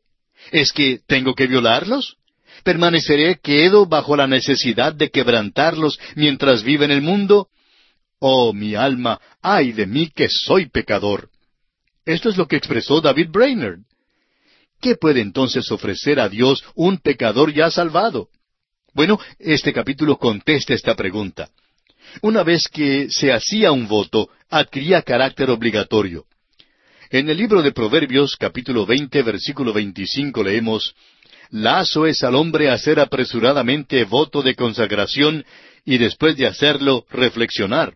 ¿Es 0.50 0.72
que 0.72 1.02
tengo 1.06 1.36
que 1.36 1.48
violarlos? 1.48 2.16
¿Permaneceré 2.64 3.40
quedo 3.44 3.88
bajo 3.88 4.16
la 4.16 4.26
necesidad 4.26 4.94
de 4.94 5.10
quebrantarlos 5.10 6.00
mientras 6.16 6.64
vive 6.64 6.86
en 6.86 6.92
el 6.92 7.02
mundo? 7.02 7.50
Oh, 8.20 8.54
mi 8.54 8.74
alma, 8.74 9.20
ay 9.42 9.74
de 9.74 9.86
mí 9.86 10.10
que 10.16 10.30
soy 10.30 10.70
pecador. 10.70 11.30
Esto 12.06 12.30
es 12.30 12.38
lo 12.38 12.48
que 12.48 12.56
expresó 12.56 13.02
David 13.02 13.30
Brainerd. 13.30 13.80
¿Qué 14.82 14.96
puede 14.96 15.22
entonces 15.22 15.72
ofrecer 15.72 16.20
a 16.20 16.30
Dios 16.30 16.64
un 16.76 17.00
pecador 17.00 17.54
ya 17.54 17.70
salvado? 17.70 18.30
Bueno, 18.94 19.20
este 19.38 19.74
capítulo 19.74 20.18
contesta 20.18 20.74
esta 20.74 20.96
pregunta. 20.96 21.50
Una 22.22 22.44
vez 22.44 22.68
que 22.68 23.10
se 23.10 23.32
hacía 23.32 23.72
un 23.72 23.88
voto, 23.88 24.30
adquiría 24.50 25.02
carácter 25.02 25.50
obligatorio. 25.50 26.26
En 27.12 27.30
el 27.30 27.38
libro 27.38 27.62
de 27.62 27.72
Proverbios, 27.72 28.36
capítulo 28.36 28.86
veinte, 28.86 29.22
versículo 29.22 29.74
veinticinco, 29.74 30.44
leemos 30.44 30.96
Lazo 31.52 32.06
es 32.06 32.24
al 32.24 32.36
hombre 32.36 32.70
hacer 32.70 33.00
apresuradamente 33.00 34.04
voto 34.06 34.42
de 34.42 34.56
consagración 34.56 35.44
y 35.84 35.98
después 35.98 36.38
de 36.38 36.46
hacerlo 36.46 37.06
reflexionar. 37.10 37.96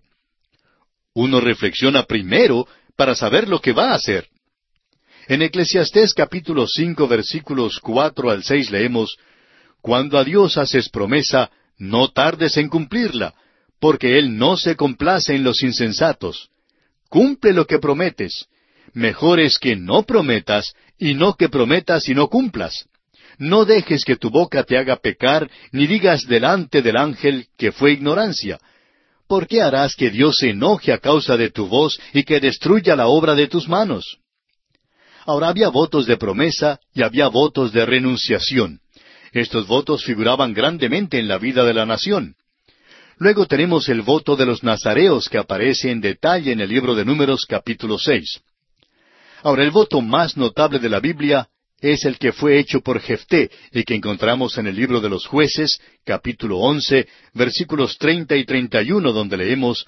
Uno 1.14 1.40
reflexiona 1.40 2.04
primero 2.04 2.68
para 2.96 3.16
saber 3.16 3.48
lo 3.48 3.60
que 3.60 3.74
va 3.74 3.92
a 3.92 3.96
hacer. 3.96 4.28
En 5.28 5.42
Eclesiastés 5.42 6.14
capítulo 6.14 6.68
cinco 6.68 7.08
versículos 7.08 7.80
cuatro 7.80 8.30
al 8.30 8.44
seis 8.44 8.70
leemos 8.70 9.18
Cuando 9.82 10.18
a 10.18 10.24
Dios 10.24 10.58
haces 10.58 10.90
promesa, 10.90 11.50
no 11.78 12.10
tardes 12.10 12.58
en 12.58 12.70
cumplirla, 12.70 13.34
porque 13.80 14.18
Él 14.18 14.38
no 14.38 14.58
se 14.58 14.76
complace 14.76 15.36
en 15.36 15.44
los 15.44 15.64
insensatos. 15.64 16.50
Cumple 17.10 17.54
lo 17.54 17.68
que 17.68 17.80
prometes. 17.80 18.48
Mejor 18.94 19.40
es 19.40 19.58
que 19.58 19.76
no 19.76 20.04
prometas, 20.04 20.74
y 20.98 21.14
no 21.16 21.36
que 21.36 21.50
prometas 21.50 22.08
y 22.08 22.14
no 22.14 22.28
cumplas. 22.30 22.86
No 23.38 23.66
dejes 23.66 24.06
que 24.06 24.16
tu 24.16 24.30
boca 24.30 24.64
te 24.64 24.78
haga 24.78 24.98
pecar, 24.98 25.50
ni 25.72 25.88
digas 25.88 26.28
delante 26.28 26.82
del 26.82 26.98
ángel 26.98 27.48
que 27.58 27.72
fue 27.72 27.92
ignorancia. 27.92 28.60
¿Por 29.28 29.48
qué 29.48 29.62
harás 29.62 29.96
que 29.96 30.10
Dios 30.10 30.38
se 30.38 30.50
enoje 30.50 30.92
a 30.92 31.00
causa 31.00 31.38
de 31.38 31.50
tu 31.50 31.68
voz 31.68 32.00
y 32.14 32.24
que 32.24 32.40
destruya 32.40 32.96
la 32.96 33.08
obra 33.08 33.36
de 33.36 33.48
tus 33.48 33.68
manos? 33.68 34.18
Ahora 35.26 35.48
había 35.48 35.70
votos 35.70 36.06
de 36.06 36.18
promesa 36.18 36.80
y 36.94 37.04
había 37.04 37.30
votos 37.30 37.72
de 37.72 37.86
renunciación. 37.86 38.80
Estos 39.32 39.68
votos 39.68 40.04
figuraban 40.04 40.54
grandemente 40.54 41.18
en 41.18 41.28
la 41.28 41.38
vida 41.38 41.64
de 41.64 41.74
la 41.74 41.86
nación. 41.86 42.36
Luego 43.18 43.46
tenemos 43.46 43.88
el 43.90 44.02
voto 44.02 44.36
de 44.36 44.46
los 44.46 44.64
nazareos 44.64 45.30
que 45.30 45.38
aparece 45.38 45.92
en 45.92 46.02
detalle 46.02 46.52
en 46.52 46.60
el 46.60 46.70
libro 46.70 46.94
de 46.94 47.06
Números 47.06 47.46
capítulo 47.48 47.98
seis. 47.98 48.42
Ahora 49.42 49.64
el 49.64 49.72
voto 49.72 50.02
más 50.02 50.36
notable 50.36 50.80
de 50.80 50.90
la 50.90 51.00
Biblia 51.00 51.48
es 51.84 52.06
el 52.06 52.18
que 52.18 52.32
fue 52.32 52.58
hecho 52.60 52.80
por 52.80 53.02
Jefté 53.02 53.52
y 53.74 53.84
que 53.84 53.94
encontramos 53.94 54.58
en 54.58 54.68
el 54.68 54.76
libro 54.76 55.02
de 55.02 55.10
los 55.10 55.28
jueces, 55.28 55.82
capítulo 56.06 56.58
once, 56.60 57.10
versículos 57.34 57.98
treinta 57.98 58.38
y 58.38 58.46
treinta 58.46 58.82
y 58.82 58.92
uno, 58.92 59.12
donde 59.12 59.36
leemos 59.36 59.86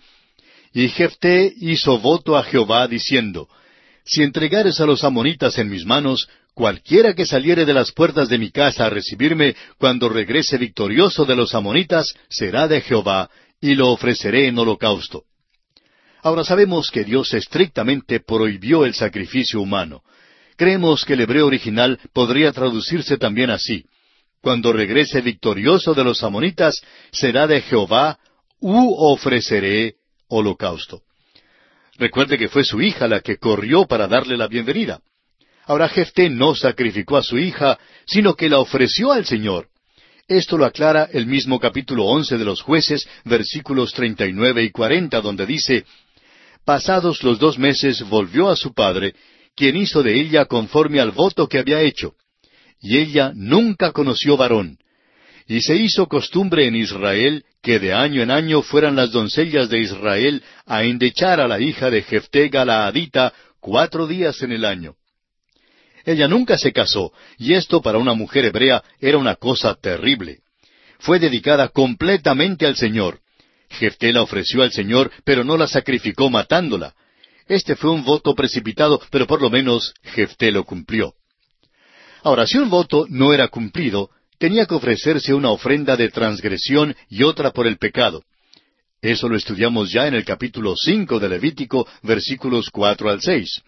Y 0.73 0.89
Jefté 0.89 1.53
hizo 1.57 1.97
voto 1.99 2.35
a 2.35 2.43
Jehová 2.43 2.85
diciendo 2.89 3.47
Si 4.03 4.23
entregares 4.23 4.81
a 4.81 4.85
los 4.85 5.05
amonitas 5.05 5.57
en 5.57 5.69
mis 5.69 5.85
manos, 5.85 6.27
cualquiera 6.53 7.13
que 7.13 7.25
saliere 7.25 7.63
de 7.63 7.73
las 7.73 7.93
puertas 7.93 8.27
de 8.27 8.39
mi 8.39 8.51
casa 8.51 8.87
a 8.87 8.89
recibirme 8.89 9.55
cuando 9.77 10.09
regrese 10.09 10.57
victorioso 10.57 11.23
de 11.23 11.37
los 11.37 11.55
amonitas, 11.55 12.13
será 12.29 12.67
de 12.67 12.81
Jehová, 12.81 13.29
y 13.61 13.73
lo 13.73 13.89
ofreceré 13.91 14.47
en 14.47 14.59
holocausto. 14.59 15.23
Ahora 16.21 16.43
sabemos 16.43 16.91
que 16.91 17.05
Dios 17.05 17.33
estrictamente 17.33 18.19
prohibió 18.19 18.83
el 18.83 18.93
sacrificio 18.93 19.61
humano. 19.61 20.01
Creemos 20.57 21.03
que 21.03 21.13
el 21.13 21.21
hebreo 21.21 21.47
original 21.47 21.99
podría 22.13 22.51
traducirse 22.51 23.17
también 23.17 23.49
así. 23.49 23.85
Cuando 24.41 24.71
regrese 24.71 25.21
victorioso 25.21 25.93
de 25.93 26.03
los 26.03 26.23
amonitas, 26.23 26.81
será 27.11 27.47
de 27.47 27.61
Jehová, 27.61 28.19
u 28.59 28.93
ofreceré 28.97 29.95
holocausto. 30.27 31.01
Recuerde 31.97 32.37
que 32.37 32.49
fue 32.49 32.63
su 32.63 32.81
hija 32.81 33.07
la 33.07 33.21
que 33.21 33.37
corrió 33.37 33.85
para 33.85 34.07
darle 34.07 34.37
la 34.37 34.47
bienvenida. 34.47 35.01
Ahora 35.65 35.89
Jefté 35.89 36.29
no 36.29 36.55
sacrificó 36.55 37.17
a 37.17 37.23
su 37.23 37.37
hija, 37.37 37.79
sino 38.05 38.35
que 38.35 38.49
la 38.49 38.59
ofreció 38.59 39.11
al 39.11 39.25
Señor. 39.25 39.67
Esto 40.27 40.57
lo 40.57 40.65
aclara 40.65 41.09
el 41.11 41.25
mismo 41.25 41.59
capítulo 41.59 42.05
once 42.05 42.37
de 42.37 42.45
los 42.45 42.61
jueces, 42.61 43.07
versículos 43.23 43.93
treinta 43.93 44.25
y 44.25 44.33
nueve 44.33 44.63
y 44.63 44.71
cuarenta, 44.71 45.21
donde 45.21 45.45
dice 45.45 45.85
Pasados 46.65 47.23
los 47.23 47.39
dos 47.39 47.59
meses 47.59 48.01
volvió 48.09 48.49
a 48.49 48.55
su 48.55 48.73
padre, 48.73 49.13
quien 49.55 49.77
hizo 49.77 50.03
de 50.03 50.19
ella 50.19 50.45
conforme 50.45 50.99
al 50.99 51.11
voto 51.11 51.47
que 51.47 51.59
había 51.59 51.81
hecho. 51.81 52.15
Y 52.79 52.97
ella 52.97 53.31
nunca 53.33 53.91
conoció 53.91 54.37
varón. 54.37 54.77
Y 55.47 55.61
se 55.61 55.75
hizo 55.75 56.07
costumbre 56.07 56.67
en 56.67 56.75
Israel 56.75 57.45
que 57.61 57.79
de 57.79 57.93
año 57.93 58.21
en 58.21 58.31
año 58.31 58.61
fueran 58.61 58.95
las 58.95 59.11
doncellas 59.11 59.69
de 59.69 59.79
Israel 59.79 60.43
a 60.65 60.83
endechar 60.83 61.39
a 61.39 61.47
la 61.47 61.59
hija 61.59 61.89
de 61.89 62.01
Jefté 62.01 62.49
Galaadita 62.49 63.33
cuatro 63.59 64.07
días 64.07 64.41
en 64.41 64.51
el 64.51 64.65
año. 64.65 64.95
Ella 66.05 66.27
nunca 66.27 66.57
se 66.57 66.71
casó, 66.71 67.11
y 67.37 67.53
esto 67.53 67.81
para 67.81 67.97
una 67.97 68.13
mujer 68.13 68.45
hebrea 68.45 68.83
era 68.99 69.17
una 69.17 69.35
cosa 69.35 69.73
terrible. 69.73 70.39
Fue 70.99 71.19
dedicada 71.19 71.69
completamente 71.69 72.67
al 72.67 72.75
Señor. 72.75 73.19
Jefté 73.69 74.13
la 74.13 74.21
ofreció 74.21 74.61
al 74.61 74.71
Señor, 74.71 75.11
pero 75.23 75.43
no 75.43 75.57
la 75.57 75.67
sacrificó 75.67 76.29
matándola. 76.29 76.93
Este 77.47 77.75
fue 77.75 77.91
un 77.91 78.03
voto 78.03 78.33
precipitado, 78.33 78.99
pero 79.11 79.27
por 79.27 79.41
lo 79.41 79.49
menos 79.49 79.93
Jefté 80.03 80.51
lo 80.51 80.63
cumplió. 80.63 81.13
Ahora, 82.23 82.47
si 82.47 82.57
un 82.57 82.69
voto 82.69 83.05
no 83.07 83.33
era 83.33 83.47
cumplido, 83.49 84.09
tenía 84.39 84.65
que 84.65 84.73
ofrecerse 84.73 85.33
una 85.33 85.51
ofrenda 85.51 85.95
de 85.95 86.09
transgresión 86.09 86.95
y 87.07 87.23
otra 87.23 87.51
por 87.51 87.67
el 87.67 87.77
pecado. 87.77 88.23
Eso 89.01 89.29
lo 89.29 89.37
estudiamos 89.37 89.91
ya 89.91 90.07
en 90.07 90.15
el 90.15 90.25
capítulo 90.25 90.73
cinco 90.75 91.19
de 91.19 91.29
Levítico, 91.29 91.87
versículos 92.01 92.71
cuatro 92.71 93.09
al 93.09 93.21
seis. 93.21 93.61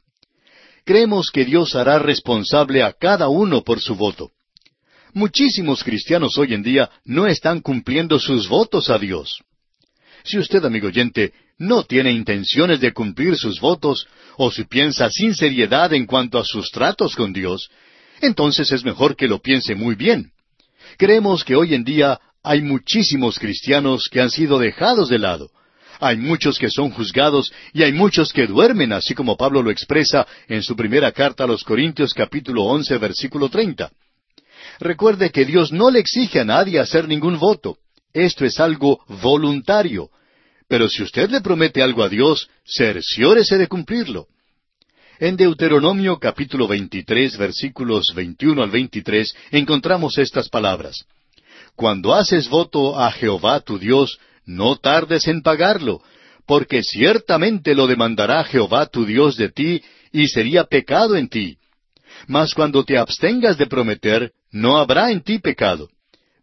Creemos 0.83 1.29
que 1.29 1.45
Dios 1.45 1.75
hará 1.75 1.99
responsable 1.99 2.81
a 2.81 2.93
cada 2.93 3.27
uno 3.27 3.63
por 3.63 3.79
su 3.79 3.95
voto. 3.95 4.31
Muchísimos 5.13 5.83
cristianos 5.83 6.37
hoy 6.37 6.53
en 6.53 6.63
día 6.63 6.89
no 7.05 7.27
están 7.27 7.61
cumpliendo 7.61 8.19
sus 8.19 8.47
votos 8.47 8.89
a 8.89 8.97
Dios. 8.97 9.43
Si 10.23 10.39
usted, 10.39 10.65
amigo 10.65 10.87
oyente, 10.87 11.33
no 11.57 11.83
tiene 11.83 12.11
intenciones 12.11 12.79
de 12.79 12.93
cumplir 12.93 13.35
sus 13.35 13.59
votos, 13.59 14.07
o 14.37 14.51
si 14.51 14.65
piensa 14.65 15.09
sin 15.09 15.35
seriedad 15.35 15.93
en 15.93 16.05
cuanto 16.05 16.37
a 16.37 16.45
sus 16.45 16.69
tratos 16.69 17.15
con 17.15 17.33
Dios, 17.33 17.69
entonces 18.21 18.71
es 18.71 18.83
mejor 18.83 19.15
que 19.15 19.27
lo 19.27 19.39
piense 19.39 19.75
muy 19.75 19.95
bien. 19.95 20.31
Creemos 20.97 21.43
que 21.43 21.55
hoy 21.55 21.73
en 21.73 21.83
día 21.83 22.19
hay 22.43 22.61
muchísimos 22.61 23.39
cristianos 23.39 24.07
que 24.11 24.21
han 24.21 24.29
sido 24.29 24.59
dejados 24.59 25.09
de 25.09 25.19
lado. 25.19 25.49
Hay 25.99 26.17
muchos 26.17 26.59
que 26.59 26.69
son 26.69 26.91
juzgados 26.91 27.51
y 27.73 27.83
hay 27.83 27.91
muchos 27.91 28.31
que 28.31 28.45
duermen, 28.45 28.93
así 28.93 29.15
como 29.15 29.35
Pablo 29.35 29.63
lo 29.63 29.71
expresa 29.71 30.27
en 30.47 30.61
su 30.61 30.75
primera 30.75 31.11
carta 31.11 31.43
a 31.43 31.47
los 31.47 31.63
Corintios 31.63 32.13
capítulo 32.13 32.63
once 32.65 32.97
versículo 32.97 33.49
treinta. 33.49 33.91
Recuerde 34.79 35.31
que 35.31 35.45
Dios 35.45 35.71
no 35.71 35.89
le 35.89 35.99
exige 35.99 36.39
a 36.39 36.45
nadie 36.45 36.79
hacer 36.79 37.07
ningún 37.07 37.39
voto. 37.39 37.77
Esto 38.13 38.45
es 38.45 38.59
algo 38.59 38.99
voluntario. 39.07 40.09
Pero 40.67 40.89
si 40.89 41.01
usted 41.03 41.29
le 41.29 41.41
promete 41.41 41.81
algo 41.81 42.03
a 42.03 42.09
Dios, 42.09 42.49
cerciórese 42.65 43.57
de 43.57 43.67
cumplirlo. 43.67 44.27
En 45.19 45.37
Deuteronomio 45.37 46.19
capítulo 46.19 46.67
23 46.67 47.37
versículos 47.37 48.13
21 48.13 48.61
al 48.61 48.69
23 48.69 49.33
encontramos 49.51 50.17
estas 50.17 50.49
palabras. 50.49 51.05
Cuando 51.75 52.13
haces 52.13 52.49
voto 52.49 52.99
a 52.99 53.11
Jehová 53.11 53.61
tu 53.61 53.79
Dios, 53.79 54.19
no 54.45 54.75
tardes 54.75 55.27
en 55.27 55.41
pagarlo, 55.41 56.01
porque 56.45 56.83
ciertamente 56.83 57.73
lo 57.73 57.87
demandará 57.87 58.43
Jehová 58.43 58.87
tu 58.87 59.05
Dios 59.05 59.37
de 59.37 59.49
ti, 59.49 59.81
y 60.11 60.27
sería 60.27 60.65
pecado 60.65 61.15
en 61.15 61.29
ti. 61.29 61.57
Mas 62.27 62.53
cuando 62.53 62.83
te 62.83 62.97
abstengas 62.97 63.57
de 63.57 63.67
prometer, 63.67 64.31
no 64.51 64.77
habrá 64.77 65.11
en 65.11 65.21
ti 65.21 65.39
pecado 65.39 65.89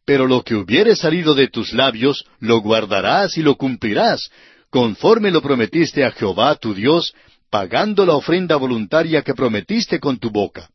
pero 0.05 0.27
lo 0.27 0.43
que 0.43 0.55
hubiere 0.55 0.97
salido 0.97 1.35
de 1.35 1.49
tus 1.49 1.73
labios, 1.73 2.25
lo 2.39 2.61
guardarás 2.61 3.39
y 3.39 3.43
lo 3.43 3.57
cumplirás, 3.57 4.31
conforme 4.71 5.31
lo 5.31 5.41
prometiste 5.41 6.05
a 6.05 6.11
Jehová 6.11 6.57
tu 6.57 6.75
Dios, 6.75 7.15
pagando 7.51 8.05
la 8.05 8.15
ofrenda 8.15 8.57
voluntaria 8.57 9.23
que 9.23 9.35
prometiste 9.35 10.01
con 10.01 10.19
tu 10.19 10.31
boca. 10.31 10.69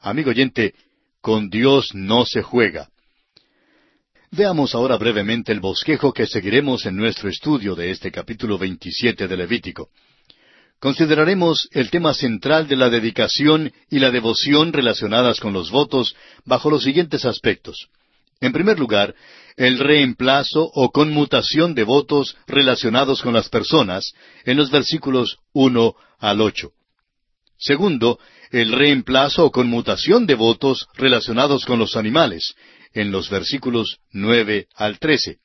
Amigo 0.00 0.30
oyente, 0.30 0.74
con 1.20 1.50
Dios 1.50 1.94
no 1.94 2.24
se 2.24 2.42
juega. 2.42 2.88
Veamos 4.30 4.74
ahora 4.74 4.96
brevemente 4.96 5.52
el 5.52 5.60
bosquejo 5.60 6.12
que 6.12 6.26
seguiremos 6.26 6.86
en 6.86 6.96
nuestro 6.96 7.28
estudio 7.28 7.74
de 7.74 7.90
este 7.90 8.10
capítulo 8.10 8.58
27 8.58 9.28
de 9.28 9.36
Levítico. 9.36 9.90
Consideraremos 10.80 11.68
el 11.72 11.90
tema 11.90 12.12
central 12.14 12.68
de 12.68 12.76
la 12.76 12.90
dedicación 12.90 13.72
y 13.90 14.00
la 14.00 14.10
devoción 14.10 14.72
relacionadas 14.72 15.40
con 15.40 15.52
los 15.52 15.70
votos 15.70 16.14
bajo 16.44 16.68
los 16.68 16.82
siguientes 16.82 17.24
aspectos. 17.24 17.88
En 18.40 18.52
primer 18.52 18.78
lugar, 18.78 19.14
el 19.56 19.78
reemplazo 19.78 20.70
o 20.74 20.90
conmutación 20.90 21.74
de 21.74 21.84
votos 21.84 22.36
relacionados 22.46 23.22
con 23.22 23.32
las 23.32 23.48
personas 23.48 24.12
en 24.44 24.56
los 24.56 24.70
versículos 24.70 25.38
uno 25.52 25.94
al 26.18 26.40
ocho. 26.40 26.72
Segundo, 27.58 28.18
el 28.50 28.72
reemplazo 28.72 29.46
o 29.46 29.50
conmutación 29.50 30.26
de 30.26 30.34
votos 30.34 30.88
relacionados 30.94 31.64
con 31.64 31.78
los 31.78 31.96
animales 31.96 32.54
en 32.92 33.10
los 33.10 33.30
versículos 33.30 33.98
nueve 34.12 34.68
al 34.74 34.98
trece. 34.98 35.38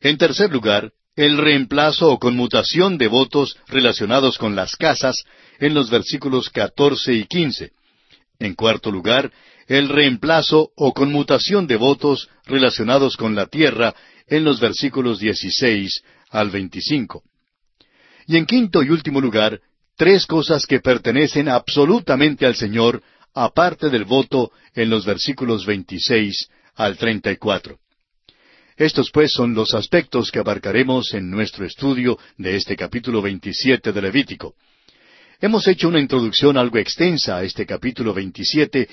En 0.00 0.16
tercer 0.16 0.52
lugar, 0.52 0.92
el 1.16 1.36
reemplazo 1.36 2.12
o 2.12 2.18
conmutación 2.18 2.96
de 2.96 3.08
votos 3.08 3.56
relacionados 3.66 4.38
con 4.38 4.54
las 4.54 4.76
casas 4.76 5.24
en 5.58 5.74
los 5.74 5.90
versículos 5.90 6.50
catorce 6.50 7.12
y 7.14 7.24
quince. 7.24 7.72
En 8.38 8.54
cuarto 8.54 8.92
lugar, 8.92 9.32
el 9.68 9.90
reemplazo 9.90 10.70
o 10.76 10.94
conmutación 10.94 11.66
de 11.66 11.76
votos 11.76 12.28
relacionados 12.46 13.16
con 13.16 13.34
la 13.34 13.46
tierra 13.46 13.94
en 14.26 14.42
los 14.42 14.60
versículos 14.60 15.20
16 15.20 16.02
al 16.30 16.50
25. 16.50 17.22
Y 18.26 18.38
en 18.38 18.46
quinto 18.46 18.82
y 18.82 18.88
último 18.88 19.20
lugar, 19.20 19.60
tres 19.96 20.26
cosas 20.26 20.64
que 20.66 20.80
pertenecen 20.80 21.48
absolutamente 21.48 22.46
al 22.46 22.56
Señor, 22.56 23.02
aparte 23.34 23.90
del 23.90 24.04
voto 24.04 24.50
en 24.74 24.88
los 24.88 25.04
versículos 25.04 25.66
26 25.66 26.48
al 26.76 26.96
34. 26.96 27.78
Estos 28.76 29.10
pues 29.10 29.32
son 29.32 29.54
los 29.54 29.74
aspectos 29.74 30.30
que 30.30 30.38
abarcaremos 30.38 31.12
en 31.12 31.30
nuestro 31.30 31.66
estudio 31.66 32.18
de 32.38 32.56
este 32.56 32.76
capítulo 32.76 33.20
27 33.20 33.92
de 33.92 34.02
Levítico. 34.02 34.54
Hemos 35.40 35.68
hecho 35.68 35.88
una 35.88 36.00
introducción 36.00 36.56
algo 36.56 36.78
extensa 36.78 37.36
a 37.36 37.42
este 37.42 37.66
capítulo 37.66 38.14
27 38.14 38.88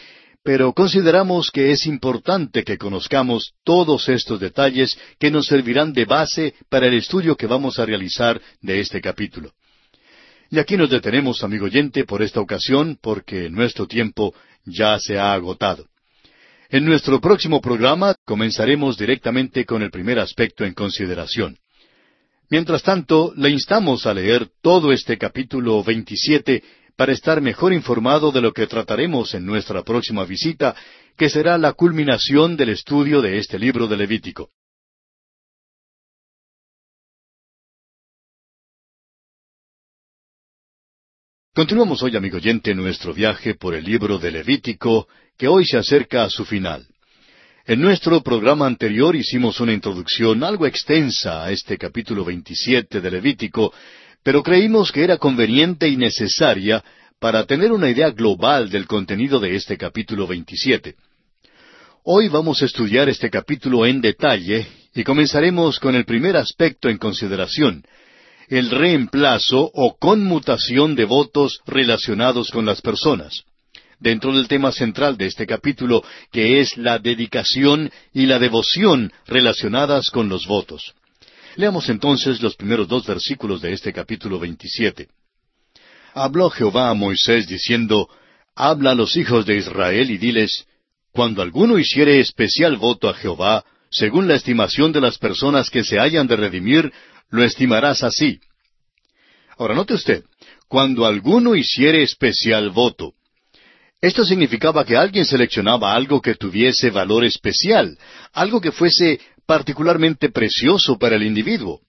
pero 0.45 0.73
consideramos 0.73 1.49
que 1.49 1.71
es 1.71 1.87
importante 1.87 2.63
que 2.63 2.77
conozcamos 2.77 3.53
todos 3.63 4.07
estos 4.09 4.39
detalles 4.39 4.95
que 5.17 5.31
nos 5.31 5.47
servirán 5.47 5.91
de 5.91 6.05
base 6.05 6.53
para 6.69 6.85
el 6.85 6.93
estudio 6.93 7.35
que 7.35 7.47
vamos 7.47 7.79
a 7.79 7.85
realizar 7.87 8.39
de 8.61 8.79
este 8.79 9.01
capítulo. 9.01 9.53
Y 10.51 10.59
aquí 10.59 10.77
nos 10.77 10.91
detenemos, 10.91 11.43
amigo 11.43 11.65
oyente, 11.65 12.03
por 12.05 12.21
esta 12.21 12.41
ocasión, 12.41 12.99
porque 13.01 13.49
nuestro 13.49 13.87
tiempo 13.87 14.35
ya 14.65 14.99
se 14.99 15.17
ha 15.17 15.33
agotado. 15.33 15.87
En 16.69 16.85
nuestro 16.85 17.19
próximo 17.19 17.59
programa 17.59 18.13
comenzaremos 18.23 18.99
directamente 18.99 19.65
con 19.65 19.81
el 19.81 19.89
primer 19.89 20.19
aspecto 20.19 20.63
en 20.63 20.75
consideración. 20.75 21.57
Mientras 22.51 22.83
tanto, 22.83 23.33
le 23.35 23.49
instamos 23.49 24.05
a 24.05 24.13
leer 24.13 24.47
todo 24.61 24.91
este 24.91 25.17
capítulo 25.17 25.83
27 25.83 26.61
para 26.95 27.11
estar 27.11 27.41
mejor 27.41 27.73
informado 27.73 28.31
de 28.31 28.41
lo 28.41 28.53
que 28.53 28.67
trataremos 28.67 29.33
en 29.33 29.45
nuestra 29.45 29.83
próxima 29.83 30.23
visita, 30.25 30.75
que 31.17 31.29
será 31.29 31.57
la 31.57 31.73
culminación 31.73 32.55
del 32.55 32.69
estudio 32.69 33.21
de 33.21 33.37
este 33.37 33.59
libro 33.59 33.87
de 33.87 33.97
Levítico. 33.97 34.49
Continuamos 41.53 42.03
hoy, 42.03 42.17
amigo 42.17 42.35
oyente, 42.35 42.75
nuestro 42.75 43.13
viaje 43.13 43.55
por 43.55 43.75
el 43.75 43.85
libro 43.85 44.17
de 44.17 44.29
Levítico, 44.29 45.07
que 45.37 45.47
hoy 45.47 45.65
se 45.65 45.77
acerca 45.77 46.23
a 46.23 46.29
su 46.29 46.43
final. 46.43 46.85
En 47.65 47.81
nuestro 47.81 48.21
programa 48.21 48.67
anterior 48.67 49.15
hicimos 49.15 49.59
una 49.59 49.71
introducción 49.71 50.43
algo 50.43 50.67
extensa 50.67 51.45
a 51.45 51.51
este 51.51 51.77
capítulo 51.77 52.25
27 52.25 52.99
de 52.99 53.09
Levítico, 53.09 53.73
pero 54.25 54.41
creímos 54.41 54.91
que 54.91 55.03
era 55.03 55.19
conveniente 55.19 55.87
y 55.87 55.97
necesaria 55.97 56.83
para 57.19 57.45
tener 57.45 57.71
una 57.71 57.91
idea 57.91 58.09
global 58.09 58.71
del 58.71 58.87
contenido 58.87 59.39
de 59.39 59.55
este 59.55 59.77
capítulo 59.77 60.25
27. 60.25 60.95
Hoy 62.05 62.27
vamos 62.29 62.59
a 62.63 62.65
estudiar 62.65 63.07
este 63.07 63.29
capítulo 63.29 63.85
en 63.85 64.01
detalle 64.01 64.65
y 64.95 65.03
comenzaremos 65.03 65.79
con 65.79 65.93
el 65.93 66.05
primer 66.05 66.37
aspecto 66.37 66.89
en 66.89 66.97
consideración, 66.97 67.83
el 68.47 68.71
reemplazo 68.71 69.69
o 69.71 69.95
conmutación 69.99 70.95
de 70.95 71.05
votos 71.05 71.59
relacionados 71.67 72.49
con 72.49 72.65
las 72.65 72.81
personas, 72.81 73.43
dentro 73.99 74.33
del 74.35 74.47
tema 74.47 74.71
central 74.71 75.17
de 75.17 75.27
este 75.27 75.45
capítulo, 75.45 76.03
que 76.31 76.61
es 76.61 76.77
la 76.77 76.97
dedicación 76.97 77.91
y 78.11 78.25
la 78.25 78.39
devoción 78.39 79.13
relacionadas 79.27 80.09
con 80.09 80.29
los 80.29 80.47
votos. 80.47 80.95
Leamos 81.57 81.87
entonces 81.87 82.41
los 82.41 82.55
primeros 82.55 82.87
dos 82.87 83.05
versículos 83.07 83.61
de 83.61 83.71
este 83.71 83.93
capítulo 83.93 84.39
27. 84.39 85.07
Habló 86.13 86.49
Jehová 86.49 86.89
a 86.89 86.93
Moisés 86.93 87.47
diciendo, 87.47 88.09
Habla 88.55 88.91
a 88.91 88.95
los 88.95 89.15
hijos 89.15 89.45
de 89.45 89.55
Israel 89.55 90.11
y 90.11 90.17
diles, 90.17 90.65
Cuando 91.11 91.41
alguno 91.41 91.79
hiciere 91.79 92.19
especial 92.19 92.75
voto 92.75 93.07
a 93.07 93.13
Jehová, 93.13 93.63
según 93.89 94.27
la 94.27 94.35
estimación 94.35 94.91
de 94.91 94.99
las 94.99 95.17
personas 95.17 95.69
que 95.69 95.85
se 95.85 95.97
hayan 95.97 96.27
de 96.27 96.35
redimir, 96.35 96.91
lo 97.29 97.41
estimarás 97.41 98.03
así. 98.03 98.41
Ahora 99.57 99.75
note 99.75 99.93
usted, 99.93 100.25
cuando 100.67 101.05
alguno 101.05 101.55
hiciere 101.55 102.03
especial 102.03 102.69
voto. 102.71 103.13
Esto 104.01 104.25
significaba 104.25 104.85
que 104.85 104.97
alguien 104.97 105.25
seleccionaba 105.25 105.95
algo 105.95 106.21
que 106.21 106.35
tuviese 106.35 106.89
valor 106.89 107.23
especial, 107.23 107.97
algo 108.33 108.59
que 108.59 108.73
fuese 108.73 109.21
particularmente 109.45 110.29
precioso 110.29 110.97
para 110.97 111.15
el 111.15 111.23
individuo. 111.23 111.81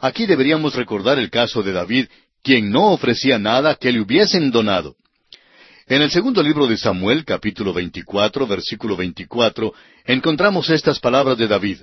Aquí 0.00 0.26
deberíamos 0.26 0.74
recordar 0.74 1.18
el 1.18 1.30
caso 1.30 1.62
de 1.62 1.72
David, 1.72 2.06
quien 2.42 2.70
no 2.70 2.92
ofrecía 2.92 3.38
nada 3.38 3.74
que 3.74 3.92
le 3.92 4.00
hubiesen 4.00 4.50
donado. 4.50 4.96
En 5.86 6.02
el 6.02 6.10
segundo 6.10 6.42
libro 6.42 6.66
de 6.66 6.76
Samuel, 6.76 7.24
capítulo 7.24 7.72
24, 7.72 8.46
versículo 8.46 8.96
24, 8.96 9.74
encontramos 10.06 10.70
estas 10.70 11.00
palabras 11.00 11.36
de 11.36 11.48
David. 11.48 11.78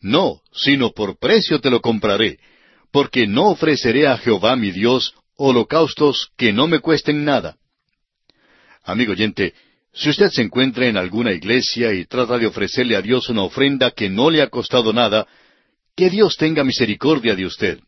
No, 0.00 0.40
sino 0.52 0.92
por 0.92 1.18
precio 1.18 1.60
te 1.60 1.70
lo 1.70 1.80
compraré, 1.80 2.38
porque 2.90 3.26
no 3.26 3.48
ofreceré 3.48 4.06
a 4.06 4.16
Jehová 4.16 4.56
mi 4.56 4.70
Dios 4.70 5.14
holocaustos 5.36 6.30
que 6.36 6.52
no 6.52 6.66
me 6.66 6.80
cuesten 6.80 7.24
nada. 7.24 7.56
Amigo 8.82 9.12
oyente, 9.12 9.54
si 9.98 10.10
usted 10.10 10.30
se 10.30 10.42
encuentra 10.42 10.86
en 10.86 10.96
alguna 10.96 11.32
iglesia 11.32 11.92
y 11.92 12.04
trata 12.04 12.38
de 12.38 12.46
ofrecerle 12.46 12.94
a 12.94 13.02
Dios 13.02 13.28
una 13.30 13.42
ofrenda 13.42 13.90
que 13.90 14.08
no 14.08 14.30
le 14.30 14.42
ha 14.42 14.48
costado 14.48 14.92
nada, 14.92 15.26
que 15.96 16.08
Dios 16.08 16.36
tenga 16.36 16.62
misericordia 16.62 17.34
de 17.34 17.44
usted. 17.44 17.80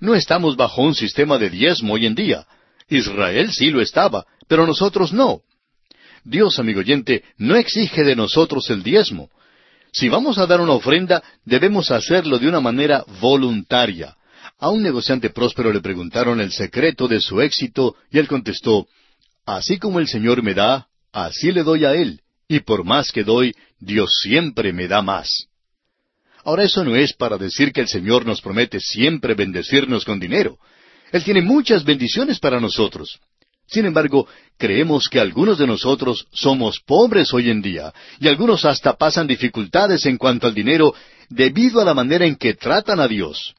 No 0.00 0.14
estamos 0.14 0.56
bajo 0.56 0.82
un 0.82 0.94
sistema 0.94 1.38
de 1.38 1.48
diezmo 1.48 1.94
hoy 1.94 2.04
en 2.04 2.14
día. 2.14 2.46
Israel 2.90 3.50
sí 3.50 3.70
lo 3.70 3.80
estaba, 3.80 4.26
pero 4.46 4.66
nosotros 4.66 5.14
no. 5.14 5.40
Dios, 6.22 6.58
amigo 6.58 6.80
oyente, 6.80 7.24
no 7.38 7.56
exige 7.56 8.04
de 8.04 8.14
nosotros 8.14 8.68
el 8.68 8.82
diezmo. 8.82 9.30
Si 9.90 10.10
vamos 10.10 10.36
a 10.36 10.46
dar 10.46 10.60
una 10.60 10.72
ofrenda, 10.72 11.22
debemos 11.46 11.90
hacerlo 11.90 12.38
de 12.38 12.46
una 12.46 12.60
manera 12.60 13.04
voluntaria. 13.22 14.16
A 14.58 14.68
un 14.68 14.82
negociante 14.82 15.30
próspero 15.30 15.72
le 15.72 15.80
preguntaron 15.80 16.42
el 16.42 16.52
secreto 16.52 17.08
de 17.08 17.22
su 17.22 17.40
éxito 17.40 17.96
y 18.10 18.18
él 18.18 18.28
contestó, 18.28 18.86
Así 19.46 19.78
como 19.78 19.98
el 19.98 20.08
Señor 20.08 20.42
me 20.42 20.52
da, 20.52 20.87
así 21.12 21.52
le 21.52 21.62
doy 21.62 21.84
a 21.84 21.94
Él, 21.94 22.20
y 22.48 22.60
por 22.60 22.84
más 22.84 23.12
que 23.12 23.24
doy, 23.24 23.54
Dios 23.78 24.10
siempre 24.22 24.72
me 24.72 24.88
da 24.88 25.02
más. 25.02 25.48
Ahora 26.44 26.64
eso 26.64 26.84
no 26.84 26.96
es 26.96 27.12
para 27.12 27.36
decir 27.36 27.72
que 27.72 27.80
el 27.80 27.88
Señor 27.88 28.24
nos 28.24 28.40
promete 28.40 28.80
siempre 28.80 29.34
bendecirnos 29.34 30.04
con 30.04 30.18
dinero. 30.18 30.58
Él 31.12 31.22
tiene 31.24 31.42
muchas 31.42 31.84
bendiciones 31.84 32.38
para 32.38 32.60
nosotros. 32.60 33.18
Sin 33.66 33.84
embargo, 33.84 34.26
creemos 34.56 35.08
que 35.08 35.20
algunos 35.20 35.58
de 35.58 35.66
nosotros 35.66 36.26
somos 36.32 36.80
pobres 36.80 37.34
hoy 37.34 37.50
en 37.50 37.60
día, 37.60 37.92
y 38.18 38.28
algunos 38.28 38.64
hasta 38.64 38.96
pasan 38.96 39.26
dificultades 39.26 40.06
en 40.06 40.16
cuanto 40.16 40.46
al 40.46 40.54
dinero 40.54 40.94
debido 41.28 41.80
a 41.80 41.84
la 41.84 41.92
manera 41.92 42.24
en 42.24 42.36
que 42.36 42.54
tratan 42.54 42.98
a 42.98 43.06
Dios. 43.06 43.54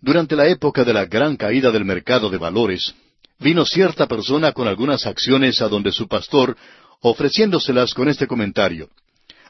Durante 0.00 0.36
la 0.36 0.46
época 0.46 0.84
de 0.84 0.92
la 0.92 1.06
gran 1.06 1.36
caída 1.36 1.72
del 1.72 1.84
mercado 1.84 2.30
de 2.30 2.38
valores, 2.38 2.94
vino 3.38 3.64
cierta 3.64 4.06
persona 4.06 4.52
con 4.52 4.68
algunas 4.68 5.06
acciones 5.06 5.60
a 5.62 5.68
donde 5.68 5.92
su 5.92 6.08
pastor, 6.08 6.56
ofreciéndoselas 7.00 7.94
con 7.94 8.08
este 8.08 8.26
comentario. 8.26 8.90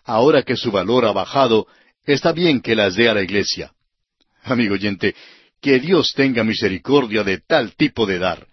Ahora 0.05 0.43
que 0.43 0.57
su 0.57 0.70
valor 0.70 1.05
ha 1.05 1.12
bajado, 1.12 1.66
está 2.05 2.32
bien 2.32 2.61
que 2.61 2.74
las 2.74 2.95
dé 2.95 3.09
a 3.09 3.14
la 3.14 3.22
iglesia. 3.22 3.72
Amigo 4.43 4.74
oyente, 4.74 5.14
que 5.61 5.80
Dios 5.80 6.12
tenga 6.14 6.45
misericordia 6.45 7.24
de 7.24 7.39
tal 7.39 7.74
tipo 7.74 8.07
de 8.07 8.18
dar. 8.18 8.47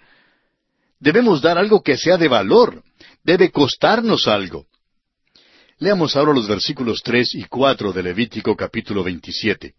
Debemos 0.99 1.41
dar 1.41 1.57
algo 1.57 1.83
que 1.83 1.97
sea 1.97 2.17
de 2.17 2.27
valor. 2.27 2.83
Debe 3.23 3.51
costarnos 3.51 4.27
algo. 4.27 4.67
Leamos 5.77 6.15
ahora 6.15 6.33
los 6.33 6.47
versículos 6.47 7.01
tres 7.03 7.35
y 7.35 7.43
cuatro 7.43 7.91
de 7.91 8.01
Levítico 8.01 8.55
capítulo 8.55 9.03
veintisiete. 9.03 9.73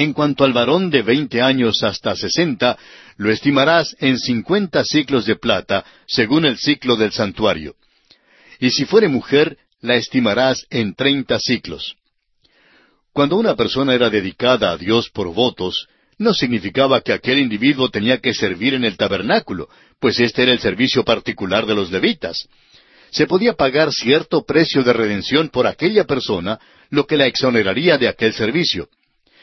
En 0.00 0.14
cuanto 0.14 0.44
al 0.44 0.54
varón 0.54 0.88
de 0.88 1.02
veinte 1.02 1.42
años 1.42 1.82
hasta 1.82 2.16
sesenta, 2.16 2.78
lo 3.18 3.30
estimarás 3.30 3.94
en 4.00 4.18
cincuenta 4.18 4.82
ciclos 4.82 5.26
de 5.26 5.36
plata, 5.36 5.84
según 6.06 6.46
el 6.46 6.56
ciclo 6.56 6.96
del 6.96 7.12
santuario. 7.12 7.74
Y 8.60 8.70
si 8.70 8.86
fuere 8.86 9.08
mujer, 9.08 9.58
la 9.82 9.96
estimarás 9.96 10.64
en 10.70 10.94
treinta 10.94 11.38
ciclos. 11.38 11.96
Cuando 13.12 13.36
una 13.36 13.54
persona 13.56 13.92
era 13.94 14.08
dedicada 14.08 14.70
a 14.70 14.78
Dios 14.78 15.10
por 15.10 15.34
votos, 15.34 15.86
no 16.16 16.32
significaba 16.32 17.02
que 17.02 17.12
aquel 17.12 17.38
individuo 17.38 17.90
tenía 17.90 18.20
que 18.22 18.32
servir 18.32 18.72
en 18.72 18.86
el 18.86 18.96
tabernáculo, 18.96 19.68
pues 19.98 20.18
este 20.18 20.44
era 20.44 20.52
el 20.52 20.60
servicio 20.60 21.04
particular 21.04 21.66
de 21.66 21.74
los 21.74 21.90
levitas. 21.90 22.48
Se 23.10 23.26
podía 23.26 23.52
pagar 23.52 23.92
cierto 23.92 24.46
precio 24.46 24.82
de 24.82 24.94
redención 24.94 25.50
por 25.50 25.66
aquella 25.66 26.04
persona, 26.04 26.58
lo 26.88 27.06
que 27.06 27.18
la 27.18 27.26
exoneraría 27.26 27.98
de 27.98 28.08
aquel 28.08 28.32
servicio. 28.32 28.88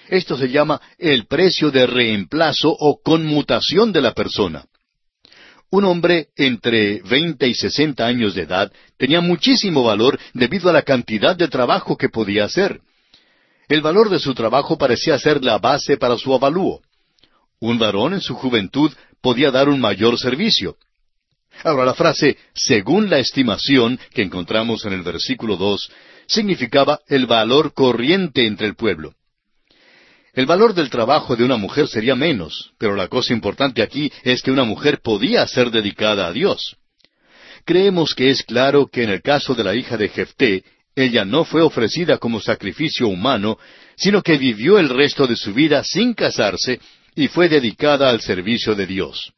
Esto 0.09 0.37
se 0.37 0.49
llama 0.49 0.81
el 0.97 1.27
precio 1.27 1.71
de 1.71 1.85
reemplazo 1.85 2.69
o 2.69 3.01
conmutación 3.01 3.91
de 3.91 4.01
la 4.01 4.13
persona. 4.13 4.65
Un 5.69 5.83
hombre 5.83 6.29
entre 6.37 7.01
veinte 7.01 7.47
y 7.47 7.53
sesenta 7.53 8.05
años 8.05 8.33
de 8.35 8.43
edad 8.43 8.71
tenía 8.97 9.19
muchísimo 9.19 9.83
valor 9.83 10.17
debido 10.33 10.69
a 10.69 10.73
la 10.73 10.83
cantidad 10.83 11.35
de 11.35 11.49
trabajo 11.49 11.97
que 11.97 12.07
podía 12.07 12.45
hacer. 12.45 12.79
El 13.67 13.81
valor 13.81 14.09
de 14.09 14.19
su 14.19 14.33
trabajo 14.33 14.77
parecía 14.77 15.19
ser 15.19 15.43
la 15.43 15.57
base 15.57 15.97
para 15.97 16.17
su 16.17 16.33
avalúo. 16.33 16.81
Un 17.59 17.77
varón 17.77 18.13
en 18.13 18.21
su 18.21 18.33
juventud 18.35 18.93
podía 19.21 19.51
dar 19.51 19.67
un 19.67 19.81
mayor 19.81 20.17
servicio. 20.17 20.77
Ahora 21.65 21.83
la 21.83 21.95
frase 21.95 22.37
según 22.53 23.09
la 23.09 23.19
estimación 23.19 23.99
que 24.13 24.21
encontramos 24.21 24.85
en 24.85 24.93
el 24.93 25.01
versículo 25.01 25.57
dos 25.57 25.91
significaba 26.27 27.01
el 27.07 27.25
valor 27.25 27.73
corriente 27.73 28.45
entre 28.45 28.67
el 28.67 28.75
pueblo. 28.75 29.16
El 30.37 30.45
valor 30.45 30.75
del 30.75 30.91
trabajo 30.91 31.35
de 31.35 31.43
una 31.43 31.57
mujer 31.57 31.87
sería 31.87 32.13
menos, 32.13 32.71
pero 32.77 32.95
la 32.95 33.07
cosa 33.07 33.33
importante 33.33 33.81
aquí 33.81 34.11
es 34.21 34.43
que 34.43 34.51
una 34.51 34.65
mujer 34.65 34.99
podía 35.01 35.47
ser 35.47 35.71
dedicada 35.71 36.27
a 36.27 36.31
Dios. 36.31 36.77
Creemos 37.65 38.13
que 38.13 38.29
es 38.29 38.43
claro 38.43 38.85
que 38.85 39.01
en 39.01 39.09
el 39.09 39.23
caso 39.23 39.55
de 39.55 39.63
la 39.63 39.73
hija 39.73 39.97
de 39.97 40.09
Jefté, 40.09 40.63
ella 40.95 41.25
no 41.25 41.43
fue 41.43 41.63
ofrecida 41.63 42.19
como 42.19 42.39
sacrificio 42.39 43.07
humano, 43.07 43.57
sino 43.95 44.21
que 44.21 44.37
vivió 44.37 44.77
el 44.77 44.89
resto 44.89 45.25
de 45.25 45.35
su 45.35 45.55
vida 45.55 45.83
sin 45.83 46.13
casarse 46.13 46.79
y 47.15 47.29
fue 47.29 47.49
dedicada 47.49 48.11
al 48.11 48.21
servicio 48.21 48.75
de 48.75 48.85
Dios. 48.85 49.33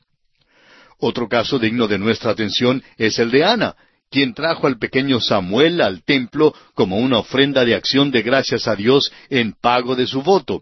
Otro 0.97 1.29
caso 1.29 1.59
digno 1.59 1.87
de 1.87 1.97
nuestra 1.97 2.31
atención 2.31 2.83
es 2.97 3.19
el 3.19 3.31
de 3.31 3.45
Ana, 3.45 3.77
quien 4.11 4.33
trajo 4.33 4.67
al 4.67 4.77
pequeño 4.77 5.21
Samuel 5.21 5.79
al 5.79 6.03
templo 6.03 6.53
como 6.73 6.97
una 6.97 7.19
ofrenda 7.19 7.63
de 7.63 7.75
acción 7.75 8.11
de 8.11 8.21
gracias 8.21 8.67
a 8.67 8.75
Dios 8.75 9.09
en 9.29 9.53
pago 9.53 9.95
de 9.95 10.05
su 10.05 10.23
voto. 10.23 10.61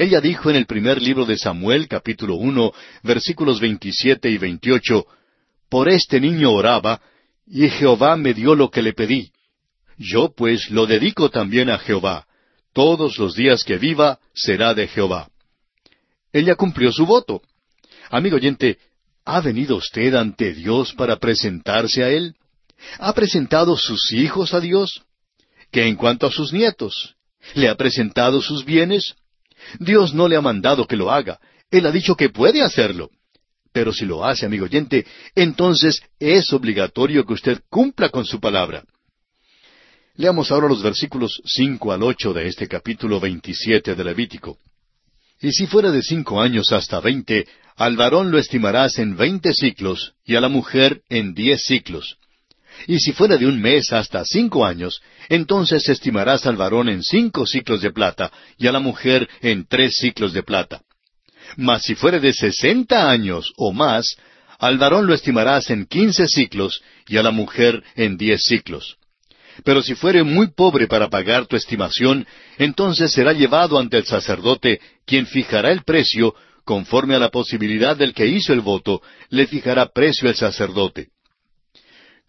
Ella 0.00 0.22
dijo 0.22 0.48
en 0.48 0.56
el 0.56 0.64
primer 0.64 1.02
libro 1.02 1.26
de 1.26 1.36
Samuel, 1.36 1.86
capítulo 1.86 2.36
uno, 2.36 2.72
versículos 3.02 3.60
veintisiete 3.60 4.30
y 4.30 4.38
veintiocho, 4.38 5.04
Por 5.68 5.90
este 5.90 6.18
niño 6.18 6.52
oraba, 6.52 7.02
y 7.46 7.68
Jehová 7.68 8.16
me 8.16 8.32
dio 8.32 8.54
lo 8.54 8.70
que 8.70 8.80
le 8.80 8.94
pedí. 8.94 9.30
Yo 9.98 10.32
pues 10.34 10.70
lo 10.70 10.86
dedico 10.86 11.28
también 11.28 11.68
a 11.68 11.76
Jehová. 11.76 12.26
Todos 12.72 13.18
los 13.18 13.34
días 13.34 13.62
que 13.62 13.76
viva 13.76 14.18
será 14.32 14.72
de 14.72 14.88
Jehová. 14.88 15.28
Ella 16.32 16.54
cumplió 16.54 16.92
su 16.92 17.04
voto. 17.04 17.42
Amigo 18.08 18.36
oyente, 18.36 18.78
¿ha 19.26 19.42
venido 19.42 19.76
usted 19.76 20.14
ante 20.14 20.54
Dios 20.54 20.94
para 20.94 21.16
presentarse 21.16 22.02
a 22.02 22.08
Él? 22.08 22.36
¿Ha 23.00 23.12
presentado 23.12 23.76
sus 23.76 24.10
hijos 24.14 24.54
a 24.54 24.60
Dios? 24.60 25.02
¿Qué 25.70 25.86
en 25.86 25.96
cuanto 25.96 26.26
a 26.26 26.32
sus 26.32 26.54
nietos? 26.54 27.16
¿Le 27.52 27.68
ha 27.68 27.74
presentado 27.74 28.40
sus 28.40 28.64
bienes? 28.64 29.14
Dios 29.78 30.14
no 30.14 30.28
le 30.28 30.36
ha 30.36 30.40
mandado 30.40 30.86
que 30.86 30.96
lo 30.96 31.10
haga. 31.10 31.38
Él 31.70 31.86
ha 31.86 31.92
dicho 31.92 32.16
que 32.16 32.30
puede 32.30 32.62
hacerlo. 32.62 33.10
Pero 33.72 33.92
si 33.92 34.04
lo 34.04 34.24
hace, 34.24 34.46
amigo 34.46 34.64
oyente, 34.64 35.06
entonces 35.34 36.02
es 36.18 36.52
obligatorio 36.52 37.24
que 37.24 37.34
usted 37.34 37.60
cumpla 37.68 38.08
con 38.08 38.24
su 38.24 38.40
palabra. 38.40 38.84
Leamos 40.16 40.50
ahora 40.50 40.68
los 40.68 40.82
versículos 40.82 41.40
cinco 41.44 41.92
al 41.92 42.02
ocho 42.02 42.32
de 42.32 42.48
este 42.48 42.66
capítulo 42.66 43.20
veintisiete 43.20 43.94
de 43.94 44.04
Levítico. 44.04 44.58
Y 45.40 45.52
si 45.52 45.66
fuera 45.66 45.90
de 45.90 46.02
cinco 46.02 46.40
años 46.40 46.72
hasta 46.72 47.00
veinte, 47.00 47.46
al 47.76 47.96
varón 47.96 48.30
lo 48.30 48.38
estimarás 48.38 48.98
en 48.98 49.16
veinte 49.16 49.54
ciclos, 49.54 50.12
y 50.26 50.34
a 50.34 50.40
la 50.40 50.48
mujer 50.48 51.00
en 51.08 51.32
diez 51.32 51.62
ciclos. 51.64 52.18
Y 52.86 52.98
si 52.98 53.12
fuera 53.12 53.36
de 53.36 53.46
un 53.46 53.60
mes 53.60 53.92
hasta 53.92 54.24
cinco 54.24 54.64
años, 54.64 55.00
entonces 55.28 55.88
estimarás 55.88 56.46
al 56.46 56.56
varón 56.56 56.88
en 56.88 57.02
cinco 57.02 57.46
ciclos 57.46 57.82
de 57.82 57.92
plata, 57.92 58.32
y 58.58 58.66
a 58.66 58.72
la 58.72 58.80
mujer 58.80 59.28
en 59.42 59.66
tres 59.66 59.96
ciclos 59.96 60.32
de 60.32 60.42
plata. 60.42 60.82
Mas 61.56 61.82
si 61.82 61.94
fuere 61.94 62.20
de 62.20 62.32
sesenta 62.32 63.10
años 63.10 63.52
o 63.56 63.72
más, 63.72 64.16
al 64.58 64.78
varón 64.78 65.06
lo 65.06 65.14
estimarás 65.14 65.70
en 65.70 65.86
quince 65.86 66.28
ciclos, 66.28 66.82
y 67.08 67.16
a 67.16 67.22
la 67.22 67.30
mujer 67.30 67.82
en 67.96 68.16
diez 68.16 68.42
ciclos. 68.44 68.96
Pero 69.64 69.82
si 69.82 69.94
fuere 69.94 70.22
muy 70.22 70.48
pobre 70.48 70.86
para 70.86 71.08
pagar 71.08 71.46
tu 71.46 71.56
estimación, 71.56 72.26
entonces 72.56 73.12
será 73.12 73.32
llevado 73.32 73.78
ante 73.78 73.98
el 73.98 74.04
sacerdote, 74.04 74.80
quien 75.04 75.26
fijará 75.26 75.70
el 75.70 75.82
precio, 75.82 76.34
conforme 76.64 77.14
a 77.14 77.18
la 77.18 77.30
posibilidad 77.30 77.96
del 77.96 78.14
que 78.14 78.26
hizo 78.26 78.52
el 78.52 78.60
voto, 78.60 79.02
le 79.28 79.46
fijará 79.46 79.86
precio 79.86 80.28
el 80.28 80.36
sacerdote. 80.36 81.08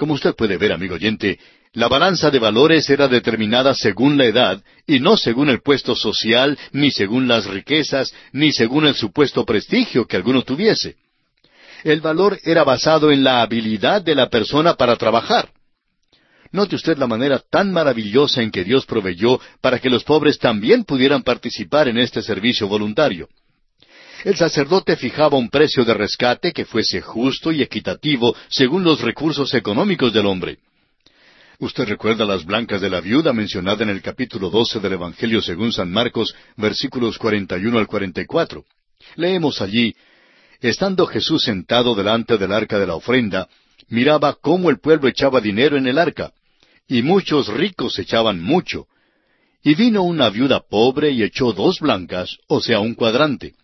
Como 0.02 0.16
usted 0.16 0.34
puede 0.34 0.58
ver, 0.58 0.72
amigo 0.72 0.96
oyente, 0.96 1.38
la 1.74 1.88
balanza 1.88 2.32
de 2.32 2.40
valores 2.40 2.90
era 2.90 3.08
determinada 3.08 3.76
según 3.76 4.18
la 4.18 4.26
edad 4.26 4.60
y 4.88 5.00
no 5.00 5.16
según 5.16 5.48
el 5.48 5.62
puesto 5.62 5.96
social, 5.96 6.58
ni 6.72 6.90
según 6.90 7.28
las 7.28 7.46
riquezas, 7.46 8.12
ni 8.32 8.52
según 8.52 8.88
el 8.88 8.96
supuesto 8.96 9.46
prestigio 9.46 10.08
que 10.08 10.16
alguno 10.16 10.42
tuviese. 10.42 10.96
El 11.84 12.02
valor 12.02 12.40
era 12.44 12.64
basado 12.64 13.12
en 13.12 13.24
la 13.24 13.44
habilidad 13.44 14.02
de 14.02 14.16
la 14.16 14.28
persona 14.28 14.74
para 14.74 14.96
trabajar. 14.96 15.52
Note 16.52 16.78
usted 16.78 16.98
la 16.98 17.06
manera 17.06 17.38
tan 17.38 17.72
maravillosa 17.72 18.42
en 18.42 18.50
que 18.50 18.64
Dios 18.64 18.88
proveyó 18.88 19.40
para 19.62 19.78
que 19.78 19.92
los 19.92 20.04
pobres 20.04 20.40
también 20.40 20.84
pudieran 20.84 21.22
participar 21.22 21.88
en 21.88 22.00
este 22.00 22.24
servicio 22.24 22.68
voluntario. 22.68 23.30
El 24.24 24.36
sacerdote 24.36 24.96
fijaba 24.98 25.38
un 25.38 25.50
precio 25.50 25.84
de 25.84 25.96
rescate 25.96 26.54
que 26.54 26.66
fuese 26.66 27.02
justo 27.02 27.52
y 27.52 27.64
equitativo 27.64 28.36
según 28.50 28.84
los 28.84 29.02
recursos 29.02 29.54
económicos 29.56 30.14
del 30.14 30.28
hombre. 30.28 30.60
Usted 31.60 31.86
recuerda 31.88 32.26
las 32.26 32.46
blancas 32.46 32.82
de 32.82 32.90
la 32.90 33.02
viuda 33.02 33.34
mencionada 33.34 33.84
en 33.84 33.90
el 33.90 34.02
capítulo 34.02 34.50
12 34.50 34.80
del 34.80 34.94
Evangelio 34.94 35.42
según 35.42 35.72
San 35.72 35.92
Marcos, 35.92 36.36
versículos 36.56 37.18
41 37.18 37.78
al 37.80 37.88
44. 37.88 38.64
Leemos 39.16 39.62
allí, 39.62 39.96
Estando 40.60 41.08
Jesús 41.08 41.44
sentado 41.44 41.96
delante 41.96 42.38
del 42.38 42.52
arca 42.52 42.78
de 42.78 42.86
la 42.86 42.94
ofrenda, 42.94 43.50
miraba 43.90 44.38
cómo 44.40 44.70
el 44.70 44.80
pueblo 44.80 45.08
echaba 45.10 45.42
dinero 45.42 45.76
en 45.76 45.88
el 45.88 45.98
arca, 45.98 46.32
y 46.88 47.02
muchos 47.02 47.48
ricos 47.48 47.98
echaban 47.98 48.40
mucho. 48.40 48.86
Y 49.64 49.74
vino 49.74 50.04
una 50.04 50.30
viuda 50.30 50.62
pobre 50.62 51.10
y 51.10 51.24
echó 51.24 51.54
dos 51.54 51.80
blancas, 51.80 52.38
o 52.48 52.62
sea, 52.62 52.80
un 52.80 52.94
cuadrante. 52.94 53.56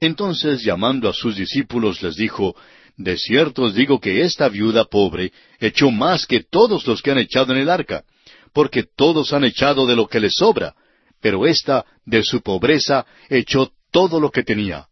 Entonces, 0.00 0.62
llamando 0.62 1.08
a 1.08 1.12
sus 1.12 1.36
discípulos, 1.36 2.02
les 2.02 2.16
dijo, 2.16 2.54
De 2.96 3.16
cierto 3.16 3.62
os 3.62 3.74
digo 3.74 4.00
que 4.00 4.22
esta 4.22 4.48
viuda 4.48 4.84
pobre 4.84 5.32
echó 5.58 5.90
más 5.90 6.26
que 6.26 6.40
todos 6.40 6.86
los 6.86 7.02
que 7.02 7.10
han 7.10 7.18
echado 7.18 7.52
en 7.52 7.58
el 7.60 7.70
arca, 7.70 8.04
porque 8.52 8.84
todos 8.84 9.32
han 9.32 9.44
echado 9.44 9.86
de 9.86 9.96
lo 9.96 10.06
que 10.06 10.20
les 10.20 10.34
sobra, 10.34 10.74
pero 11.20 11.46
ésta, 11.46 11.84
de 12.04 12.22
su 12.22 12.40
pobreza, 12.42 13.06
echó 13.28 13.72
todo 13.90 14.20
lo 14.20 14.30
que 14.30 14.44
tenía, 14.44 14.86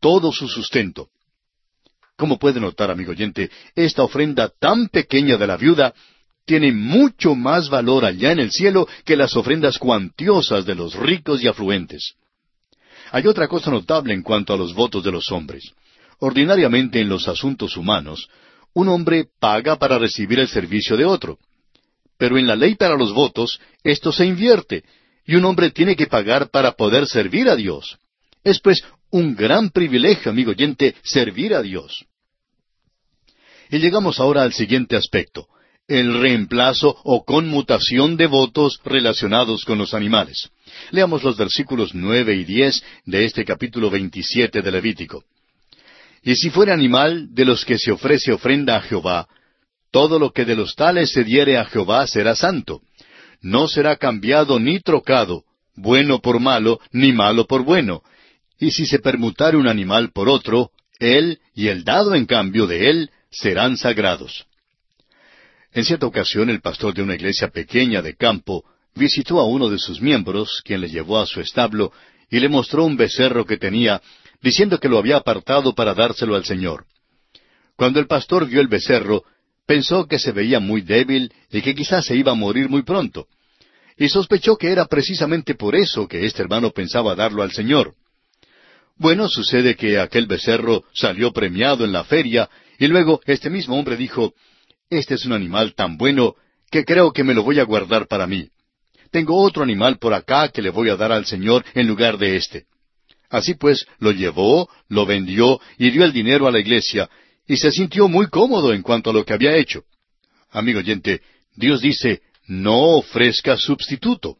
todo 0.00 0.32
su 0.32 0.48
sustento. 0.48 1.08
Como 2.16 2.38
puede 2.38 2.60
notar, 2.60 2.90
amigo 2.90 3.10
oyente, 3.12 3.50
esta 3.74 4.04
ofrenda 4.04 4.48
tan 4.48 4.88
pequeña 4.88 5.36
de 5.36 5.46
la 5.46 5.56
viuda 5.56 5.92
tiene 6.44 6.72
mucho 6.72 7.34
más 7.34 7.68
valor 7.68 8.04
allá 8.04 8.32
en 8.32 8.40
el 8.40 8.52
cielo 8.52 8.86
que 9.04 9.16
las 9.16 9.36
ofrendas 9.36 9.78
cuantiosas 9.78 10.64
de 10.66 10.74
los 10.74 10.94
ricos 10.94 11.42
y 11.42 11.48
afluentes. 11.48 12.14
Hay 13.12 13.26
otra 13.26 13.46
cosa 13.46 13.70
notable 13.70 14.14
en 14.14 14.22
cuanto 14.22 14.54
a 14.54 14.56
los 14.56 14.72
votos 14.74 15.04
de 15.04 15.12
los 15.12 15.30
hombres. 15.30 15.74
Ordinariamente 16.18 16.98
en 16.98 17.10
los 17.10 17.28
asuntos 17.28 17.76
humanos, 17.76 18.30
un 18.72 18.88
hombre 18.88 19.26
paga 19.38 19.76
para 19.76 19.98
recibir 19.98 20.40
el 20.40 20.48
servicio 20.48 20.96
de 20.96 21.04
otro. 21.04 21.38
Pero 22.16 22.38
en 22.38 22.46
la 22.46 22.56
ley 22.56 22.74
para 22.74 22.96
los 22.96 23.12
votos, 23.12 23.60
esto 23.84 24.12
se 24.12 24.24
invierte, 24.24 24.82
y 25.26 25.34
un 25.34 25.44
hombre 25.44 25.70
tiene 25.70 25.94
que 25.94 26.06
pagar 26.06 26.48
para 26.48 26.72
poder 26.72 27.06
servir 27.06 27.50
a 27.50 27.56
Dios. 27.56 27.98
Es 28.42 28.60
pues 28.60 28.82
un 29.10 29.36
gran 29.36 29.68
privilegio, 29.68 30.30
amigo 30.30 30.52
oyente, 30.52 30.94
servir 31.02 31.52
a 31.52 31.60
Dios. 31.60 32.06
Y 33.68 33.78
llegamos 33.78 34.20
ahora 34.20 34.42
al 34.42 34.54
siguiente 34.54 34.96
aspecto, 34.96 35.48
el 35.88 36.20
reemplazo 36.20 36.96
o 37.04 37.24
conmutación 37.24 38.16
de 38.16 38.26
votos 38.26 38.80
relacionados 38.84 39.64
con 39.64 39.78
los 39.78 39.94
animales. 39.94 40.50
Leamos 40.90 41.22
los 41.22 41.36
versículos 41.36 41.94
nueve 41.94 42.34
y 42.34 42.44
diez 42.44 42.82
de 43.04 43.24
este 43.24 43.44
capítulo 43.44 43.90
veintisiete 43.90 44.62
de 44.62 44.70
Levítico. 44.70 45.24
Y 46.22 46.36
si 46.36 46.50
fuere 46.50 46.72
animal 46.72 47.34
de 47.34 47.44
los 47.44 47.64
que 47.64 47.78
se 47.78 47.90
ofrece 47.90 48.32
ofrenda 48.32 48.76
a 48.76 48.82
Jehová, 48.82 49.26
todo 49.90 50.18
lo 50.18 50.32
que 50.32 50.44
de 50.44 50.56
los 50.56 50.74
tales 50.74 51.10
se 51.10 51.24
diere 51.24 51.58
a 51.58 51.64
Jehová 51.64 52.06
será 52.06 52.34
santo. 52.36 52.80
No 53.40 53.66
será 53.66 53.96
cambiado 53.96 54.60
ni 54.60 54.78
trocado, 54.80 55.44
bueno 55.74 56.20
por 56.20 56.38
malo, 56.38 56.80
ni 56.92 57.12
malo 57.12 57.46
por 57.46 57.64
bueno. 57.64 58.02
Y 58.58 58.70
si 58.70 58.86
se 58.86 59.00
permutare 59.00 59.56
un 59.56 59.66
animal 59.66 60.12
por 60.12 60.28
otro, 60.28 60.70
él 61.00 61.40
y 61.54 61.66
el 61.66 61.82
dado 61.82 62.14
en 62.14 62.26
cambio 62.26 62.68
de 62.68 62.88
él 62.88 63.10
serán 63.30 63.76
sagrados. 63.76 64.46
En 65.74 65.84
cierta 65.84 66.06
ocasión 66.06 66.50
el 66.50 66.60
pastor 66.60 66.92
de 66.94 67.02
una 67.02 67.14
iglesia 67.14 67.48
pequeña 67.48 68.02
de 68.02 68.14
campo 68.14 68.64
visitó 68.94 69.40
a 69.40 69.46
uno 69.46 69.70
de 69.70 69.78
sus 69.78 70.02
miembros, 70.02 70.60
quien 70.64 70.82
le 70.82 70.88
llevó 70.88 71.18
a 71.18 71.26
su 71.26 71.40
establo 71.40 71.92
y 72.30 72.40
le 72.40 72.48
mostró 72.48 72.84
un 72.84 72.96
becerro 72.96 73.46
que 73.46 73.56
tenía, 73.56 74.02
diciendo 74.42 74.78
que 74.78 74.88
lo 74.88 74.98
había 74.98 75.16
apartado 75.16 75.74
para 75.74 75.94
dárselo 75.94 76.34
al 76.34 76.44
Señor. 76.44 76.84
Cuando 77.76 78.00
el 78.00 78.06
pastor 78.06 78.46
vio 78.46 78.60
el 78.60 78.68
becerro, 78.68 79.24
pensó 79.66 80.06
que 80.06 80.18
se 80.18 80.32
veía 80.32 80.60
muy 80.60 80.82
débil 80.82 81.32
y 81.50 81.62
que 81.62 81.74
quizás 81.74 82.04
se 82.04 82.16
iba 82.16 82.32
a 82.32 82.36
morir 82.36 82.68
muy 82.68 82.82
pronto. 82.82 83.26
Y 83.96 84.08
sospechó 84.08 84.56
que 84.56 84.70
era 84.70 84.84
precisamente 84.86 85.54
por 85.54 85.74
eso 85.74 86.06
que 86.06 86.26
este 86.26 86.42
hermano 86.42 86.70
pensaba 86.70 87.14
darlo 87.14 87.42
al 87.42 87.52
Señor. 87.52 87.94
Bueno, 88.96 89.26
sucede 89.28 89.74
que 89.74 89.98
aquel 89.98 90.26
becerro 90.26 90.84
salió 90.92 91.32
premiado 91.32 91.84
en 91.84 91.92
la 91.92 92.04
feria, 92.04 92.50
y 92.78 92.88
luego 92.88 93.20
este 93.24 93.48
mismo 93.48 93.78
hombre 93.78 93.96
dijo, 93.96 94.34
Este 94.92 95.14
es 95.14 95.24
un 95.24 95.32
animal 95.32 95.74
tan 95.74 95.96
bueno 95.96 96.34
que 96.70 96.84
creo 96.84 97.14
que 97.14 97.24
me 97.24 97.32
lo 97.32 97.42
voy 97.42 97.58
a 97.58 97.64
guardar 97.64 98.06
para 98.06 98.26
mí. 98.26 98.50
Tengo 99.10 99.40
otro 99.40 99.62
animal 99.62 99.96
por 99.96 100.12
acá 100.12 100.50
que 100.50 100.60
le 100.60 100.68
voy 100.68 100.90
a 100.90 100.96
dar 100.96 101.12
al 101.12 101.24
Señor 101.24 101.64
en 101.72 101.86
lugar 101.88 102.18
de 102.18 102.36
este. 102.36 102.66
Así 103.30 103.54
pues, 103.54 103.86
lo 104.00 104.12
llevó, 104.12 104.68
lo 104.88 105.06
vendió 105.06 105.58
y 105.78 105.90
dio 105.90 106.04
el 106.04 106.12
dinero 106.12 106.46
a 106.46 106.50
la 106.50 106.60
iglesia, 106.60 107.08
y 107.48 107.56
se 107.56 107.72
sintió 107.72 108.06
muy 108.06 108.26
cómodo 108.26 108.74
en 108.74 108.82
cuanto 108.82 109.08
a 109.08 109.12
lo 109.14 109.24
que 109.24 109.32
había 109.32 109.56
hecho. 109.56 109.84
Amigo 110.50 110.80
oyente, 110.80 111.22
Dios 111.56 111.80
dice, 111.80 112.20
no 112.46 112.98
ofrezca 112.98 113.56
sustituto. 113.56 114.36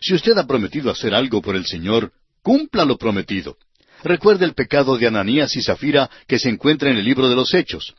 Si 0.00 0.14
usted 0.14 0.38
ha 0.38 0.46
prometido 0.46 0.92
hacer 0.92 1.16
algo 1.16 1.42
por 1.42 1.56
el 1.56 1.66
Señor, 1.66 2.12
cumpla 2.42 2.84
lo 2.84 2.96
prometido. 2.96 3.56
Recuerde 4.04 4.44
el 4.44 4.54
pecado 4.54 4.96
de 4.96 5.08
Ananías 5.08 5.56
y 5.56 5.62
Zafira 5.62 6.08
que 6.28 6.38
se 6.38 6.48
encuentra 6.48 6.92
en 6.92 6.96
el 6.96 7.04
libro 7.04 7.28
de 7.28 7.34
los 7.34 7.52
Hechos. 7.54 7.96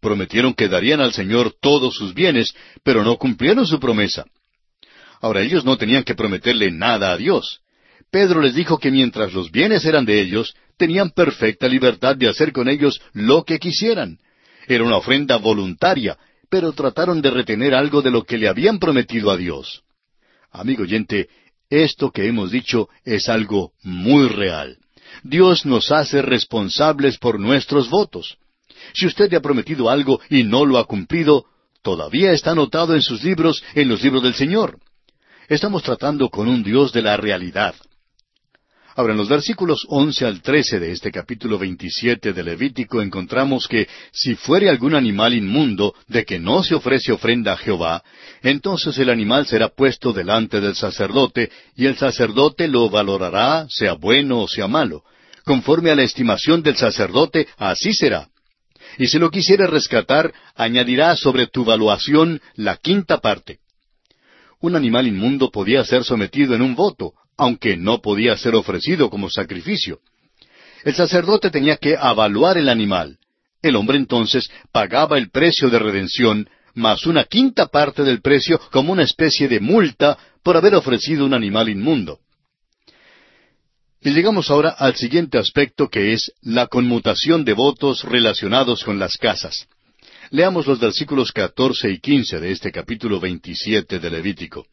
Prometieron 0.00 0.54
que 0.54 0.68
darían 0.68 1.00
al 1.00 1.12
Señor 1.12 1.54
todos 1.60 1.94
sus 1.94 2.14
bienes, 2.14 2.54
pero 2.82 3.04
no 3.04 3.16
cumplieron 3.16 3.66
su 3.66 3.78
promesa. 3.78 4.24
Ahora 5.20 5.42
ellos 5.42 5.64
no 5.64 5.76
tenían 5.76 6.04
que 6.04 6.14
prometerle 6.14 6.70
nada 6.70 7.12
a 7.12 7.16
Dios. 7.16 7.60
Pedro 8.10 8.40
les 8.40 8.54
dijo 8.54 8.78
que 8.78 8.90
mientras 8.90 9.32
los 9.32 9.50
bienes 9.50 9.84
eran 9.84 10.04
de 10.04 10.20
ellos, 10.20 10.54
tenían 10.76 11.10
perfecta 11.10 11.68
libertad 11.68 12.16
de 12.16 12.28
hacer 12.28 12.52
con 12.52 12.68
ellos 12.68 13.00
lo 13.12 13.44
que 13.44 13.58
quisieran. 13.58 14.18
Era 14.66 14.84
una 14.84 14.96
ofrenda 14.96 15.36
voluntaria, 15.36 16.16
pero 16.48 16.72
trataron 16.72 17.20
de 17.20 17.30
retener 17.30 17.74
algo 17.74 18.02
de 18.02 18.10
lo 18.10 18.24
que 18.24 18.38
le 18.38 18.48
habían 18.48 18.78
prometido 18.78 19.30
a 19.30 19.36
Dios. 19.36 19.82
Amigo 20.50 20.82
oyente, 20.82 21.28
esto 21.68 22.10
que 22.10 22.26
hemos 22.26 22.50
dicho 22.50 22.88
es 23.04 23.28
algo 23.28 23.72
muy 23.82 24.28
real. 24.28 24.78
Dios 25.22 25.66
nos 25.66 25.92
hace 25.92 26.22
responsables 26.22 27.18
por 27.18 27.38
nuestros 27.38 27.88
votos. 27.90 28.38
Si 28.94 29.06
usted 29.06 29.30
le 29.30 29.36
ha 29.36 29.40
prometido 29.40 29.90
algo 29.90 30.20
y 30.28 30.44
no 30.44 30.64
lo 30.64 30.78
ha 30.78 30.84
cumplido, 30.84 31.44
todavía 31.82 32.32
está 32.32 32.52
anotado 32.52 32.94
en 32.94 33.02
sus 33.02 33.22
libros, 33.22 33.62
en 33.74 33.88
los 33.88 34.02
libros 34.02 34.22
del 34.22 34.34
Señor. 34.34 34.78
Estamos 35.48 35.82
tratando 35.82 36.28
con 36.28 36.48
un 36.48 36.62
Dios 36.62 36.92
de 36.92 37.02
la 37.02 37.16
realidad. 37.16 37.74
Ahora, 38.96 39.12
en 39.12 39.18
los 39.18 39.28
versículos 39.28 39.86
once 39.88 40.26
al 40.26 40.42
trece 40.42 40.80
de 40.80 40.90
este 40.92 41.10
capítulo 41.10 41.58
veintisiete 41.58 42.32
de 42.32 42.42
Levítico 42.42 43.00
encontramos 43.00 43.68
que 43.68 43.88
si 44.12 44.34
fuere 44.34 44.68
algún 44.68 44.94
animal 44.94 45.32
inmundo 45.34 45.94
de 46.08 46.24
que 46.24 46.38
no 46.38 46.62
se 46.62 46.74
ofrece 46.74 47.12
ofrenda 47.12 47.52
a 47.52 47.56
Jehová, 47.56 48.02
entonces 48.42 48.98
el 48.98 49.10
animal 49.10 49.46
será 49.46 49.68
puesto 49.68 50.12
delante 50.12 50.60
del 50.60 50.74
sacerdote, 50.74 51.50
y 51.76 51.86
el 51.86 51.96
sacerdote 51.96 52.66
lo 52.66 52.90
valorará, 52.90 53.66
sea 53.70 53.94
bueno 53.94 54.40
o 54.40 54.48
sea 54.48 54.66
malo. 54.66 55.04
Conforme 55.44 55.90
a 55.90 55.94
la 55.94 56.02
estimación 56.02 56.62
del 56.62 56.76
sacerdote, 56.76 57.48
así 57.56 57.92
será. 57.92 58.28
Y 59.00 59.06
si 59.06 59.18
lo 59.18 59.30
quisiere 59.30 59.66
rescatar, 59.66 60.30
añadirá 60.54 61.16
sobre 61.16 61.46
tu 61.46 61.64
valuación 61.64 62.38
la 62.54 62.76
quinta 62.76 63.18
parte. 63.18 63.60
Un 64.60 64.76
animal 64.76 65.06
inmundo 65.06 65.50
podía 65.50 65.82
ser 65.86 66.04
sometido 66.04 66.54
en 66.54 66.60
un 66.60 66.74
voto, 66.74 67.14
aunque 67.38 67.78
no 67.78 68.02
podía 68.02 68.36
ser 68.36 68.54
ofrecido 68.54 69.08
como 69.08 69.30
sacrificio. 69.30 70.00
El 70.84 70.94
sacerdote 70.94 71.48
tenía 71.48 71.78
que 71.78 71.96
avaluar 71.96 72.58
el 72.58 72.68
animal. 72.68 73.16
El 73.62 73.76
hombre 73.76 73.96
entonces 73.96 74.50
pagaba 74.70 75.16
el 75.16 75.30
precio 75.30 75.70
de 75.70 75.78
redención, 75.78 76.50
más 76.74 77.06
una 77.06 77.24
quinta 77.24 77.68
parte 77.68 78.02
del 78.02 78.20
precio 78.20 78.60
como 78.70 78.92
una 78.92 79.04
especie 79.04 79.48
de 79.48 79.60
multa 79.60 80.18
por 80.42 80.58
haber 80.58 80.74
ofrecido 80.74 81.24
un 81.24 81.32
animal 81.32 81.70
inmundo. 81.70 82.18
Y 84.02 84.10
llegamos 84.10 84.50
ahora 84.50 84.70
al 84.70 84.96
siguiente 84.96 85.36
aspecto 85.36 85.88
que 85.88 86.14
es 86.14 86.32
la 86.40 86.68
conmutación 86.68 87.44
de 87.44 87.52
votos 87.52 88.02
relacionados 88.04 88.82
con 88.82 88.98
las 88.98 89.18
casas. 89.18 89.68
Leamos 90.30 90.66
los 90.66 90.80
versículos 90.80 91.32
catorce 91.32 91.90
y 91.90 91.98
quince 91.98 92.40
de 92.40 92.50
este 92.50 92.72
capítulo 92.72 93.20
veintisiete 93.20 93.98
de 93.98 94.10
Levítico. 94.10 94.64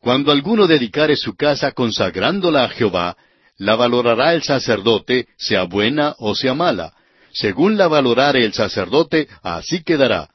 Cuando 0.00 0.32
alguno 0.32 0.66
dedicare 0.66 1.16
su 1.16 1.36
casa 1.36 1.70
consagrándola 1.72 2.64
a 2.64 2.68
Jehová, 2.70 3.16
la 3.56 3.76
valorará 3.76 4.34
el 4.34 4.42
sacerdote, 4.42 5.28
sea 5.36 5.64
buena 5.64 6.16
o 6.18 6.34
sea 6.34 6.54
mala. 6.54 6.94
Según 7.32 7.76
la 7.76 7.86
valorare 7.86 8.44
el 8.44 8.52
sacerdote, 8.52 9.28
así 9.42 9.84
quedará. 9.84 10.28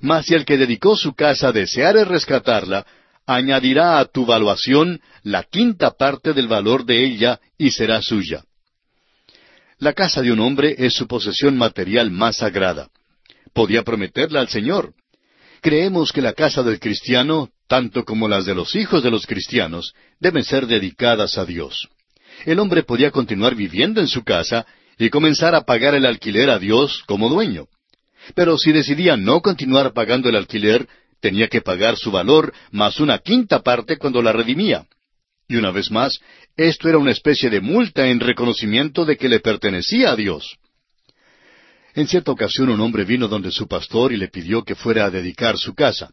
Mas 0.00 0.26
si 0.26 0.34
el 0.34 0.46
que 0.46 0.56
dedicó 0.56 0.96
su 0.96 1.14
casa 1.14 1.52
deseare 1.52 2.04
rescatarla, 2.04 2.86
añadirá 3.34 3.98
a 3.98 4.04
tu 4.06 4.26
valuación 4.26 5.00
la 5.22 5.42
quinta 5.42 5.90
parte 5.92 6.32
del 6.32 6.48
valor 6.48 6.84
de 6.84 7.04
ella 7.04 7.40
y 7.58 7.70
será 7.70 8.02
suya. 8.02 8.44
La 9.78 9.92
casa 9.92 10.22
de 10.22 10.32
un 10.32 10.40
hombre 10.40 10.74
es 10.78 10.94
su 10.94 11.06
posesión 11.06 11.56
material 11.56 12.10
más 12.10 12.38
sagrada. 12.38 12.88
Podía 13.52 13.82
prometerla 13.82 14.40
al 14.40 14.48
Señor. 14.48 14.92
Creemos 15.60 16.12
que 16.12 16.22
la 16.22 16.32
casa 16.32 16.62
del 16.62 16.78
cristiano 16.78 17.50
tanto 17.70 18.04
como 18.04 18.26
las 18.26 18.46
de 18.46 18.54
los 18.56 18.74
hijos 18.74 19.00
de 19.04 19.12
los 19.12 19.26
cristianos, 19.26 19.94
deben 20.18 20.42
ser 20.42 20.66
dedicadas 20.66 21.38
a 21.38 21.44
Dios. 21.44 21.88
El 22.44 22.58
hombre 22.58 22.82
podía 22.82 23.12
continuar 23.12 23.54
viviendo 23.54 24.00
en 24.00 24.08
su 24.08 24.24
casa 24.24 24.66
y 24.98 25.08
comenzar 25.08 25.54
a 25.54 25.60
pagar 25.60 25.94
el 25.94 26.04
alquiler 26.04 26.50
a 26.50 26.58
Dios 26.58 27.04
como 27.06 27.28
dueño. 27.28 27.68
Pero 28.34 28.58
si 28.58 28.72
decidía 28.72 29.16
no 29.16 29.40
continuar 29.40 29.92
pagando 29.92 30.28
el 30.28 30.34
alquiler, 30.34 30.88
tenía 31.20 31.48
que 31.48 31.60
pagar 31.60 31.96
su 31.96 32.10
valor 32.10 32.52
más 32.70 33.00
una 33.00 33.18
quinta 33.18 33.62
parte 33.62 33.96
cuando 33.96 34.22
la 34.22 34.32
redimía. 34.32 34.86
Y 35.48 35.56
una 35.56 35.70
vez 35.70 35.90
más, 35.90 36.20
esto 36.56 36.88
era 36.88 36.98
una 36.98 37.10
especie 37.10 37.50
de 37.50 37.60
multa 37.60 38.06
en 38.06 38.20
reconocimiento 38.20 39.04
de 39.04 39.16
que 39.16 39.28
le 39.28 39.40
pertenecía 39.40 40.12
a 40.12 40.16
Dios. 40.16 40.56
En 41.94 42.06
cierta 42.06 42.30
ocasión 42.30 42.68
un 42.68 42.80
hombre 42.80 43.04
vino 43.04 43.26
donde 43.26 43.50
su 43.50 43.66
pastor 43.66 44.12
y 44.12 44.16
le 44.16 44.28
pidió 44.28 44.62
que 44.62 44.76
fuera 44.76 45.06
a 45.06 45.10
dedicar 45.10 45.58
su 45.58 45.74
casa. 45.74 46.10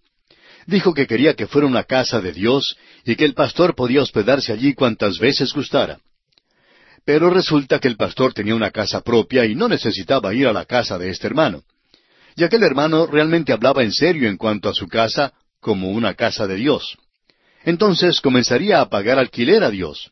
Dijo 0.65 0.93
que 0.93 1.07
quería 1.07 1.35
que 1.35 1.47
fuera 1.47 1.67
una 1.67 1.83
casa 1.83 2.19
de 2.19 2.33
Dios 2.33 2.75
y 3.05 3.15
que 3.15 3.25
el 3.25 3.33
pastor 3.33 3.75
podía 3.75 4.01
hospedarse 4.01 4.51
allí 4.51 4.73
cuantas 4.73 5.19
veces 5.19 5.53
gustara. 5.53 5.99
Pero 7.05 7.29
resulta 7.29 7.79
que 7.79 7.87
el 7.87 7.95
pastor 7.95 8.33
tenía 8.33 8.55
una 8.55 8.71
casa 8.71 9.01
propia 9.01 9.45
y 9.45 9.55
no 9.55 9.69
necesitaba 9.69 10.33
ir 10.33 10.47
a 10.47 10.51
la 10.51 10.65
casa 10.65 10.97
de 10.97 11.09
este 11.09 11.27
hermano. 11.27 11.63
Y 12.37 12.45
aquel 12.45 12.63
hermano 12.63 13.05
realmente 13.05 13.51
hablaba 13.51 13.83
en 13.83 13.91
serio 13.91 14.29
en 14.29 14.37
cuanto 14.37 14.69
a 14.69 14.73
su 14.73 14.87
casa 14.87 15.33
como 15.59 15.89
una 15.89 16.13
casa 16.13 16.47
de 16.47 16.55
Dios. 16.55 16.97
Entonces 17.65 18.21
comenzaría 18.21 18.79
a 18.79 18.89
pagar 18.89 19.19
alquiler 19.19 19.65
a 19.65 19.69
Dios. 19.69 20.11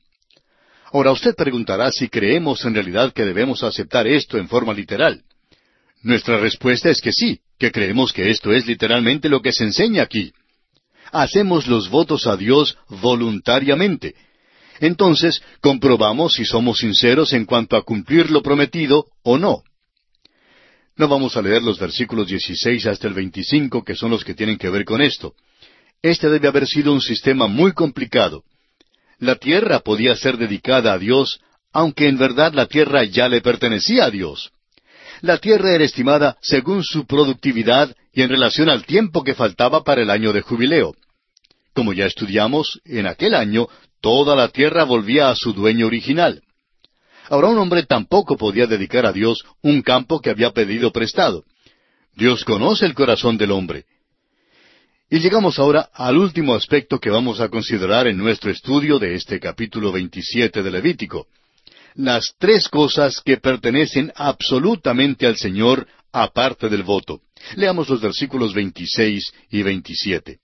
Ahora 0.91 1.11
usted 1.11 1.35
preguntará 1.35 1.89
si 1.91 2.09
creemos 2.09 2.65
en 2.65 2.73
realidad 2.73 3.13
que 3.13 3.23
debemos 3.23 3.63
aceptar 3.63 4.07
esto 4.07 4.37
en 4.37 4.49
forma 4.49 4.73
literal. 4.73 5.21
Nuestra 6.01 6.37
respuesta 6.37 6.89
es 6.89 6.99
que 6.99 7.13
sí, 7.13 7.39
que 7.57 7.71
creemos 7.71 8.11
que 8.11 8.29
esto 8.29 8.51
es 8.51 8.67
literalmente 8.67 9.29
lo 9.29 9.41
que 9.41 9.53
se 9.53 9.63
enseña 9.63 10.03
aquí 10.03 10.33
hacemos 11.11 11.67
los 11.67 11.89
votos 11.89 12.27
a 12.27 12.35
Dios 12.35 12.77
voluntariamente. 12.89 14.15
Entonces 14.79 15.41
comprobamos 15.61 16.33
si 16.33 16.45
somos 16.45 16.79
sinceros 16.79 17.33
en 17.33 17.45
cuanto 17.45 17.77
a 17.77 17.83
cumplir 17.83 18.29
lo 18.31 18.41
prometido 18.41 19.05
o 19.23 19.37
no. 19.37 19.63
No 20.97 21.09
vamos 21.09 21.35
a 21.35 21.41
leer 21.41 21.61
los 21.61 21.77
versículos 21.77 22.27
16 22.27 22.85
hasta 22.85 23.07
el 23.07 23.13
25, 23.13 23.83
que 23.83 23.95
son 23.95 24.11
los 24.11 24.23
que 24.23 24.33
tienen 24.33 24.57
que 24.57 24.69
ver 24.69 24.85
con 24.85 25.01
esto. 25.01 25.33
Este 26.01 26.29
debe 26.29 26.47
haber 26.47 26.67
sido 26.67 26.93
un 26.93 27.01
sistema 27.01 27.47
muy 27.47 27.73
complicado. 27.73 28.43
La 29.19 29.35
tierra 29.35 29.79
podía 29.79 30.15
ser 30.15 30.37
dedicada 30.37 30.93
a 30.93 30.97
Dios, 30.97 31.41
aunque 31.73 32.07
en 32.07 32.17
verdad 32.17 32.53
la 32.53 32.67
tierra 32.67 33.03
ya 33.03 33.27
le 33.27 33.41
pertenecía 33.41 34.05
a 34.05 34.11
Dios. 34.11 34.51
La 35.21 35.37
tierra 35.37 35.73
era 35.73 35.83
estimada 35.83 36.37
según 36.41 36.83
su 36.83 37.05
productividad 37.05 37.93
y 38.13 38.21
en 38.21 38.29
relación 38.29 38.69
al 38.69 38.85
tiempo 38.85 39.23
que 39.23 39.35
faltaba 39.35 39.83
para 39.83 40.01
el 40.01 40.09
año 40.09 40.31
de 40.31 40.41
jubileo. 40.41 40.95
Como 41.73 41.91
ya 41.91 42.05
estudiamos, 42.05 42.79
en 42.85 43.07
aquel 43.07 43.33
año 43.33 43.67
toda 43.99 44.35
la 44.35 44.47
tierra 44.47 44.85
volvía 44.85 45.29
a 45.29 45.35
su 45.35 45.51
dueño 45.51 45.87
original. 45.87 46.41
Ahora 47.29 47.47
un 47.47 47.57
hombre 47.57 47.83
tampoco 47.83 48.37
podía 48.37 48.67
dedicar 48.67 49.05
a 49.05 49.11
Dios 49.11 49.43
un 49.61 49.81
campo 49.81 50.21
que 50.21 50.29
había 50.29 50.51
pedido 50.51 50.91
prestado. 50.91 51.43
Dios 52.15 52.45
conoce 52.45 52.85
el 52.85 52.93
corazón 52.93 53.37
del 53.37 53.51
hombre. 53.51 53.85
Y 55.09 55.19
llegamos 55.19 55.59
ahora 55.59 55.89
al 55.93 56.17
último 56.17 56.55
aspecto 56.55 56.99
que 56.99 57.09
vamos 57.09 57.39
a 57.39 57.49
considerar 57.49 58.07
en 58.07 58.17
nuestro 58.17 58.51
estudio 58.51 58.97
de 58.97 59.15
este 59.15 59.39
capítulo 59.39 59.91
27 59.91 60.63
de 60.63 60.71
Levítico. 60.71 61.27
Las 61.95 62.33
tres 62.39 62.67
cosas 62.69 63.21
que 63.21 63.37
pertenecen 63.37 64.11
absolutamente 64.15 65.27
al 65.27 65.37
Señor 65.37 65.87
aparte 66.11 66.69
del 66.69 66.83
voto. 66.83 67.21
Leamos 67.55 67.89
los 67.89 68.01
versículos 68.01 68.53
26 68.53 69.33
y 69.51 69.63
27. 69.63 70.39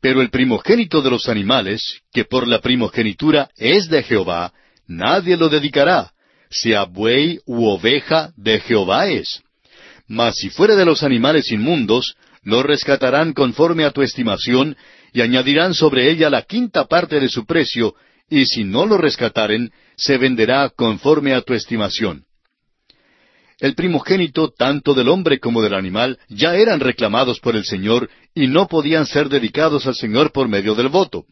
Pero 0.00 0.22
el 0.22 0.30
primogénito 0.30 1.02
de 1.02 1.10
los 1.10 1.28
animales, 1.28 2.00
que 2.12 2.24
por 2.24 2.46
la 2.46 2.60
primogenitura 2.60 3.50
es 3.56 3.88
de 3.88 4.02
Jehová, 4.02 4.52
nadie 4.88 5.36
lo 5.36 5.48
dedicará, 5.48 6.12
sea 6.50 6.84
buey 6.84 7.38
u 7.46 7.66
oveja, 7.66 8.32
de 8.36 8.58
Jehová 8.60 9.06
es. 9.06 9.42
Mas 10.08 10.36
si 10.36 10.50
fuere 10.50 10.74
de 10.74 10.84
los 10.84 11.02
animales 11.02 11.52
inmundos, 11.52 12.16
lo 12.42 12.62
rescatarán 12.62 13.34
conforme 13.34 13.84
a 13.84 13.90
tu 13.90 14.02
estimación, 14.02 14.76
y 15.12 15.20
añadirán 15.20 15.74
sobre 15.74 16.10
ella 16.10 16.30
la 16.30 16.42
quinta 16.42 16.86
parte 16.86 17.20
de 17.20 17.28
su 17.28 17.44
precio, 17.44 17.94
y 18.30 18.46
si 18.46 18.64
no 18.64 18.86
lo 18.86 18.98
rescataren, 18.98 19.70
se 19.96 20.16
venderá 20.18 20.70
conforme 20.70 21.34
a 21.34 21.42
tu 21.42 21.54
estimación. 21.54 22.24
El 23.58 23.74
primogénito 23.74 24.50
tanto 24.50 24.94
del 24.94 25.08
hombre 25.08 25.40
como 25.40 25.62
del 25.62 25.74
animal 25.74 26.18
ya 26.28 26.54
eran 26.54 26.78
reclamados 26.78 27.40
por 27.40 27.56
el 27.56 27.64
Señor 27.64 28.08
y 28.34 28.46
no 28.46 28.68
podían 28.68 29.04
ser 29.04 29.28
dedicados 29.28 29.86
al 29.86 29.96
Señor 29.96 30.30
por 30.30 30.48
medio 30.48 30.76
del 30.76 30.88
voto. 30.88 31.24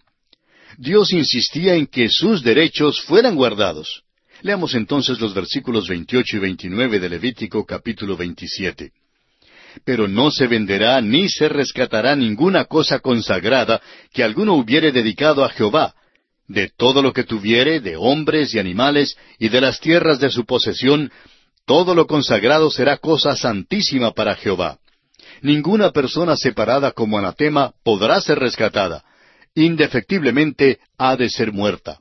Dios 0.78 1.12
insistía 1.12 1.74
en 1.74 1.86
que 1.86 2.08
sus 2.08 2.42
derechos 2.42 3.00
fueran 3.02 3.34
guardados. 3.34 4.02
Leamos 4.42 4.74
entonces 4.74 5.18
los 5.20 5.32
versículos 5.32 5.88
28 5.88 6.36
y 6.36 6.40
29 6.40 7.00
de 7.00 7.08
Levítico 7.08 7.64
capítulo 7.64 8.16
27. 8.16 8.92
Pero 9.84 10.08
no 10.08 10.30
se 10.30 10.46
venderá 10.46 11.00
ni 11.00 11.28
se 11.28 11.48
rescatará 11.48 12.14
ninguna 12.14 12.64
cosa 12.64 12.98
consagrada 13.00 13.80
que 14.12 14.22
alguno 14.22 14.54
hubiere 14.54 14.92
dedicado 14.92 15.44
a 15.44 15.48
Jehová, 15.48 15.94
de 16.48 16.70
todo 16.76 17.02
lo 17.02 17.12
que 17.12 17.24
tuviere, 17.24 17.80
de 17.80 17.96
hombres 17.96 18.54
y 18.54 18.58
animales, 18.58 19.16
y 19.38 19.48
de 19.48 19.60
las 19.60 19.80
tierras 19.80 20.20
de 20.20 20.30
su 20.30 20.44
posesión, 20.44 21.10
todo 21.64 21.94
lo 21.94 22.06
consagrado 22.06 22.70
será 22.70 22.98
cosa 22.98 23.34
santísima 23.34 24.12
para 24.12 24.36
Jehová. 24.36 24.78
Ninguna 25.42 25.90
persona 25.90 26.36
separada 26.36 26.92
como 26.92 27.18
anatema 27.18 27.72
podrá 27.82 28.20
ser 28.20 28.38
rescatada. 28.38 29.04
Indefectiblemente 29.56 30.78
ha 30.98 31.16
de 31.16 31.30
ser 31.30 31.50
muerta. 31.50 31.98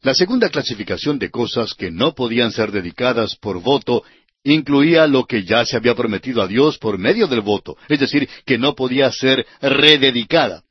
La 0.00 0.14
segunda 0.14 0.48
clasificación 0.48 1.18
de 1.18 1.30
cosas 1.30 1.74
que 1.74 1.90
no 1.90 2.14
podían 2.14 2.50
ser 2.50 2.72
dedicadas 2.72 3.36
por 3.36 3.60
voto 3.60 4.02
incluía 4.42 5.06
lo 5.06 5.26
que 5.26 5.44
ya 5.44 5.64
se 5.66 5.76
había 5.76 5.94
prometido 5.94 6.42
a 6.42 6.46
Dios 6.46 6.78
por 6.78 6.98
medio 6.98 7.26
del 7.26 7.42
voto, 7.42 7.76
es 7.88 8.00
decir, 8.00 8.28
que 8.46 8.58
no 8.58 8.74
podía 8.74 9.12
ser 9.12 9.46
rededicada. 9.60 10.62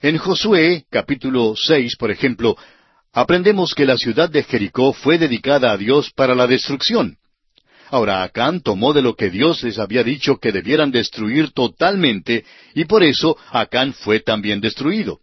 En 0.00 0.16
Josué 0.16 0.84
capítulo 0.90 1.54
seis, 1.56 1.96
por 1.96 2.10
ejemplo, 2.10 2.56
aprendemos 3.12 3.74
que 3.74 3.86
la 3.86 3.98
ciudad 3.98 4.30
de 4.30 4.44
Jericó 4.44 4.92
fue 4.94 5.18
dedicada 5.18 5.72
a 5.72 5.76
Dios 5.76 6.10
para 6.10 6.34
la 6.34 6.46
destrucción. 6.46 7.18
Ahora 7.94 8.24
Acán 8.24 8.60
tomó 8.60 8.92
de 8.92 9.02
lo 9.02 9.14
que 9.14 9.30
Dios 9.30 9.62
les 9.62 9.78
había 9.78 10.02
dicho 10.02 10.38
que 10.38 10.50
debieran 10.50 10.90
destruir 10.90 11.52
totalmente, 11.52 12.44
y 12.74 12.86
por 12.86 13.04
eso 13.04 13.36
Acán 13.52 13.92
fue 13.92 14.18
también 14.18 14.60
destruido. 14.60 15.20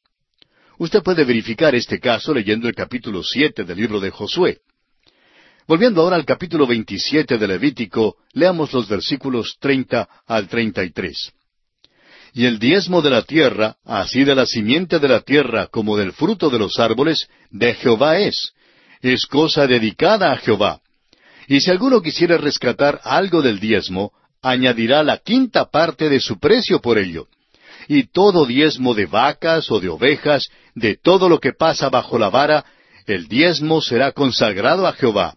Usted 0.77 1.03
puede 1.03 1.25
verificar 1.25 1.75
este 1.75 1.99
caso 1.99 2.33
leyendo 2.33 2.69
el 2.69 2.73
capítulo 2.73 3.23
siete 3.23 3.65
del 3.65 3.77
libro 3.77 3.99
de 3.99 4.09
Josué. 4.09 4.59
Volviendo 5.67 6.01
ahora 6.01 6.15
al 6.15 6.23
capítulo 6.23 6.65
veintisiete 6.65 7.37
de 7.37 7.45
Levítico, 7.45 8.15
leamos 8.31 8.71
los 8.71 8.87
versículos 8.87 9.57
treinta 9.59 10.07
al 10.25 10.47
treinta 10.47 10.81
y 10.85 10.91
tres. 10.91 11.33
Y 12.33 12.45
el 12.45 12.57
diezmo 12.57 13.01
de 13.01 13.09
la 13.09 13.23
tierra, 13.23 13.75
así 13.83 14.23
de 14.23 14.33
la 14.33 14.45
simiente 14.45 14.97
de 14.99 15.09
la 15.09 15.19
tierra 15.19 15.67
como 15.67 15.97
del 15.97 16.13
fruto 16.13 16.49
de 16.49 16.59
los 16.59 16.79
árboles, 16.79 17.27
de 17.49 17.73
Jehová 17.73 18.19
es. 18.19 18.53
Es 19.01 19.25
cosa 19.25 19.67
dedicada 19.67 20.31
a 20.31 20.37
Jehová. 20.37 20.80
Y 21.51 21.59
si 21.59 21.69
alguno 21.69 22.01
quisiera 22.01 22.37
rescatar 22.37 23.01
algo 23.03 23.41
del 23.41 23.59
diezmo, 23.59 24.13
añadirá 24.41 25.03
la 25.03 25.17
quinta 25.17 25.69
parte 25.69 26.07
de 26.07 26.21
su 26.21 26.39
precio 26.39 26.79
por 26.79 26.97
ello. 26.97 27.27
Y 27.89 28.03
todo 28.03 28.45
diezmo 28.45 28.93
de 28.93 29.05
vacas 29.05 29.69
o 29.69 29.81
de 29.81 29.89
ovejas, 29.89 30.49
de 30.75 30.95
todo 30.95 31.27
lo 31.27 31.41
que 31.41 31.51
pasa 31.51 31.89
bajo 31.89 32.17
la 32.17 32.29
vara, 32.29 32.63
el 33.05 33.27
diezmo 33.27 33.81
será 33.81 34.13
consagrado 34.13 34.87
a 34.87 34.93
Jehová. 34.93 35.35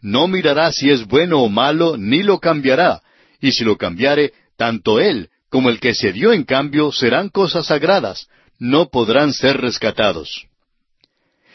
No 0.00 0.28
mirará 0.28 0.70
si 0.70 0.88
es 0.88 1.04
bueno 1.04 1.40
o 1.40 1.48
malo, 1.48 1.96
ni 1.96 2.22
lo 2.22 2.38
cambiará, 2.38 3.02
y 3.40 3.50
si 3.50 3.64
lo 3.64 3.76
cambiare, 3.76 4.32
tanto 4.56 5.00
él 5.00 5.30
como 5.48 5.68
el 5.68 5.80
que 5.80 5.94
se 5.94 6.12
dio 6.12 6.32
en 6.32 6.44
cambio 6.44 6.92
serán 6.92 7.28
cosas 7.28 7.66
sagradas, 7.66 8.28
no 8.60 8.88
podrán 8.88 9.32
ser 9.32 9.60
rescatados. 9.60 10.46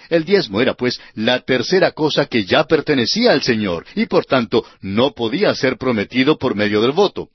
El 0.09 0.25
diezmo 0.25 0.61
era 0.61 0.73
pues 0.73 0.99
la 1.13 1.41
tercera 1.41 1.91
cosa 1.91 2.25
que 2.25 2.45
ya 2.45 2.65
pertenecía 2.65 3.31
al 3.31 3.41
Señor 3.41 3.85
y 3.95 4.05
por 4.05 4.25
tanto 4.25 4.65
no 4.81 5.11
podía 5.11 5.53
ser 5.55 5.77
prometido 5.77 6.37
por 6.37 6.55
medio 6.55 6.81
del 6.81 6.91
voto. 6.91 7.29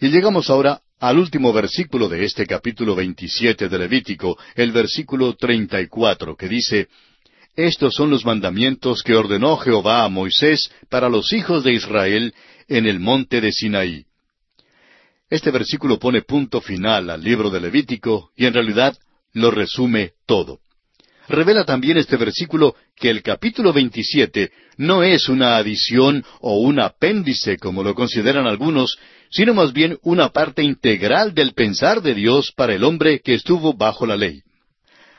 Y 0.00 0.08
llegamos 0.08 0.48
ahora 0.50 0.80
al 0.98 1.18
último 1.18 1.52
versículo 1.52 2.08
de 2.08 2.24
este 2.24 2.46
capítulo 2.46 2.94
27 2.94 3.68
de 3.68 3.78
Levítico, 3.78 4.38
el 4.54 4.72
versículo 4.72 5.34
34, 5.34 6.36
que 6.36 6.48
dice, 6.48 6.88
Estos 7.56 7.94
son 7.94 8.10
los 8.10 8.24
mandamientos 8.24 9.02
que 9.02 9.14
ordenó 9.14 9.56
Jehová 9.56 10.04
a 10.04 10.08
Moisés 10.08 10.70
para 10.88 11.08
los 11.08 11.32
hijos 11.32 11.64
de 11.64 11.72
Israel 11.72 12.34
en 12.68 12.86
el 12.86 13.00
monte 13.00 13.40
de 13.40 13.50
Sinaí. 13.50 14.04
Este 15.30 15.50
versículo 15.50 15.98
pone 15.98 16.22
punto 16.22 16.60
final 16.60 17.08
al 17.08 17.22
libro 17.22 17.50
de 17.50 17.60
Levítico 17.60 18.30
y 18.36 18.46
en 18.46 18.54
realidad 18.54 18.98
lo 19.32 19.50
resume 19.50 20.12
todo. 20.26 20.60
Revela 21.30 21.64
también 21.64 21.96
este 21.96 22.16
versículo 22.16 22.74
que 22.96 23.08
el 23.08 23.22
capítulo 23.22 23.72
27 23.72 24.50
no 24.78 25.04
es 25.04 25.28
una 25.28 25.58
adición 25.58 26.24
o 26.40 26.58
un 26.58 26.80
apéndice 26.80 27.56
como 27.56 27.84
lo 27.84 27.94
consideran 27.94 28.48
algunos, 28.48 28.98
sino 29.30 29.54
más 29.54 29.72
bien 29.72 29.96
una 30.02 30.30
parte 30.30 30.64
integral 30.64 31.32
del 31.32 31.54
pensar 31.54 32.02
de 32.02 32.14
Dios 32.14 32.52
para 32.56 32.74
el 32.74 32.82
hombre 32.82 33.20
que 33.20 33.34
estuvo 33.34 33.74
bajo 33.74 34.06
la 34.06 34.16
ley. 34.16 34.42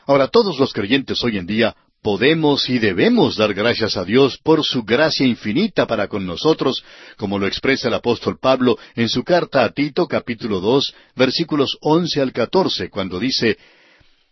Ahora 0.05 0.27
todos 0.27 0.59
los 0.59 0.73
creyentes 0.73 1.23
hoy 1.23 1.37
en 1.37 1.45
día 1.45 1.77
podemos 2.01 2.67
y 2.69 2.77
debemos 2.77 3.37
dar 3.37 3.53
gracias 3.53 3.95
a 3.95 4.03
Dios 4.03 4.37
por 4.43 4.65
su 4.65 4.83
gracia 4.83 5.25
infinita 5.25 5.87
para 5.87 6.09
con 6.09 6.25
nosotros, 6.25 6.83
como 7.15 7.39
lo 7.39 7.47
expresa 7.47 7.87
el 7.87 7.93
apóstol 7.93 8.37
Pablo 8.37 8.77
en 8.95 9.07
su 9.07 9.23
carta 9.23 9.63
a 9.63 9.69
Tito 9.71 10.07
capítulo 10.09 10.59
dos 10.59 10.93
versículos 11.15 11.77
once 11.79 12.19
al 12.19 12.33
catorce, 12.33 12.89
cuando 12.89 13.17
dice 13.17 13.57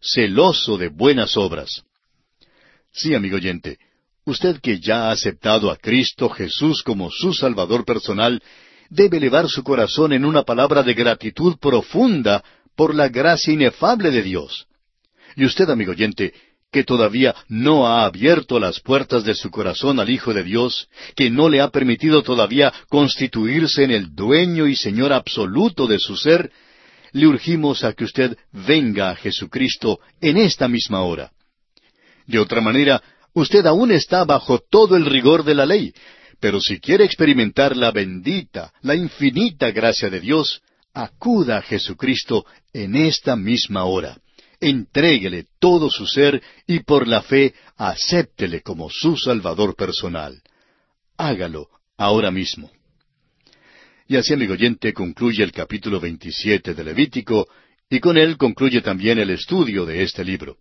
celoso 0.00 0.76
de 0.76 0.88
buenas 0.88 1.36
obras. 1.36 1.82
Sí, 2.92 3.14
amigo 3.14 3.36
oyente, 3.36 3.78
usted 4.24 4.60
que 4.60 4.80
ya 4.80 5.08
ha 5.08 5.10
aceptado 5.12 5.70
a 5.70 5.76
Cristo 5.76 6.28
Jesús 6.28 6.82
como 6.82 7.10
su 7.10 7.32
Salvador 7.32 7.84
personal, 7.84 8.42
debe 8.88 9.18
elevar 9.18 9.48
su 9.48 9.62
corazón 9.62 10.12
en 10.12 10.24
una 10.24 10.42
palabra 10.42 10.82
de 10.82 10.94
gratitud 10.94 11.56
profunda 11.58 12.42
por 12.74 12.94
la 12.94 13.08
gracia 13.08 13.52
inefable 13.52 14.10
de 14.10 14.22
Dios. 14.22 14.66
Y 15.36 15.44
usted, 15.44 15.70
amigo 15.70 15.92
oyente, 15.92 16.32
que 16.72 16.84
todavía 16.84 17.34
no 17.48 17.86
ha 17.86 18.04
abierto 18.04 18.60
las 18.60 18.80
puertas 18.80 19.24
de 19.24 19.34
su 19.34 19.50
corazón 19.50 19.98
al 19.98 20.10
Hijo 20.10 20.32
de 20.32 20.44
Dios, 20.44 20.88
que 21.16 21.30
no 21.30 21.48
le 21.48 21.60
ha 21.60 21.70
permitido 21.70 22.22
todavía 22.22 22.72
constituirse 22.88 23.84
en 23.84 23.90
el 23.90 24.14
dueño 24.14 24.66
y 24.66 24.76
Señor 24.76 25.12
absoluto 25.12 25.86
de 25.86 25.98
su 25.98 26.16
ser, 26.16 26.50
le 27.12 27.26
urgimos 27.26 27.84
a 27.84 27.92
que 27.92 28.04
usted 28.04 28.36
venga 28.52 29.10
a 29.10 29.16
Jesucristo 29.16 30.00
en 30.20 30.36
esta 30.36 30.68
misma 30.68 31.02
hora. 31.02 31.32
De 32.26 32.38
otra 32.38 32.60
manera, 32.60 33.02
usted 33.32 33.66
aún 33.66 33.92
está 33.92 34.24
bajo 34.24 34.58
todo 34.58 34.96
el 34.96 35.06
rigor 35.06 35.44
de 35.44 35.54
la 35.54 35.66
ley, 35.66 35.92
pero 36.40 36.60
si 36.60 36.80
quiere 36.80 37.04
experimentar 37.04 37.76
la 37.76 37.90
bendita, 37.90 38.72
la 38.82 38.94
infinita 38.94 39.70
gracia 39.70 40.08
de 40.08 40.20
Dios, 40.20 40.62
acuda 40.94 41.58
a 41.58 41.62
Jesucristo 41.62 42.46
en 42.72 42.96
esta 42.96 43.36
misma 43.36 43.84
hora. 43.84 44.18
Entréguele 44.60 45.46
todo 45.58 45.90
su 45.90 46.06
ser 46.06 46.42
y 46.66 46.80
por 46.80 47.08
la 47.08 47.22
fe 47.22 47.54
acéptele 47.76 48.62
como 48.62 48.90
su 48.90 49.16
Salvador 49.16 49.74
personal. 49.74 50.42
Hágalo 51.16 51.68
ahora 51.96 52.30
mismo. 52.30 52.70
Y 54.10 54.16
así, 54.16 54.34
amigo 54.34 54.54
oyente, 54.54 54.92
concluye 54.92 55.44
el 55.44 55.52
capítulo 55.52 56.00
27 56.00 56.74
de 56.74 56.82
Levítico, 56.82 57.46
Y 57.88 58.00
con 58.00 58.18
él 58.18 58.36
concluye 58.36 58.80
también 58.80 59.20
el 59.20 59.30
estudio 59.30 59.86
de 59.86 60.02
este 60.02 60.24
libro. 60.24 60.56